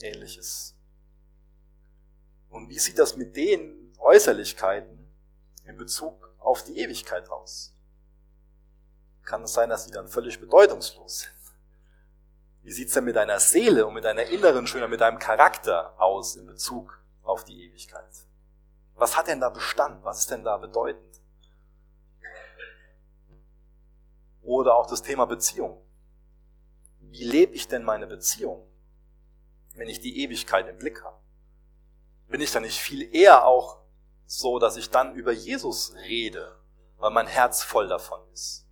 ähnliches? 0.00 0.76
Und 2.48 2.68
wie 2.68 2.78
sieht 2.78 2.98
das 2.98 3.16
mit 3.16 3.36
den 3.36 3.92
Äußerlichkeiten 3.98 5.10
in 5.64 5.76
Bezug 5.76 6.32
auf 6.38 6.62
die 6.62 6.78
Ewigkeit 6.78 7.28
aus? 7.28 7.74
kann 9.28 9.44
es 9.44 9.52
sein, 9.52 9.68
dass 9.68 9.84
die 9.84 9.92
dann 9.92 10.08
völlig 10.08 10.40
bedeutungslos 10.40 11.20
sind. 11.20 11.32
Wie 12.62 12.72
sieht's 12.72 12.94
denn 12.94 13.04
mit 13.04 13.14
deiner 13.14 13.38
Seele 13.38 13.86
und 13.86 13.94
mit 13.94 14.04
deiner 14.04 14.24
inneren 14.24 14.66
Schönheit, 14.66 14.90
mit 14.90 15.00
deinem 15.00 15.18
Charakter 15.18 16.00
aus 16.00 16.34
in 16.34 16.46
Bezug 16.46 17.00
auf 17.22 17.44
die 17.44 17.66
Ewigkeit? 17.66 18.08
Was 18.98 19.16
hat 19.16 19.28
denn 19.28 19.40
da 19.40 19.48
Bestand? 19.48 20.04
Was 20.04 20.20
ist 20.20 20.30
denn 20.30 20.44
da 20.44 20.56
bedeutend? 20.58 21.20
Oder 24.42 24.76
auch 24.76 24.86
das 24.86 25.02
Thema 25.02 25.26
Beziehung. 25.26 25.82
Wie 27.00 27.24
lebe 27.24 27.54
ich 27.54 27.68
denn 27.68 27.84
meine 27.84 28.06
Beziehung, 28.06 28.66
wenn 29.74 29.88
ich 29.88 30.00
die 30.00 30.22
Ewigkeit 30.22 30.68
im 30.68 30.78
Blick 30.78 31.02
habe? 31.02 31.18
Bin 32.28 32.40
ich 32.40 32.52
dann 32.52 32.62
nicht 32.62 32.78
viel 32.78 33.14
eher 33.14 33.46
auch 33.46 33.80
so, 34.26 34.58
dass 34.58 34.76
ich 34.76 34.90
dann 34.90 35.14
über 35.14 35.32
Jesus 35.32 35.94
rede, 35.94 36.60
weil 36.98 37.10
mein 37.10 37.26
Herz 37.26 37.62
voll 37.62 37.88
davon 37.88 38.20
ist? 38.32 38.68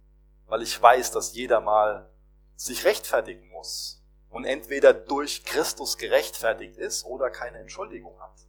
weil 0.47 0.63
ich 0.63 0.81
weiß, 0.81 1.11
dass 1.13 1.35
jeder 1.35 1.61
mal 1.61 2.11
sich 2.55 2.85
rechtfertigen 2.85 3.49
muss 3.49 4.03
und 4.31 4.45
entweder 4.45 4.95
durch 4.95 5.45
Christus 5.45 5.99
gerechtfertigt 5.99 6.77
ist 6.77 7.05
oder 7.05 7.31
keine 7.31 7.59
Entschuldigung 7.59 8.19
hat. 8.21 8.47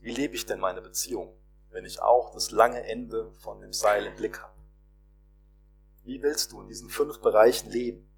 Wie 0.00 0.12
lebe 0.12 0.34
ich 0.34 0.46
denn 0.46 0.60
meine 0.60 0.80
Beziehung, 0.80 1.36
wenn 1.70 1.84
ich 1.84 2.00
auch 2.00 2.32
das 2.32 2.50
lange 2.50 2.84
Ende 2.84 3.32
von 3.32 3.60
dem 3.60 3.72
Seil 3.72 4.06
im 4.06 4.16
Blick 4.16 4.40
habe? 4.40 4.58
Wie 6.04 6.22
willst 6.22 6.52
du 6.52 6.60
in 6.62 6.68
diesen 6.68 6.88
fünf 6.88 7.20
Bereichen 7.20 7.70
leben? 7.70 8.08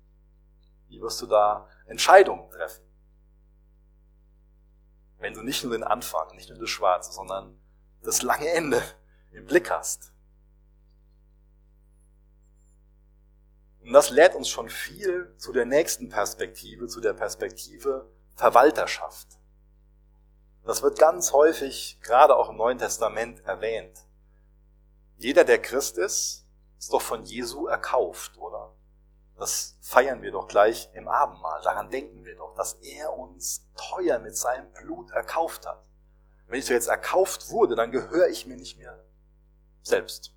Wie 0.89 1.01
wirst 1.01 1.21
du 1.23 1.27
da 1.27 1.69
Entscheidungen 1.87 2.51
treffen? 2.51 2.85
Wenn 5.19 5.35
du 5.35 5.43
nicht 5.43 5.65
nur 5.65 5.73
den 5.73 5.85
Anfang, 5.85 6.35
nicht 6.35 6.49
nur 6.49 6.59
das 6.59 6.71
Schwarze, 6.71 7.13
sondern 7.13 7.61
das 8.03 8.23
lange 8.23 8.49
Ende 8.49 8.83
im 9.33 9.47
Blick 9.47 9.71
hast. 9.71 10.13
Und 13.81 13.93
das 13.93 14.11
lehrt 14.11 14.35
uns 14.35 14.49
schon 14.49 14.69
viel 14.69 15.35
zu 15.37 15.53
der 15.53 15.65
nächsten 15.65 16.09
Perspektive, 16.09 16.87
zu 16.87 17.01
der 17.01 17.13
Perspektive 17.13 18.11
Verwalterschaft. 18.37 19.40
Das 20.71 20.85
wird 20.85 21.01
ganz 21.01 21.33
häufig, 21.33 21.99
gerade 22.01 22.37
auch 22.37 22.49
im 22.49 22.57
Neuen 22.57 22.79
Testament, 22.79 23.45
erwähnt. 23.45 24.07
Jeder, 25.17 25.43
der 25.43 25.61
Christ 25.61 25.99
ist, 25.99 26.47
ist 26.79 26.93
doch 26.93 27.03
von 27.03 27.25
Jesu 27.25 27.67
erkauft, 27.67 28.39
oder? 28.39 28.77
Das 29.37 29.77
feiern 29.81 30.23
wir 30.23 30.31
doch 30.31 30.47
gleich 30.47 30.89
im 30.95 31.09
Abendmahl. 31.09 31.61
Daran 31.63 31.91
denken 31.91 32.25
wir 32.25 32.37
doch, 32.37 32.55
dass 32.55 32.75
er 32.75 33.19
uns 33.19 33.67
teuer 33.75 34.21
mit 34.21 34.37
seinem 34.37 34.71
Blut 34.71 35.11
erkauft 35.11 35.67
hat. 35.67 35.85
Wenn 36.47 36.61
ich 36.61 36.67
so 36.67 36.73
jetzt 36.73 36.87
erkauft 36.87 37.51
wurde, 37.51 37.75
dann 37.75 37.91
gehöre 37.91 38.29
ich 38.29 38.47
mir 38.47 38.57
nicht 38.57 38.79
mehr 38.79 38.97
selbst. 39.83 40.37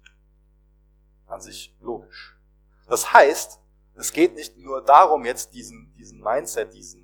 An 1.27 1.41
sich 1.41 1.77
logisch. 1.79 2.39
Das 2.87 3.13
heißt, 3.13 3.59
es 3.93 4.11
geht 4.11 4.33
nicht 4.33 4.57
nur 4.57 4.83
darum, 4.83 5.25
jetzt 5.25 5.53
diesen, 5.53 5.93
diesen 5.95 6.21
Mindset, 6.21 6.73
diesen 6.73 7.02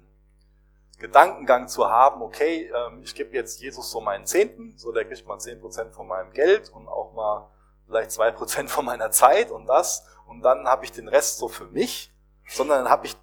Gedankengang 0.99 1.67
zu 1.67 1.89
haben, 1.89 2.21
okay, 2.21 2.71
ähm, 2.75 3.01
ich 3.03 3.15
gebe 3.15 3.35
jetzt 3.35 3.61
Jesus 3.61 3.89
so 3.89 4.01
meinen 4.01 4.25
Zehnten, 4.25 4.77
so 4.77 4.91
der 4.91 5.05
kriegt 5.05 5.25
mal 5.25 5.39
zehn 5.39 5.59
Prozent 5.59 5.93
von 5.93 6.07
meinem 6.07 6.31
Geld 6.31 6.69
und 6.69 6.87
auch 6.87 7.13
mal 7.13 7.49
vielleicht 7.87 8.11
zwei 8.11 8.31
Prozent 8.31 8.69
von 8.69 8.85
meiner 8.85 9.09
Zeit 9.11 9.49
und 9.49 9.65
das 9.65 10.05
und 10.27 10.41
dann 10.41 10.67
habe 10.67 10.85
ich 10.85 10.91
den 10.91 11.07
Rest 11.07 11.39
so 11.39 11.47
für 11.47 11.65
mich, 11.65 12.13
sondern 12.47 12.83
dann 12.83 12.91
habe 12.91 13.07
ich 13.07 13.15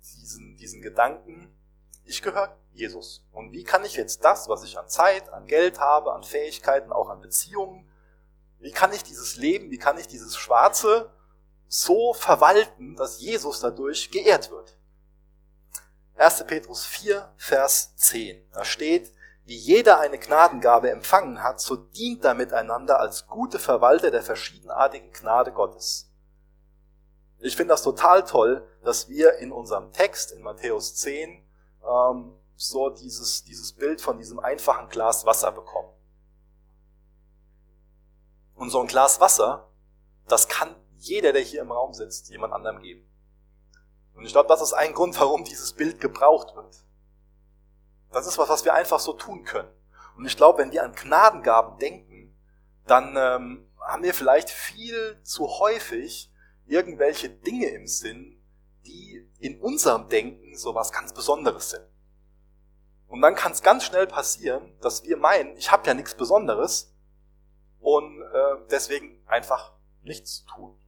diesen, 0.00 0.56
diesen 0.56 0.80
Gedanken, 0.80 1.54
ich 2.04 2.22
gehöre 2.22 2.56
Jesus. 2.72 3.26
Und 3.32 3.52
wie 3.52 3.64
kann 3.64 3.84
ich 3.84 3.96
jetzt 3.96 4.24
das, 4.24 4.48
was 4.48 4.64
ich 4.64 4.78
an 4.78 4.88
Zeit, 4.88 5.28
an 5.32 5.46
Geld 5.46 5.78
habe, 5.78 6.12
an 6.12 6.22
Fähigkeiten, 6.22 6.92
auch 6.92 7.08
an 7.08 7.20
Beziehungen, 7.20 7.88
wie 8.58 8.72
kann 8.72 8.92
ich 8.92 9.02
dieses 9.02 9.36
Leben, 9.36 9.70
wie 9.70 9.78
kann 9.78 9.98
ich 9.98 10.06
dieses 10.06 10.36
Schwarze 10.36 11.10
so 11.68 12.14
verwalten, 12.14 12.96
dass 12.96 13.20
Jesus 13.20 13.60
dadurch 13.60 14.10
geehrt 14.10 14.50
wird? 14.50 14.78
1. 16.16 16.44
Petrus 16.46 16.84
4, 16.84 17.32
Vers 17.36 17.96
10. 17.96 18.44
Da 18.52 18.64
steht, 18.64 19.12
wie 19.44 19.56
jeder 19.56 20.00
eine 20.00 20.18
Gnadengabe 20.18 20.90
empfangen 20.90 21.42
hat, 21.42 21.60
so 21.60 21.76
dient 21.76 22.24
er 22.24 22.34
miteinander 22.34 23.00
als 23.00 23.26
gute 23.26 23.58
Verwalter 23.58 24.10
der 24.10 24.22
verschiedenartigen 24.22 25.12
Gnade 25.12 25.52
Gottes. 25.52 26.10
Ich 27.38 27.56
finde 27.56 27.74
das 27.74 27.82
total 27.82 28.24
toll, 28.24 28.66
dass 28.84 29.08
wir 29.08 29.38
in 29.38 29.52
unserem 29.52 29.92
Text 29.92 30.32
in 30.32 30.42
Matthäus 30.42 30.94
10 30.96 31.44
ähm, 31.86 32.34
so 32.56 32.90
dieses, 32.90 33.44
dieses 33.44 33.72
Bild 33.72 34.00
von 34.00 34.18
diesem 34.18 34.38
einfachen 34.38 34.88
Glas 34.88 35.26
Wasser 35.26 35.52
bekommen. 35.52 35.92
Und 38.54 38.70
so 38.70 38.80
ein 38.80 38.86
Glas 38.86 39.20
Wasser, 39.20 39.68
das 40.28 40.48
kann 40.48 40.74
jeder, 40.96 41.32
der 41.32 41.42
hier 41.42 41.60
im 41.60 41.72
Raum 41.72 41.92
sitzt, 41.92 42.30
jemand 42.30 42.52
anderem 42.52 42.80
geben. 42.80 43.06
Und 44.14 44.24
ich 44.24 44.32
glaube, 44.32 44.48
das 44.48 44.62
ist 44.62 44.72
ein 44.72 44.94
Grund, 44.94 45.18
warum 45.18 45.44
dieses 45.44 45.72
Bild 45.72 46.00
gebraucht 46.00 46.54
wird. 46.54 46.84
Das 48.12 48.26
ist 48.26 48.38
was, 48.38 48.48
was 48.48 48.64
wir 48.64 48.74
einfach 48.74 49.00
so 49.00 49.12
tun 49.12 49.44
können. 49.44 49.68
Und 50.16 50.24
ich 50.24 50.36
glaube, 50.36 50.58
wenn 50.58 50.72
wir 50.72 50.84
an 50.84 50.92
Gnadengaben 50.92 51.78
denken, 51.78 52.36
dann 52.86 53.16
ähm, 53.16 53.66
haben 53.80 54.02
wir 54.02 54.14
vielleicht 54.14 54.50
viel 54.50 55.20
zu 55.22 55.48
häufig 55.58 56.30
irgendwelche 56.66 57.28
Dinge 57.28 57.66
im 57.68 57.86
Sinn, 57.86 58.40
die 58.86 59.28
in 59.38 59.60
unserem 59.60 60.08
Denken 60.08 60.56
so 60.56 60.74
was 60.74 60.92
ganz 60.92 61.12
Besonderes 61.12 61.70
sind. 61.70 61.84
Und 63.08 63.20
dann 63.20 63.34
kann 63.34 63.52
es 63.52 63.62
ganz 63.62 63.84
schnell 63.84 64.06
passieren, 64.06 64.78
dass 64.80 65.04
wir 65.04 65.16
meinen, 65.16 65.56
ich 65.56 65.70
habe 65.70 65.86
ja 65.86 65.94
nichts 65.94 66.14
Besonderes 66.14 66.94
und 67.80 68.22
äh, 68.22 68.56
deswegen 68.70 69.22
einfach 69.26 69.72
nichts 70.02 70.44
tun. 70.46 70.78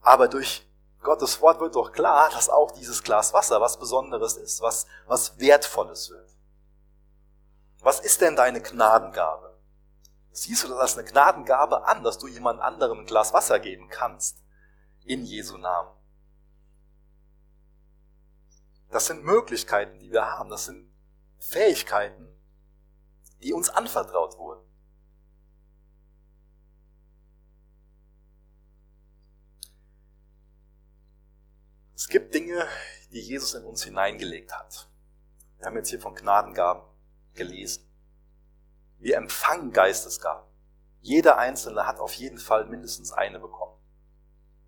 Aber 0.00 0.28
durch 0.28 0.67
Gottes 1.00 1.40
Wort 1.40 1.60
wird 1.60 1.76
doch 1.76 1.92
klar, 1.92 2.30
dass 2.30 2.48
auch 2.48 2.72
dieses 2.72 3.02
Glas 3.02 3.32
Wasser 3.32 3.60
was 3.60 3.78
Besonderes 3.78 4.36
ist, 4.36 4.60
was, 4.60 4.86
was 5.06 5.38
Wertvolles 5.38 6.10
wird. 6.10 6.28
Was 7.80 8.00
ist 8.00 8.20
denn 8.20 8.36
deine 8.36 8.60
Gnadengabe? 8.60 9.48
siehst 10.42 10.64
du 10.64 10.68
das 10.68 10.78
als 10.78 10.98
eine 10.98 11.08
Gnadengabe 11.08 11.84
an, 11.86 12.02
dass 12.02 12.18
du 12.18 12.26
jemand 12.26 12.60
anderem 12.60 13.00
ein 13.00 13.06
Glas 13.06 13.32
Wasser 13.32 13.58
geben 13.58 13.88
kannst. 13.88 14.42
In 15.04 15.24
Jesu 15.24 15.56
Namen. 15.56 15.90
Das 18.90 19.06
sind 19.06 19.24
Möglichkeiten, 19.24 19.98
die 19.98 20.10
wir 20.10 20.26
haben. 20.26 20.50
Das 20.50 20.66
sind 20.66 20.90
Fähigkeiten, 21.38 22.28
die 23.42 23.52
uns 23.52 23.70
anvertraut 23.70 24.36
wurden. 24.38 24.67
Es 31.98 32.06
gibt 32.06 32.32
Dinge, 32.32 32.64
die 33.10 33.18
Jesus 33.18 33.54
in 33.54 33.64
uns 33.64 33.82
hineingelegt 33.82 34.56
hat. 34.56 34.88
Wir 35.56 35.66
haben 35.66 35.76
jetzt 35.76 35.88
hier 35.88 35.98
von 35.98 36.14
Gnadengaben 36.14 36.84
gelesen. 37.34 37.82
Wir 38.98 39.16
empfangen 39.16 39.72
Geistesgaben. 39.72 40.48
Jeder 41.00 41.38
Einzelne 41.38 41.88
hat 41.88 41.98
auf 41.98 42.12
jeden 42.12 42.38
Fall 42.38 42.66
mindestens 42.66 43.10
eine 43.10 43.40
bekommen. 43.40 43.76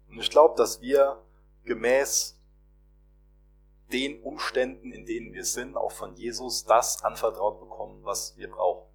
Und 0.09 0.19
ich 0.19 0.29
glaube, 0.29 0.57
dass 0.57 0.81
wir 0.81 1.25
gemäß 1.63 2.37
den 3.93 4.21
Umständen, 4.25 4.91
in 4.91 5.07
denen 5.07 5.33
wir 5.33 5.45
sind, 5.45 5.77
auch 5.77 5.93
von 5.93 6.17
Jesus 6.17 6.65
das 6.65 7.05
anvertraut 7.05 7.61
bekommen, 7.61 8.03
was 8.03 8.37
wir 8.39 8.51
brauchen. 8.51 8.91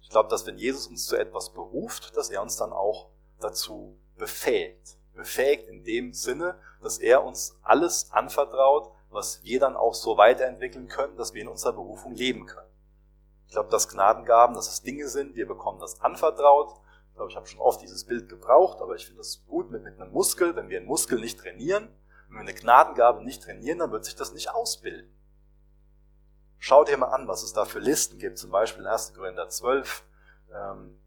Ich 0.00 0.08
glaube, 0.08 0.30
dass 0.30 0.46
wenn 0.46 0.56
Jesus 0.56 0.86
uns 0.86 1.04
zu 1.04 1.16
etwas 1.16 1.52
beruft, 1.52 2.16
dass 2.16 2.30
er 2.30 2.40
uns 2.40 2.56
dann 2.56 2.72
auch 2.72 3.10
dazu 3.38 3.98
befähigt. 4.16 4.96
Befähigt 5.16 5.66
in 5.68 5.82
dem 5.82 6.12
Sinne, 6.12 6.58
dass 6.82 6.98
er 6.98 7.24
uns 7.24 7.58
alles 7.62 8.12
anvertraut, 8.12 8.92
was 9.10 9.42
wir 9.42 9.58
dann 9.58 9.76
auch 9.76 9.94
so 9.94 10.16
weiterentwickeln 10.16 10.88
können, 10.88 11.16
dass 11.16 11.34
wir 11.34 11.42
in 11.42 11.48
unserer 11.48 11.72
Berufung 11.72 12.14
leben 12.14 12.46
können. 12.46 12.68
Ich 13.46 13.52
glaube, 13.52 13.70
dass 13.70 13.88
Gnadengaben, 13.88 14.54
dass 14.54 14.68
es 14.68 14.82
Dinge 14.82 15.08
sind, 15.08 15.34
wir 15.34 15.46
bekommen 15.46 15.80
das 15.80 16.00
anvertraut. 16.00 16.74
Ich 17.08 17.14
glaube, 17.14 17.30
ich 17.30 17.36
habe 17.36 17.46
schon 17.46 17.60
oft 17.60 17.80
dieses 17.80 18.04
Bild 18.04 18.28
gebraucht, 18.28 18.82
aber 18.82 18.94
ich 18.94 19.06
finde 19.06 19.18
das 19.18 19.44
gut 19.46 19.70
mit, 19.70 19.82
mit 19.84 19.98
einem 19.98 20.12
Muskel. 20.12 20.54
Wenn 20.54 20.68
wir 20.68 20.78
einen 20.78 20.86
Muskel 20.86 21.18
nicht 21.18 21.40
trainieren, 21.40 21.88
wenn 22.28 22.36
wir 22.36 22.40
eine 22.40 22.54
Gnadengabe 22.54 23.24
nicht 23.24 23.42
trainieren, 23.42 23.78
dann 23.78 23.92
wird 23.92 24.04
sich 24.04 24.16
das 24.16 24.32
nicht 24.32 24.50
ausbilden. 24.50 25.10
Schau 26.58 26.84
dir 26.84 26.96
mal 26.96 27.08
an, 27.08 27.28
was 27.28 27.42
es 27.42 27.52
da 27.52 27.64
für 27.64 27.78
Listen 27.78 28.18
gibt. 28.18 28.38
Zum 28.38 28.50
Beispiel 28.50 28.82
in 28.82 28.88
1. 28.88 29.14
Korinther 29.14 29.48
12, 29.48 30.04
ähm, 30.52 30.98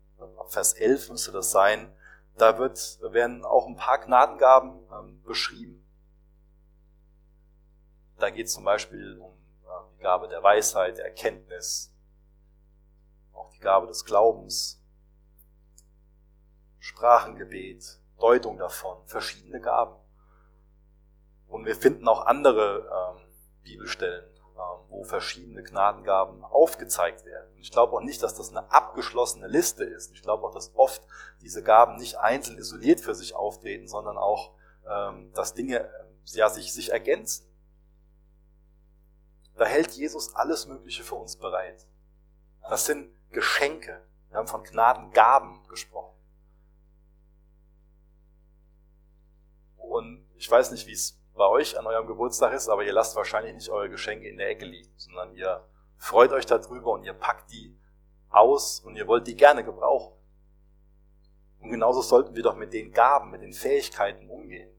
Vers 0.48 0.74
11 0.74 1.10
müsste 1.10 1.32
das 1.32 1.52
sein. 1.52 1.94
Da 2.40 2.58
wird, 2.58 3.00
werden 3.02 3.44
auch 3.44 3.68
ein 3.68 3.76
paar 3.76 4.00
Gnadengaben 4.00 4.80
ähm, 4.92 5.22
beschrieben. 5.24 5.86
Da 8.18 8.30
geht 8.30 8.48
es 8.48 8.54
zum 8.54 8.64
Beispiel 8.64 9.18
um 9.20 9.34
äh, 9.34 9.96
die 9.96 10.02
Gabe 10.02 10.28
der 10.30 10.42
Weisheit, 10.42 10.98
der 10.98 11.06
Erkenntnis, 11.06 11.94
die 13.60 13.64
Gabe 13.64 13.88
des 13.88 14.06
Glaubens, 14.06 14.82
Sprachengebet, 16.80 18.00
Deutung 18.18 18.58
davon, 18.58 19.06
verschiedene 19.06 19.60
Gaben. 19.60 19.98
Und 21.48 21.66
wir 21.66 21.76
finden 21.76 22.08
auch 22.08 22.26
andere 22.26 23.18
ähm, 23.18 23.22
Bibelstellen, 23.64 24.30
wo 24.90 25.04
verschiedene 25.04 25.64
Gnadengaben 25.64 26.44
aufgezeigt 26.44 27.26
werden. 27.26 27.50
Ich 27.58 27.72
glaube 27.72 27.94
auch 27.96 28.02
nicht, 28.02 28.22
dass 28.24 28.36
das 28.36 28.50
eine 28.50 28.72
abgeschlossene 28.72 29.48
Liste 29.48 29.84
ist. 29.84 30.12
Ich 30.14 30.22
glaube 30.22 30.46
auch, 30.46 30.54
dass 30.54 30.76
oft 30.76 31.02
diese 31.42 31.64
Gaben 31.64 31.98
nicht 31.98 32.18
einzeln 32.18 32.58
isoliert 32.58 33.02
für 33.02 33.16
sich 33.16 33.36
auftreten, 33.36 33.88
sondern 33.88 34.18
auch, 34.18 34.54
ähm, 34.88 35.32
dass 35.34 35.54
Dinge 35.54 35.80
äh, 35.80 35.90
ja, 36.26 36.50
sich, 36.50 36.74
sich 36.74 36.92
ergänzen. 36.92 37.46
Da 39.56 39.66
hält 39.66 39.92
Jesus 39.92 40.36
alles 40.36 40.68
Mögliche 40.68 41.04
für 41.04 41.16
uns 41.16 41.36
bereit. 41.36 41.86
Das 42.62 42.86
sind 42.86 43.14
Geschenke. 43.32 44.02
Wir 44.30 44.38
haben 44.38 44.48
von 44.48 44.64
Gnadengaben 44.64 45.68
gesprochen. 45.68 46.18
Und 49.76 50.26
ich 50.36 50.50
weiß 50.50 50.72
nicht, 50.72 50.88
wie 50.88 50.94
es 50.94 51.19
bei 51.40 51.48
euch 51.48 51.80
an 51.80 51.88
eurem 51.88 52.06
Geburtstag 52.06 52.54
ist, 52.54 52.70
aber 52.70 52.84
ihr 52.84 52.94
lasst 52.94 53.16
wahrscheinlich 53.16 53.54
nicht 53.56 53.70
eure 53.70 53.90
Geschenke 53.90 54.28
in 54.28 54.38
der 54.38 54.50
Ecke 54.50 54.66
liegen, 54.66 54.94
sondern 54.98 55.34
ihr 55.34 55.66
freut 55.98 56.32
euch 56.32 56.46
darüber 56.46 56.92
und 56.92 57.04
ihr 57.06 57.14
packt 57.14 57.52
die 57.52 57.76
aus 58.30 58.82
und 58.82 58.96
ihr 58.96 59.08
wollt 59.08 59.26
die 59.26 59.36
gerne 59.36 59.64
gebrauchen. 59.64 60.14
Und 61.62 61.72
genauso 61.72 62.02
sollten 62.02 62.36
wir 62.36 62.44
doch 62.44 62.56
mit 62.56 62.74
den 62.74 62.92
Gaben, 62.92 63.32
mit 63.32 63.42
den 63.42 63.54
Fähigkeiten 63.54 64.30
umgehen. 64.30 64.70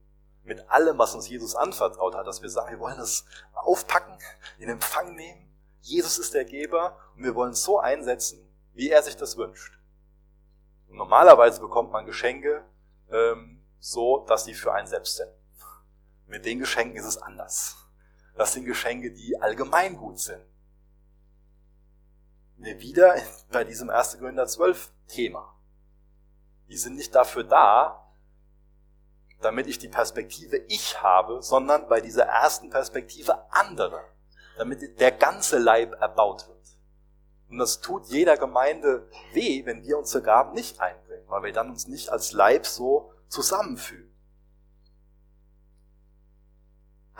Mit 0.44 0.70
allem, 0.70 0.98
was 0.98 1.14
uns 1.14 1.28
Jesus 1.28 1.56
anvertraut 1.56 2.14
hat, 2.14 2.26
dass 2.26 2.42
wir 2.42 2.48
sagen, 2.48 2.70
wir 2.70 2.80
wollen 2.80 3.00
es 3.00 3.24
aufpacken, 3.54 4.18
in 4.58 4.68
Empfang 4.68 5.14
nehmen 5.14 5.50
Jesus 5.80 6.18
ist 6.18 6.34
der 6.34 6.44
Geber 6.44 6.96
und 7.16 7.24
wir 7.24 7.34
wollen 7.34 7.52
es 7.52 7.62
so 7.62 7.78
einsetzen, 7.78 8.46
wie 8.74 8.90
er 8.90 9.02
sich 9.02 9.16
das 9.16 9.36
wünscht. 9.36 9.78
Und 10.88 10.96
normalerweise 10.96 11.61
bekommt 11.61 11.90
man 11.90 12.04
Geschenke 12.04 12.64
ähm, 13.11 13.64
so, 13.78 14.24
dass 14.26 14.44
sie 14.44 14.54
für 14.54 14.72
einen 14.72 14.86
selbst 14.86 15.16
sind. 15.16 15.30
Mit 16.31 16.47
den 16.47 16.59
Geschenken 16.59 16.97
ist 16.97 17.05
es 17.05 17.18
anders. 17.18 17.76
Das 18.37 18.55
sind 18.55 18.64
Geschenke, 18.64 19.12
die 19.12 19.39
allgemein 19.39 19.97
gut 19.97 20.18
sind. 20.18 20.43
Wir 22.57 22.81
wieder 22.81 23.14
bei 23.51 23.64
diesem 23.64 23.91
1. 23.91 24.18
Korinther 24.18 24.47
12 24.47 24.91
Thema. 25.09 25.55
Die 26.68 26.78
sind 26.78 26.97
nicht 26.97 27.14
dafür 27.14 27.45
da, 27.45 28.11
damit 29.43 29.66
ich 29.66 29.78
die 29.78 29.89
Perspektive 29.89 30.57
ich 30.68 31.03
habe, 31.03 31.43
sondern 31.43 31.87
bei 31.89 32.01
dieser 32.01 32.24
ersten 32.24 32.70
Perspektive 32.70 33.53
andere 33.53 34.03
damit 34.61 35.01
der 35.01 35.12
ganze 35.12 35.59
Leib 35.59 35.99
erbaut 36.03 36.47
wird. 36.47 36.59
Und 37.49 37.57
das 37.57 37.81
tut 37.81 38.09
jeder 38.09 38.37
Gemeinde 38.37 39.09
weh, 39.33 39.64
wenn 39.64 39.83
wir 39.83 39.97
unsere 39.97 40.22
Gaben 40.22 40.53
nicht 40.53 40.78
einbringen, 40.81 41.24
weil 41.28 41.45
wir 41.45 41.53
dann 41.55 41.70
uns 41.70 41.89
nicht 41.89 42.11
als 42.11 42.33
Leib 42.33 42.66
so 42.66 43.11
zusammenfühlen. 43.28 44.09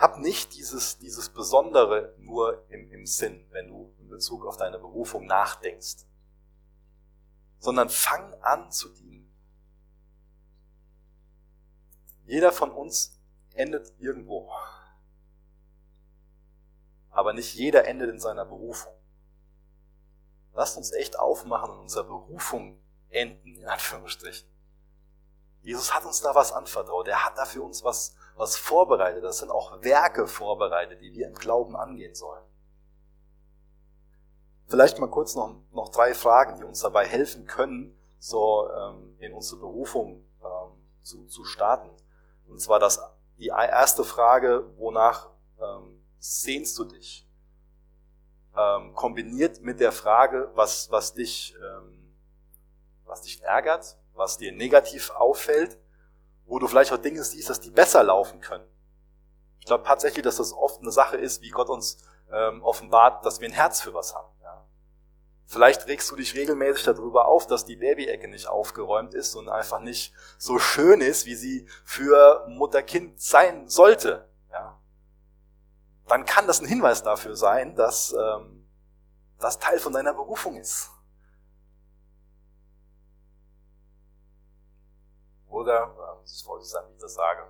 Hab 0.01 0.17
nicht 0.17 0.55
dieses, 0.55 0.97
dieses 0.97 1.29
Besondere 1.29 2.13
nur 2.17 2.65
im, 2.69 2.91
im 2.91 3.05
Sinn, 3.05 3.45
wenn 3.51 3.69
du 3.69 3.93
in 3.99 4.09
Bezug 4.09 4.45
auf 4.45 4.57
deine 4.57 4.79
Berufung 4.79 5.25
nachdenkst, 5.25 6.05
sondern 7.59 7.89
fang 7.89 8.33
an 8.41 8.71
zu 8.71 8.89
dienen. 8.89 9.31
Jeder 12.25 12.51
von 12.51 12.71
uns 12.71 13.19
endet 13.53 13.93
irgendwo 13.99 14.51
aber 17.11 17.33
nicht 17.33 17.53
jeder 17.53 17.85
endet 17.85 18.09
in 18.09 18.19
seiner 18.19 18.45
Berufung. 18.45 18.93
Lasst 20.53 20.77
uns 20.77 20.91
echt 20.91 21.19
aufmachen 21.19 21.71
und 21.71 21.79
unserer 21.81 22.05
Berufung 22.05 22.81
enden, 23.09 23.55
in 23.55 23.67
Anführungsstrichen. 23.67 24.49
Jesus 25.61 25.93
hat 25.93 26.05
uns 26.05 26.21
da 26.21 26.33
was 26.33 26.51
anvertraut. 26.51 27.07
Er 27.07 27.25
hat 27.25 27.37
da 27.37 27.45
für 27.45 27.61
uns 27.61 27.83
was, 27.83 28.15
was 28.41 28.57
vorbereitet. 28.57 29.23
Das 29.23 29.39
sind 29.39 29.51
auch 29.51 29.81
Werke 29.83 30.27
vorbereitet, 30.27 31.01
die 31.01 31.13
wir 31.13 31.27
im 31.27 31.35
Glauben 31.35 31.75
angehen 31.75 32.15
sollen. 32.15 32.43
Vielleicht 34.67 34.99
mal 34.99 35.09
kurz 35.09 35.35
noch, 35.35 35.55
noch 35.71 35.89
drei 35.89 36.13
Fragen, 36.13 36.57
die 36.57 36.63
uns 36.63 36.79
dabei 36.81 37.05
helfen 37.05 37.45
können, 37.45 37.97
so 38.19 38.69
ähm, 38.69 39.15
in 39.19 39.33
unsere 39.33 39.59
Berufung 39.59 40.23
ähm, 40.43 40.71
zu, 41.01 41.25
zu 41.25 41.43
starten. 41.45 41.89
Und 42.47 42.59
zwar 42.59 42.79
das, 42.79 42.99
die 43.37 43.47
erste 43.47 44.03
Frage, 44.03 44.65
wonach 44.77 45.29
ähm, 45.59 46.01
sehnst 46.19 46.77
du 46.79 46.85
dich? 46.85 47.27
ähm, 48.57 48.93
kombiniert 48.93 49.61
mit 49.61 49.79
der 49.79 49.91
Frage, 49.91 50.51
was, 50.55 50.91
was, 50.91 51.13
dich, 51.13 51.55
ähm, 51.55 52.13
was 53.05 53.21
dich 53.21 53.41
ärgert, 53.43 53.97
was 54.13 54.37
dir 54.37 54.51
negativ 54.51 55.11
auffällt, 55.11 55.77
wo 56.51 56.59
du 56.59 56.67
vielleicht 56.67 56.91
auch 56.91 56.97
Dinge 56.97 57.23
siehst, 57.23 57.49
dass 57.49 57.61
die 57.61 57.71
besser 57.71 58.03
laufen 58.03 58.41
können. 58.41 58.65
Ich 59.59 59.67
glaube 59.67 59.85
tatsächlich, 59.85 60.21
dass 60.21 60.35
das 60.35 60.51
oft 60.51 60.81
eine 60.81 60.91
Sache 60.91 61.15
ist, 61.15 61.41
wie 61.41 61.49
Gott 61.49 61.69
uns 61.69 61.97
ähm, 62.29 62.61
offenbart, 62.61 63.25
dass 63.25 63.39
wir 63.39 63.47
ein 63.47 63.53
Herz 63.53 63.79
für 63.79 63.93
was 63.93 64.13
haben. 64.13 64.27
Ja. 64.43 64.65
Vielleicht 65.45 65.87
regst 65.87 66.11
du 66.11 66.17
dich 66.17 66.35
regelmäßig 66.35 66.83
darüber 66.83 67.29
auf, 67.29 67.47
dass 67.47 67.63
die 67.63 67.77
Babyecke 67.77 68.27
nicht 68.27 68.47
aufgeräumt 68.47 69.13
ist 69.13 69.33
und 69.35 69.47
einfach 69.47 69.79
nicht 69.79 70.13
so 70.37 70.59
schön 70.59 70.99
ist, 70.99 71.25
wie 71.25 71.35
sie 71.35 71.69
für 71.85 72.45
Mutter-Kind 72.49 73.21
sein 73.21 73.69
sollte. 73.69 74.27
Ja. 74.51 74.77
Dann 76.09 76.25
kann 76.25 76.47
das 76.47 76.59
ein 76.59 76.67
Hinweis 76.67 77.01
dafür 77.01 77.37
sein, 77.37 77.75
dass 77.75 78.11
ähm, 78.11 78.67
das 79.39 79.57
Teil 79.57 79.79
von 79.79 79.93
deiner 79.93 80.13
Berufung 80.13 80.57
ist. 80.57 80.89
Oder, 85.61 86.19
das 86.21 86.43
wollte 86.47 86.65
ich 86.65 86.71
sagen, 86.71 86.89
wie 86.89 86.95
ich 86.95 87.01
das 87.01 87.13
sage. 87.13 87.47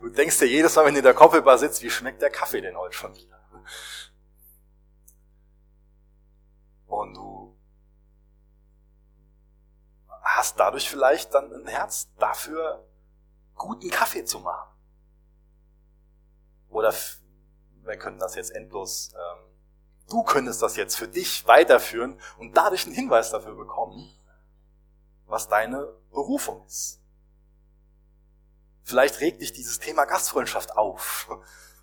Du 0.00 0.08
denkst 0.10 0.38
dir 0.38 0.46
jedes 0.46 0.76
Mal, 0.76 0.84
wenn 0.84 0.94
du 0.94 0.98
in 0.98 1.04
der 1.04 1.14
Koppelbar 1.14 1.58
sitzt, 1.58 1.82
wie 1.82 1.90
schmeckt 1.90 2.22
der 2.22 2.30
Kaffee 2.30 2.60
denn 2.60 2.76
heute 2.76 2.94
schon 2.94 3.14
wieder? 3.16 3.40
Und 6.86 7.14
du 7.14 7.56
hast 10.22 10.60
dadurch 10.60 10.88
vielleicht 10.88 11.34
dann 11.34 11.52
ein 11.52 11.66
Herz 11.66 12.14
dafür, 12.18 12.86
guten 13.56 13.90
Kaffee 13.90 14.24
zu 14.24 14.38
machen. 14.38 14.70
Oder 16.68 16.94
wir 17.82 17.96
können 17.98 18.20
das 18.20 18.36
jetzt 18.36 18.50
endlos, 18.54 19.12
ähm, 19.14 19.44
du 20.08 20.22
könntest 20.22 20.62
das 20.62 20.76
jetzt 20.76 20.96
für 20.96 21.08
dich 21.08 21.46
weiterführen 21.48 22.20
und 22.38 22.56
dadurch 22.56 22.86
einen 22.86 22.94
Hinweis 22.94 23.30
dafür 23.30 23.56
bekommen, 23.56 24.12
was 25.34 25.48
deine 25.48 25.92
Berufung 26.12 26.64
ist. 26.64 27.02
Vielleicht 28.84 29.18
regt 29.18 29.42
dich 29.42 29.52
dieses 29.52 29.80
Thema 29.80 30.04
Gastfreundschaft 30.04 30.76
auf. 30.76 31.28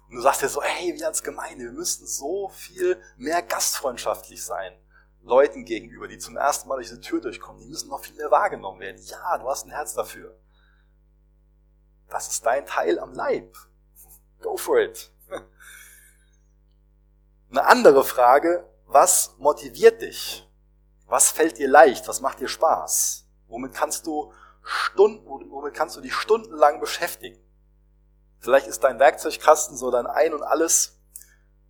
Und 0.08 0.16
du 0.16 0.22
sagst 0.22 0.42
dir 0.42 0.48
so, 0.48 0.64
hey, 0.64 0.98
wir 0.98 1.06
als 1.06 1.22
Gemeinde, 1.22 1.66
wir 1.66 1.74
müssten 1.74 2.08
so 2.08 2.48
viel 2.48 3.02
mehr 3.18 3.42
gastfreundschaftlich 3.42 4.46
sein. 4.46 4.74
Leuten 5.22 5.66
gegenüber, 5.66 6.08
die 6.08 6.18
zum 6.18 6.38
ersten 6.38 6.70
Mal 6.70 6.76
durch 6.76 6.88
diese 6.88 7.02
Tür 7.02 7.20
durchkommen, 7.20 7.62
die 7.62 7.68
müssen 7.68 7.90
noch 7.90 8.00
viel 8.00 8.16
mehr 8.16 8.32
wahrgenommen 8.32 8.80
werden. 8.80 9.02
Ja, 9.04 9.38
du 9.38 9.50
hast 9.50 9.66
ein 9.66 9.72
Herz 9.72 9.94
dafür. 9.94 10.40
Das 12.08 12.30
ist 12.30 12.46
dein 12.46 12.66
Teil 12.66 13.00
am 13.00 13.14
Leib. 13.14 13.58
Go 14.40 14.56
for 14.56 14.80
it. 14.80 15.12
Eine 17.50 17.66
andere 17.66 18.06
Frage, 18.06 18.66
was 18.86 19.36
motiviert 19.40 20.02
dich? 20.02 20.50
Was 21.06 21.32
fällt 21.32 21.58
dir 21.58 21.68
leicht? 21.68 22.08
Was 22.08 22.22
macht 22.22 22.40
dir 22.40 22.48
Spaß? 22.48 23.21
Womit 23.52 23.74
kannst 23.74 24.08
du 24.08 24.32
Stunden, 24.64 25.28
womit 25.52 25.74
kannst 25.74 25.98
du 25.98 26.02
dich 26.02 26.14
stundenlang 26.14 26.80
beschäftigen? 26.80 27.38
Vielleicht 28.40 28.66
ist 28.66 28.84
dein 28.84 28.98
Werkzeugkasten 28.98 29.78
so 29.78 29.92
dein 29.92 30.08
Ein 30.08 30.34
und 30.34 30.42
Alles 30.42 31.00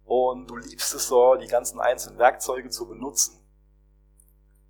und 0.06 0.48
du 0.48 0.56
liebst 0.56 0.94
es 0.94 1.08
so, 1.08 1.36
die 1.36 1.48
ganzen 1.48 1.82
einzelnen 1.82 2.20
Werkzeuge 2.20 2.70
zu 2.70 2.88
benutzen. 2.88 3.44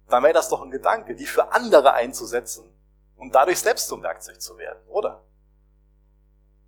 Dann 0.07 0.23
wäre 0.23 0.33
das 0.33 0.49
doch 0.49 0.61
ein 0.61 0.71
Gedanke, 0.71 1.15
die 1.15 1.25
für 1.25 1.51
andere 1.51 1.93
einzusetzen 1.93 2.73
und 3.17 3.35
dadurch 3.35 3.59
selbst 3.59 3.87
zum 3.87 4.01
Werkzeug 4.03 4.41
zu 4.41 4.57
werden, 4.57 4.81
oder? 4.87 5.25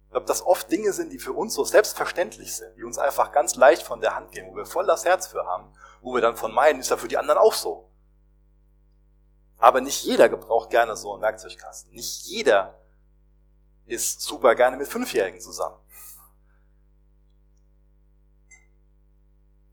Ich 0.06 0.12
glaube, 0.12 0.28
dass 0.28 0.46
oft 0.46 0.70
Dinge 0.70 0.92
sind, 0.92 1.12
die 1.12 1.20
für 1.20 1.34
uns 1.34 1.54
so 1.54 1.64
selbstverständlich 1.64 2.56
sind, 2.56 2.76
die 2.76 2.84
uns 2.84 3.00
einfach 3.00 3.32
ganz 3.32 3.56
leicht 3.56 3.84
von 3.84 4.02
der 4.02 4.16
Hand 4.16 4.32
gehen, 4.34 4.52
wo 4.52 4.56
wir 4.58 4.66
voll 4.66 4.86
das 4.86 5.06
Herz 5.06 5.26
für 5.26 5.46
haben, 5.46 5.74
wo 6.02 6.14
wir 6.14 6.22
dann 6.22 6.36
von 6.36 6.54
meinen, 6.54 6.82
ist 6.82 6.90
ja 6.90 6.98
für 6.98 7.08
die 7.08 7.18
anderen 7.18 7.40
auch 7.40 7.54
so. 7.54 7.93
Aber 9.64 9.80
nicht 9.80 10.04
jeder 10.04 10.28
gebraucht 10.28 10.72
gerne 10.72 10.98
so 10.98 11.14
einen 11.14 11.22
Werkzeugkasten. 11.22 11.94
Nicht 11.94 12.26
jeder 12.26 12.78
ist 13.86 14.20
super 14.20 14.56
gerne 14.56 14.76
mit 14.76 14.90
Fünfjährigen 14.90 15.40
zusammen. 15.40 15.78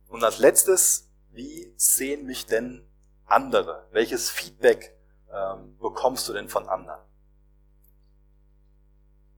Und 0.07 0.23
als 0.23 0.39
letztes, 0.39 1.11
wie 1.31 1.75
sehen 1.77 2.25
mich 2.25 2.47
denn 2.47 2.89
andere? 3.25 3.89
Welches 3.91 4.31
Feedback 4.31 4.97
ähm, 5.29 5.77
bekommst 5.79 6.29
du 6.29 6.35
denn 6.35 6.49
von 6.49 6.69
anderen? 6.69 7.01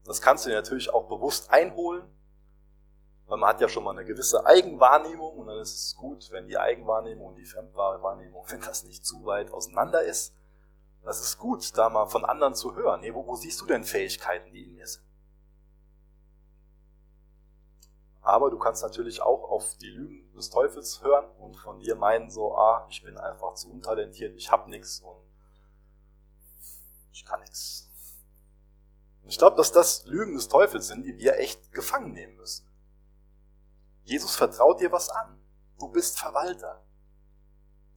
Das 0.04 0.20
kannst 0.20 0.44
du 0.44 0.50
dir 0.50 0.56
natürlich 0.56 0.92
auch 0.92 1.08
bewusst 1.08 1.50
einholen, 1.50 2.04
weil 3.24 3.38
man 3.38 3.48
hat 3.48 3.62
ja 3.62 3.70
schon 3.70 3.84
mal 3.84 3.92
eine 3.92 4.04
gewisse 4.04 4.44
Eigenwahrnehmung 4.44 5.34
und 5.38 5.46
dann 5.46 5.60
ist 5.60 5.74
es 5.74 5.96
gut, 5.96 6.30
wenn 6.30 6.46
die 6.46 6.58
Eigenwahrnehmung 6.58 7.28
und 7.28 7.36
die 7.36 7.46
Fremdwahrnehmung, 7.46 8.44
wenn 8.48 8.60
das 8.60 8.84
nicht 8.84 9.06
zu 9.06 9.24
weit 9.24 9.50
auseinander 9.50 10.02
ist. 10.02 10.34
Das 11.02 11.20
ist 11.20 11.38
gut, 11.38 11.76
da 11.76 11.88
mal 11.88 12.06
von 12.06 12.24
anderen 12.24 12.54
zu 12.54 12.74
hören. 12.76 13.00
Nee, 13.00 13.12
wo, 13.12 13.26
wo 13.26 13.34
siehst 13.34 13.60
du 13.60 13.66
denn 13.66 13.84
Fähigkeiten, 13.84 14.52
die 14.52 14.64
in 14.64 14.74
mir 14.74 14.86
sind? 14.86 15.04
Aber 18.22 18.50
du 18.50 18.58
kannst 18.58 18.84
natürlich 18.84 19.20
auch 19.20 19.50
auf 19.50 19.76
die 19.78 19.90
Lügen 19.90 20.32
des 20.34 20.48
Teufels 20.48 21.02
hören 21.02 21.28
und 21.38 21.56
von 21.56 21.80
dir 21.80 21.96
meinen 21.96 22.30
so, 22.30 22.56
ah, 22.56 22.86
ich 22.88 23.02
bin 23.02 23.18
einfach 23.18 23.54
zu 23.54 23.70
untalentiert, 23.70 24.36
ich 24.36 24.50
hab 24.50 24.68
nichts 24.68 25.00
und 25.00 25.20
ich 27.10 27.24
kann 27.24 27.40
nichts. 27.40 27.90
Ich 29.24 29.38
glaube, 29.38 29.56
dass 29.56 29.72
das 29.72 30.04
Lügen 30.06 30.34
des 30.34 30.48
Teufels 30.48 30.86
sind, 30.86 31.04
die 31.04 31.18
wir 31.18 31.38
echt 31.38 31.72
gefangen 31.72 32.12
nehmen 32.12 32.36
müssen. 32.36 32.68
Jesus 34.04 34.36
vertraut 34.36 34.80
dir 34.80 34.92
was 34.92 35.08
an. 35.08 35.40
Du 35.78 35.88
bist 35.88 36.18
Verwalter. 36.18 36.84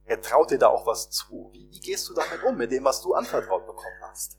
Er 0.06 0.20
traut 0.20 0.50
dir 0.50 0.58
da 0.58 0.68
auch 0.68 0.86
was 0.86 1.10
zu. 1.10 1.50
Wie, 1.52 1.68
wie 1.70 1.80
gehst 1.80 2.08
du 2.08 2.14
damit 2.14 2.42
um, 2.44 2.56
mit 2.56 2.70
dem, 2.70 2.84
was 2.84 3.02
du 3.02 3.14
anvertraut 3.14 3.66
bekommen 3.66 4.00
hast? 4.02 4.38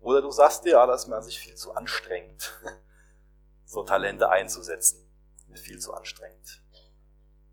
Oder 0.00 0.22
du 0.22 0.30
sagst 0.30 0.64
dir, 0.64 0.72
ja, 0.72 0.86
das 0.86 1.02
ist 1.02 1.08
mir 1.08 1.16
an 1.16 1.22
sich 1.22 1.38
viel 1.38 1.54
zu 1.54 1.74
anstrengend, 1.74 2.52
so 3.64 3.82
Talente 3.82 4.28
einzusetzen. 4.28 5.02
Viel 5.54 5.78
zu 5.78 5.94
anstrengend. 5.94 6.62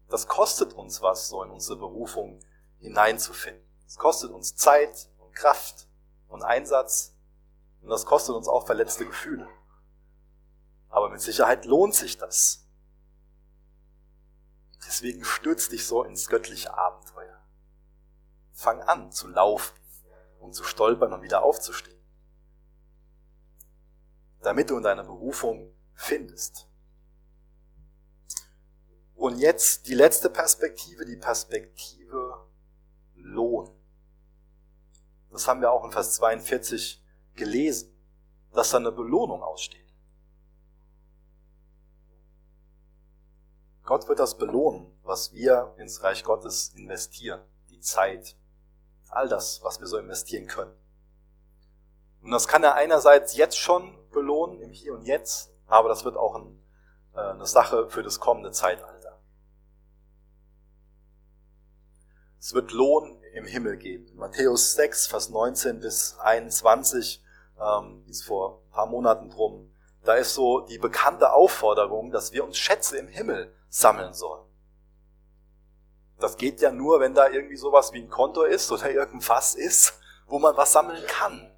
Das 0.09 0.27
kostet 0.27 0.73
uns 0.73 1.01
was, 1.01 1.29
so 1.29 1.41
in 1.41 1.49
unsere 1.49 1.77
Berufung 1.77 2.39
hineinzufinden. 2.79 3.63
Es 3.87 3.97
kostet 3.97 4.31
uns 4.31 4.55
Zeit 4.55 5.09
und 5.19 5.33
Kraft 5.33 5.87
und 6.27 6.43
Einsatz. 6.43 7.15
Und 7.81 7.89
das 7.89 8.05
kostet 8.05 8.35
uns 8.35 8.47
auch 8.47 8.65
verletzte 8.65 9.05
Gefühle. 9.05 9.47
Aber 10.89 11.09
mit 11.09 11.21
Sicherheit 11.21 11.65
lohnt 11.65 11.95
sich 11.95 12.17
das. 12.17 12.62
Deswegen 14.87 15.23
stürz 15.23 15.69
dich 15.69 15.85
so 15.85 16.03
ins 16.03 16.27
göttliche 16.27 16.73
Abenteuer. 16.77 17.41
Fang 18.51 18.81
an 18.81 19.11
zu 19.11 19.27
laufen 19.27 19.77
und 20.39 20.53
zu 20.53 20.63
stolpern 20.63 21.13
und 21.13 21.21
wieder 21.21 21.43
aufzustehen. 21.43 22.01
Damit 24.41 24.69
du 24.69 24.77
in 24.77 24.83
deiner 24.83 25.03
Berufung 25.03 25.73
findest. 25.93 26.67
Und 29.15 29.37
jetzt 29.37 29.87
die 29.87 29.93
letzte 29.93 30.29
Perspektive, 30.29 31.05
die 31.05 31.15
Perspektive 31.15 32.47
Lohn. 33.15 33.69
Das 35.31 35.47
haben 35.47 35.61
wir 35.61 35.71
auch 35.71 35.85
in 35.85 35.91
Vers 35.91 36.15
42 36.15 37.03
gelesen, 37.35 37.89
dass 38.51 38.71
da 38.71 38.77
eine 38.77 38.91
Belohnung 38.91 39.41
aussteht. 39.41 39.82
Gott 43.83 44.07
wird 44.07 44.19
das 44.19 44.37
belohnen, 44.37 44.87
was 45.03 45.33
wir 45.33 45.73
ins 45.77 46.03
Reich 46.03 46.23
Gottes 46.23 46.69
investieren. 46.75 47.41
Die 47.69 47.79
Zeit, 47.79 48.37
all 49.09 49.27
das, 49.27 49.61
was 49.63 49.79
wir 49.79 49.87
so 49.87 49.97
investieren 49.97 50.47
können. 50.47 50.73
Und 52.21 52.31
das 52.31 52.47
kann 52.47 52.63
er 52.63 52.75
einerseits 52.75 53.35
jetzt 53.35 53.57
schon 53.57 53.97
belohnen, 54.11 54.61
im 54.61 54.71
Hier 54.71 54.93
und 54.93 55.03
Jetzt, 55.03 55.51
aber 55.67 55.89
das 55.89 56.05
wird 56.05 56.15
auch 56.15 56.35
ein, 56.35 56.63
äh, 57.13 57.19
eine 57.19 57.45
Sache 57.45 57.89
für 57.89 58.03
das 58.03 58.21
kommende 58.21 58.51
Zeitalter. 58.51 59.19
Es 62.39 62.53
wird 62.53 62.71
Lohn 62.71 63.21
im 63.33 63.45
Himmel 63.45 63.77
geben. 63.77 64.15
Matthäus 64.15 64.73
6, 64.73 65.07
Vers 65.07 65.29
19 65.29 65.79
bis 65.81 66.17
21, 66.19 67.21
ähm, 67.59 68.05
ist 68.07 68.23
vor 68.23 68.61
ein 68.61 68.71
paar 68.71 68.85
Monaten 68.85 69.29
drum, 69.29 69.69
da 70.03 70.15
ist 70.15 70.33
so 70.33 70.59
die 70.61 70.77
bekannte 70.77 71.31
Aufforderung, 71.31 72.11
dass 72.11 72.33
wir 72.33 72.43
uns 72.43 72.57
Schätze 72.57 72.97
im 72.97 73.07
Himmel 73.07 73.53
sammeln 73.73 74.13
sollen. 74.13 74.45
Das 76.19 76.37
geht 76.37 76.61
ja 76.61 76.71
nur, 76.71 76.99
wenn 76.99 77.15
da 77.15 77.27
irgendwie 77.27 77.57
sowas 77.57 77.91
wie 77.91 78.01
ein 78.01 78.09
Konto 78.09 78.43
ist 78.43 78.71
oder 78.71 78.89
irgendein 78.91 79.21
Fass 79.21 79.55
ist, 79.55 79.99
wo 80.27 80.37
man 80.37 80.55
was 80.55 80.73
sammeln 80.73 81.03
kann. 81.07 81.51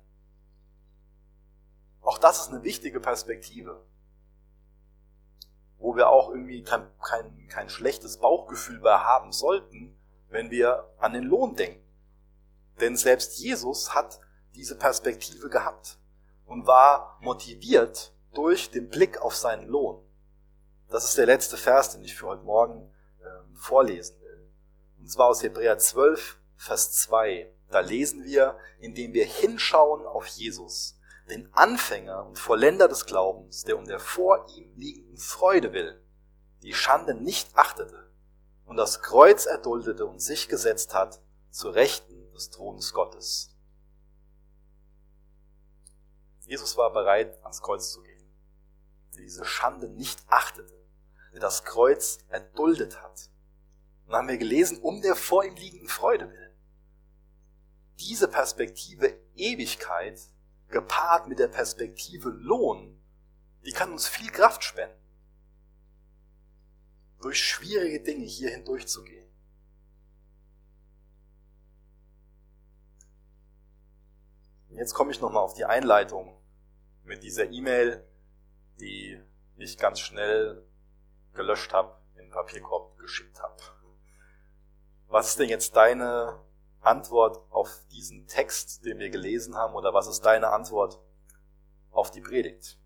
Auch 2.01 2.17
das 2.17 2.39
ist 2.39 2.53
eine 2.53 2.63
wichtige 2.63 3.01
Perspektive, 3.01 3.85
wo 5.77 5.97
wir 5.97 6.07
auch 6.07 6.29
irgendwie 6.29 6.63
kein, 6.63 6.87
kein, 6.99 7.47
kein 7.49 7.67
schlechtes 7.67 8.17
Bauchgefühl 8.17 8.79
bei 8.79 8.97
haben 8.97 9.33
sollten, 9.33 9.99
wenn 10.29 10.51
wir 10.51 10.89
an 10.97 11.13
den 11.13 11.23
Lohn 11.23 11.55
denken. 11.55 11.85
Denn 12.79 12.95
selbst 12.95 13.39
Jesus 13.39 13.93
hat 13.93 14.21
diese 14.55 14.77
Perspektive 14.77 15.49
gehabt 15.49 15.99
und 16.45 16.65
war 16.65 17.17
motiviert 17.19 18.13
durch 18.33 18.71
den 18.71 18.87
Blick 18.87 19.21
auf 19.21 19.35
seinen 19.35 19.67
Lohn. 19.67 20.04
Das 20.89 21.05
ist 21.05 21.17
der 21.17 21.25
letzte 21.25 21.57
Vers, 21.57 21.91
den 21.91 22.03
ich 22.03 22.15
für 22.15 22.27
heute 22.27 22.43
Morgen 22.43 22.91
äh, 23.19 23.25
vorlesen 23.55 24.19
will. 24.21 24.49
Und 24.99 25.09
zwar 25.09 25.27
aus 25.27 25.43
Hebräer 25.43 25.77
12, 25.77 26.37
Vers 26.55 26.93
2. 26.93 27.51
Da 27.69 27.79
lesen 27.79 28.23
wir, 28.23 28.57
indem 28.79 29.13
wir 29.13 29.25
hinschauen 29.25 30.05
auf 30.05 30.27
Jesus, 30.27 30.99
den 31.29 31.51
Anfänger 31.53 32.25
und 32.25 32.37
Vollender 32.37 32.87
des 32.87 33.05
Glaubens, 33.05 33.63
der 33.63 33.77
um 33.77 33.85
der 33.85 33.99
vor 33.99 34.47
ihm 34.55 34.71
liegenden 34.75 35.17
Freude 35.17 35.73
will, 35.73 36.01
die 36.61 36.73
Schande 36.73 37.15
nicht 37.15 37.55
achtete 37.57 38.11
und 38.65 38.77
das 38.77 39.01
Kreuz 39.01 39.45
erduldete 39.45 40.05
und 40.05 40.19
sich 40.19 40.47
gesetzt 40.47 40.93
hat 40.93 41.21
zu 41.49 41.69
Rechten 41.69 42.31
des 42.31 42.49
Thrones 42.49 42.93
Gottes. 42.93 43.55
Jesus 46.41 46.77
war 46.77 46.91
bereit, 46.93 47.39
ans 47.43 47.61
Kreuz 47.61 47.91
zu 47.91 48.01
gehen, 48.03 48.23
der 49.15 49.23
diese 49.23 49.45
Schande 49.45 49.87
nicht 49.89 50.23
achtete, 50.27 50.74
der 51.35 51.41
das 51.41 51.65
Kreuz 51.65 52.19
erduldet 52.29 53.01
hat. 53.03 53.29
Und 54.07 54.15
haben 54.15 54.29
wir 54.29 54.37
gelesen, 54.37 54.79
um 54.79 55.01
der 55.01 55.15
vor 55.15 55.43
ihm 55.43 55.55
liegenden 55.55 55.89
Freude 55.89 56.31
willen. 56.31 56.53
Diese 57.99 58.29
Perspektive 58.29 59.19
Ewigkeit, 59.35 60.17
gepaart 60.69 61.27
mit 61.27 61.39
der 61.39 61.49
Perspektive 61.49 62.29
Lohn, 62.29 62.97
die 63.65 63.73
kann 63.73 63.91
uns 63.91 64.07
viel 64.07 64.31
Kraft 64.31 64.63
spenden, 64.63 64.95
durch 67.19 67.43
schwierige 67.43 68.01
Dinge 68.01 68.25
hier 68.25 68.51
hindurchzugehen. 68.51 69.27
Und 74.69 74.77
jetzt 74.77 74.93
komme 74.93 75.11
ich 75.11 75.19
nochmal 75.19 75.43
auf 75.43 75.53
die 75.53 75.65
Einleitung 75.65 76.37
mit 77.03 77.23
dieser 77.23 77.49
E-Mail, 77.49 78.07
die 78.79 79.21
ich 79.57 79.77
ganz 79.77 79.99
schnell 79.99 80.65
gelöscht 81.35 81.73
habe, 81.73 81.97
in 82.15 82.25
den 82.25 82.31
Papierkorb 82.31 82.97
geschickt 82.97 83.41
habe. 83.41 83.55
Was 85.07 85.29
ist 85.29 85.39
denn 85.39 85.49
jetzt 85.49 85.75
deine 85.75 86.39
Antwort 86.81 87.41
auf 87.51 87.81
diesen 87.91 88.27
Text, 88.27 88.85
den 88.85 88.99
wir 88.99 89.09
gelesen 89.09 89.55
haben, 89.55 89.75
oder 89.75 89.93
was 89.93 90.07
ist 90.07 90.21
deine 90.21 90.49
Antwort 90.49 90.99
auf 91.91 92.11
die 92.11 92.21
Predigt? 92.21 92.79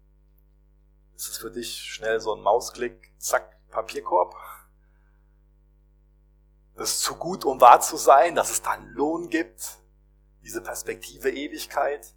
Ist 1.15 1.27
es 1.27 1.37
für 1.37 1.51
dich 1.51 1.81
schnell 1.81 2.19
so 2.19 2.33
ein 2.33 2.41
Mausklick, 2.41 3.13
zack, 3.17 3.57
Papierkorb? 3.69 4.35
Das 6.75 6.91
ist 6.91 7.01
zu 7.01 7.15
gut, 7.15 7.43
um 7.43 7.59
wahr 7.59 7.81
zu 7.81 7.97
sein, 7.97 8.35
dass 8.35 8.51
es 8.51 8.61
da 8.61 8.71
einen 8.71 8.87
Lohn 8.93 9.29
gibt, 9.29 9.79
diese 10.41 10.61
Perspektive 10.61 11.29
Ewigkeit? 11.29 12.15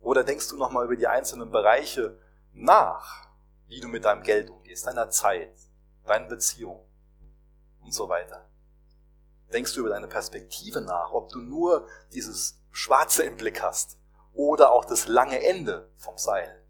Oder 0.00 0.24
denkst 0.24 0.48
du 0.48 0.58
nochmal 0.58 0.84
über 0.84 0.96
die 0.96 1.06
einzelnen 1.06 1.50
Bereiche 1.50 2.18
nach, 2.52 3.28
wie 3.66 3.80
du 3.80 3.88
mit 3.88 4.04
deinem 4.04 4.22
Geld 4.22 4.50
umgehst, 4.50 4.86
deiner 4.86 5.10
Zeit, 5.10 5.54
deinen 6.04 6.28
Beziehungen 6.28 6.84
und 7.80 7.92
so 7.92 8.08
weiter? 8.08 8.48
Denkst 9.52 9.74
du 9.74 9.80
über 9.80 9.90
deine 9.90 10.08
Perspektive 10.08 10.80
nach, 10.80 11.12
ob 11.12 11.30
du 11.30 11.38
nur 11.38 11.88
dieses 12.12 12.60
Schwarze 12.70 13.22
im 13.22 13.36
Blick 13.36 13.62
hast 13.62 13.98
oder 14.32 14.72
auch 14.72 14.84
das 14.84 15.06
lange 15.06 15.44
Ende 15.44 15.90
vom 15.96 16.18
Seil? 16.18 16.62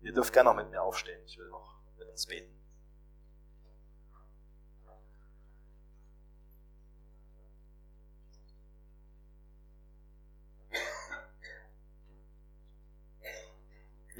Ihr 0.00 0.12
dürft 0.12 0.32
gerne 0.32 0.50
noch 0.50 0.56
mit 0.56 0.70
mir 0.70 0.82
aufstehen, 0.82 1.20
ich 1.24 1.38
will 1.38 1.48
noch 1.48 1.80
mit 1.96 2.08
uns 2.08 2.26
beten. 2.26 2.61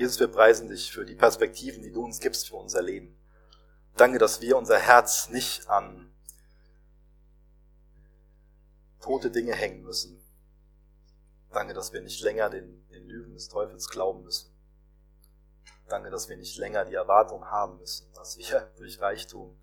Jesus, 0.02 0.18
wir 0.18 0.26
preisen 0.26 0.68
dich 0.68 0.90
für 0.90 1.04
die 1.04 1.14
Perspektiven, 1.14 1.80
die 1.80 1.92
du 1.92 2.02
uns 2.04 2.18
gibst 2.18 2.48
für 2.48 2.56
unser 2.56 2.82
Leben. 2.82 3.16
Danke, 3.96 4.18
dass 4.18 4.40
wir 4.40 4.56
unser 4.56 4.76
Herz 4.76 5.28
nicht 5.28 5.68
an 5.68 6.12
tote 8.98 9.30
Dinge 9.30 9.54
hängen 9.54 9.84
müssen. 9.84 10.20
Danke, 11.52 11.72
dass 11.72 11.92
wir 11.92 12.00
nicht 12.00 12.20
länger 12.20 12.50
den, 12.50 12.84
den 12.88 13.06
Lügen 13.06 13.34
des 13.34 13.46
Teufels 13.46 13.90
glauben 13.90 14.24
müssen. 14.24 14.52
Danke, 15.86 16.10
dass 16.10 16.28
wir 16.28 16.36
nicht 16.36 16.56
länger 16.56 16.84
die 16.84 16.94
Erwartung 16.94 17.44
haben 17.44 17.78
müssen, 17.78 18.12
dass 18.14 18.36
wir 18.36 18.72
durch 18.78 19.00
Reichtum 19.00 19.56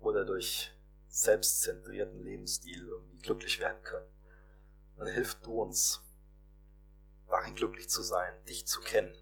oder 0.00 0.24
durch 0.24 0.72
selbstzentrierten 1.06 2.20
Lebensstil 2.20 2.84
irgendwie 2.84 3.18
glücklich 3.18 3.60
werden 3.60 3.80
können. 3.84 4.10
Dann 4.96 5.06
hilf 5.06 5.36
du 5.36 5.62
uns, 5.62 6.02
darin 7.28 7.54
glücklich 7.54 7.88
zu 7.88 8.02
sein, 8.02 8.34
dich 8.48 8.66
zu 8.66 8.80
kennen 8.80 9.21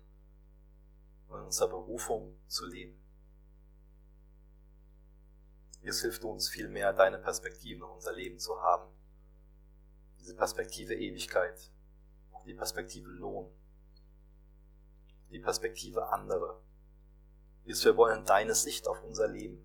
und 1.30 1.38
in 1.38 1.44
unserer 1.46 1.68
Berufung 1.68 2.36
zu 2.48 2.66
leben. 2.66 3.00
Jesus 5.80 6.02
hilft 6.02 6.24
uns 6.24 6.48
vielmehr, 6.48 6.92
deine 6.92 7.18
Perspektive 7.18 7.76
in 7.76 7.90
unser 7.90 8.12
Leben 8.12 8.38
zu 8.38 8.60
haben. 8.60 8.90
Diese 10.18 10.34
Perspektive 10.34 10.94
Ewigkeit, 10.94 11.70
die 12.44 12.54
Perspektive 12.54 13.08
Lohn, 13.08 13.50
die 15.30 15.38
Perspektive 15.38 16.08
andere. 16.08 16.60
Jesus, 17.64 17.84
wir 17.84 17.96
wollen 17.96 18.24
deine 18.24 18.54
Sicht 18.54 18.88
auf 18.88 19.02
unser 19.04 19.28
Leben. 19.28 19.64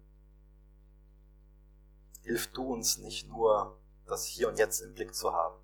Hilf 2.21 2.51
du 2.51 2.73
uns 2.73 2.97
nicht 2.97 3.27
nur, 3.27 3.81
das 4.05 4.25
Hier 4.25 4.47
und 4.47 4.59
Jetzt 4.59 4.81
im 4.81 4.93
Blick 4.93 5.15
zu 5.15 5.33
haben, 5.33 5.59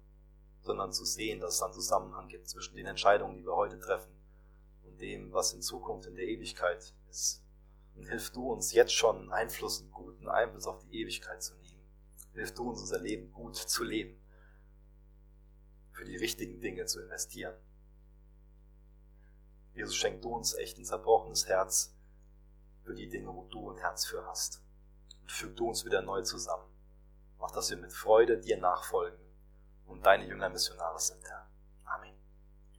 sondern 0.61 0.91
zu 0.91 1.05
sehen, 1.05 1.39
dass 1.39 1.55
es 1.55 1.61
einen 1.61 1.73
Zusammenhang 1.73 2.27
gibt 2.27 2.49
zwischen 2.49 2.75
den 2.75 2.87
Entscheidungen, 2.87 3.37
die 3.37 3.45
wir 3.45 3.55
heute 3.55 3.79
treffen 3.79 4.20
dem, 5.01 5.33
was 5.33 5.53
in 5.53 5.61
Zukunft 5.61 6.07
in 6.07 6.15
der 6.15 6.27
Ewigkeit 6.27 6.93
ist. 7.09 7.43
Und 7.95 8.07
hilf 8.07 8.31
du 8.31 8.51
uns 8.51 8.71
jetzt 8.71 8.93
schon 8.93 9.31
Einfluss, 9.31 9.81
einen 9.81 9.91
guten 9.91 10.29
Einfluss 10.29 10.65
auf 10.65 10.79
die 10.79 11.01
Ewigkeit 11.01 11.43
zu 11.43 11.55
nehmen. 11.55 11.81
Hilf 12.33 12.53
du 12.53 12.69
uns 12.69 12.81
unser 12.81 12.99
Leben 12.99 13.31
gut 13.33 13.57
zu 13.57 13.83
leben. 13.83 14.17
Für 15.91 16.05
die 16.05 16.15
richtigen 16.15 16.61
Dinge 16.61 16.85
zu 16.85 17.01
investieren. 17.01 17.55
Jesus, 19.73 19.95
schenk 19.95 20.21
du 20.21 20.35
uns 20.35 20.53
echt 20.53 20.77
ein 20.77 20.85
zerbrochenes 20.85 21.47
Herz 21.47 21.95
für 22.83 22.93
die 22.93 23.09
Dinge, 23.09 23.27
wo 23.27 23.45
du 23.45 23.71
ein 23.71 23.77
Herz 23.77 24.05
für 24.05 24.25
hast. 24.27 24.61
Und 25.21 25.31
füg 25.31 25.55
du 25.55 25.67
uns 25.67 25.85
wieder 25.85 26.01
neu 26.01 26.21
zusammen. 26.21 26.67
Mach, 27.39 27.51
dass 27.51 27.69
wir 27.69 27.77
mit 27.77 27.93
Freude 27.93 28.39
dir 28.39 28.57
nachfolgen 28.57 29.19
und 29.85 30.05
deine 30.05 30.27
Jünger 30.27 30.49
Missionare 30.49 30.99
sind, 30.99 31.23
Herr. 31.27 31.40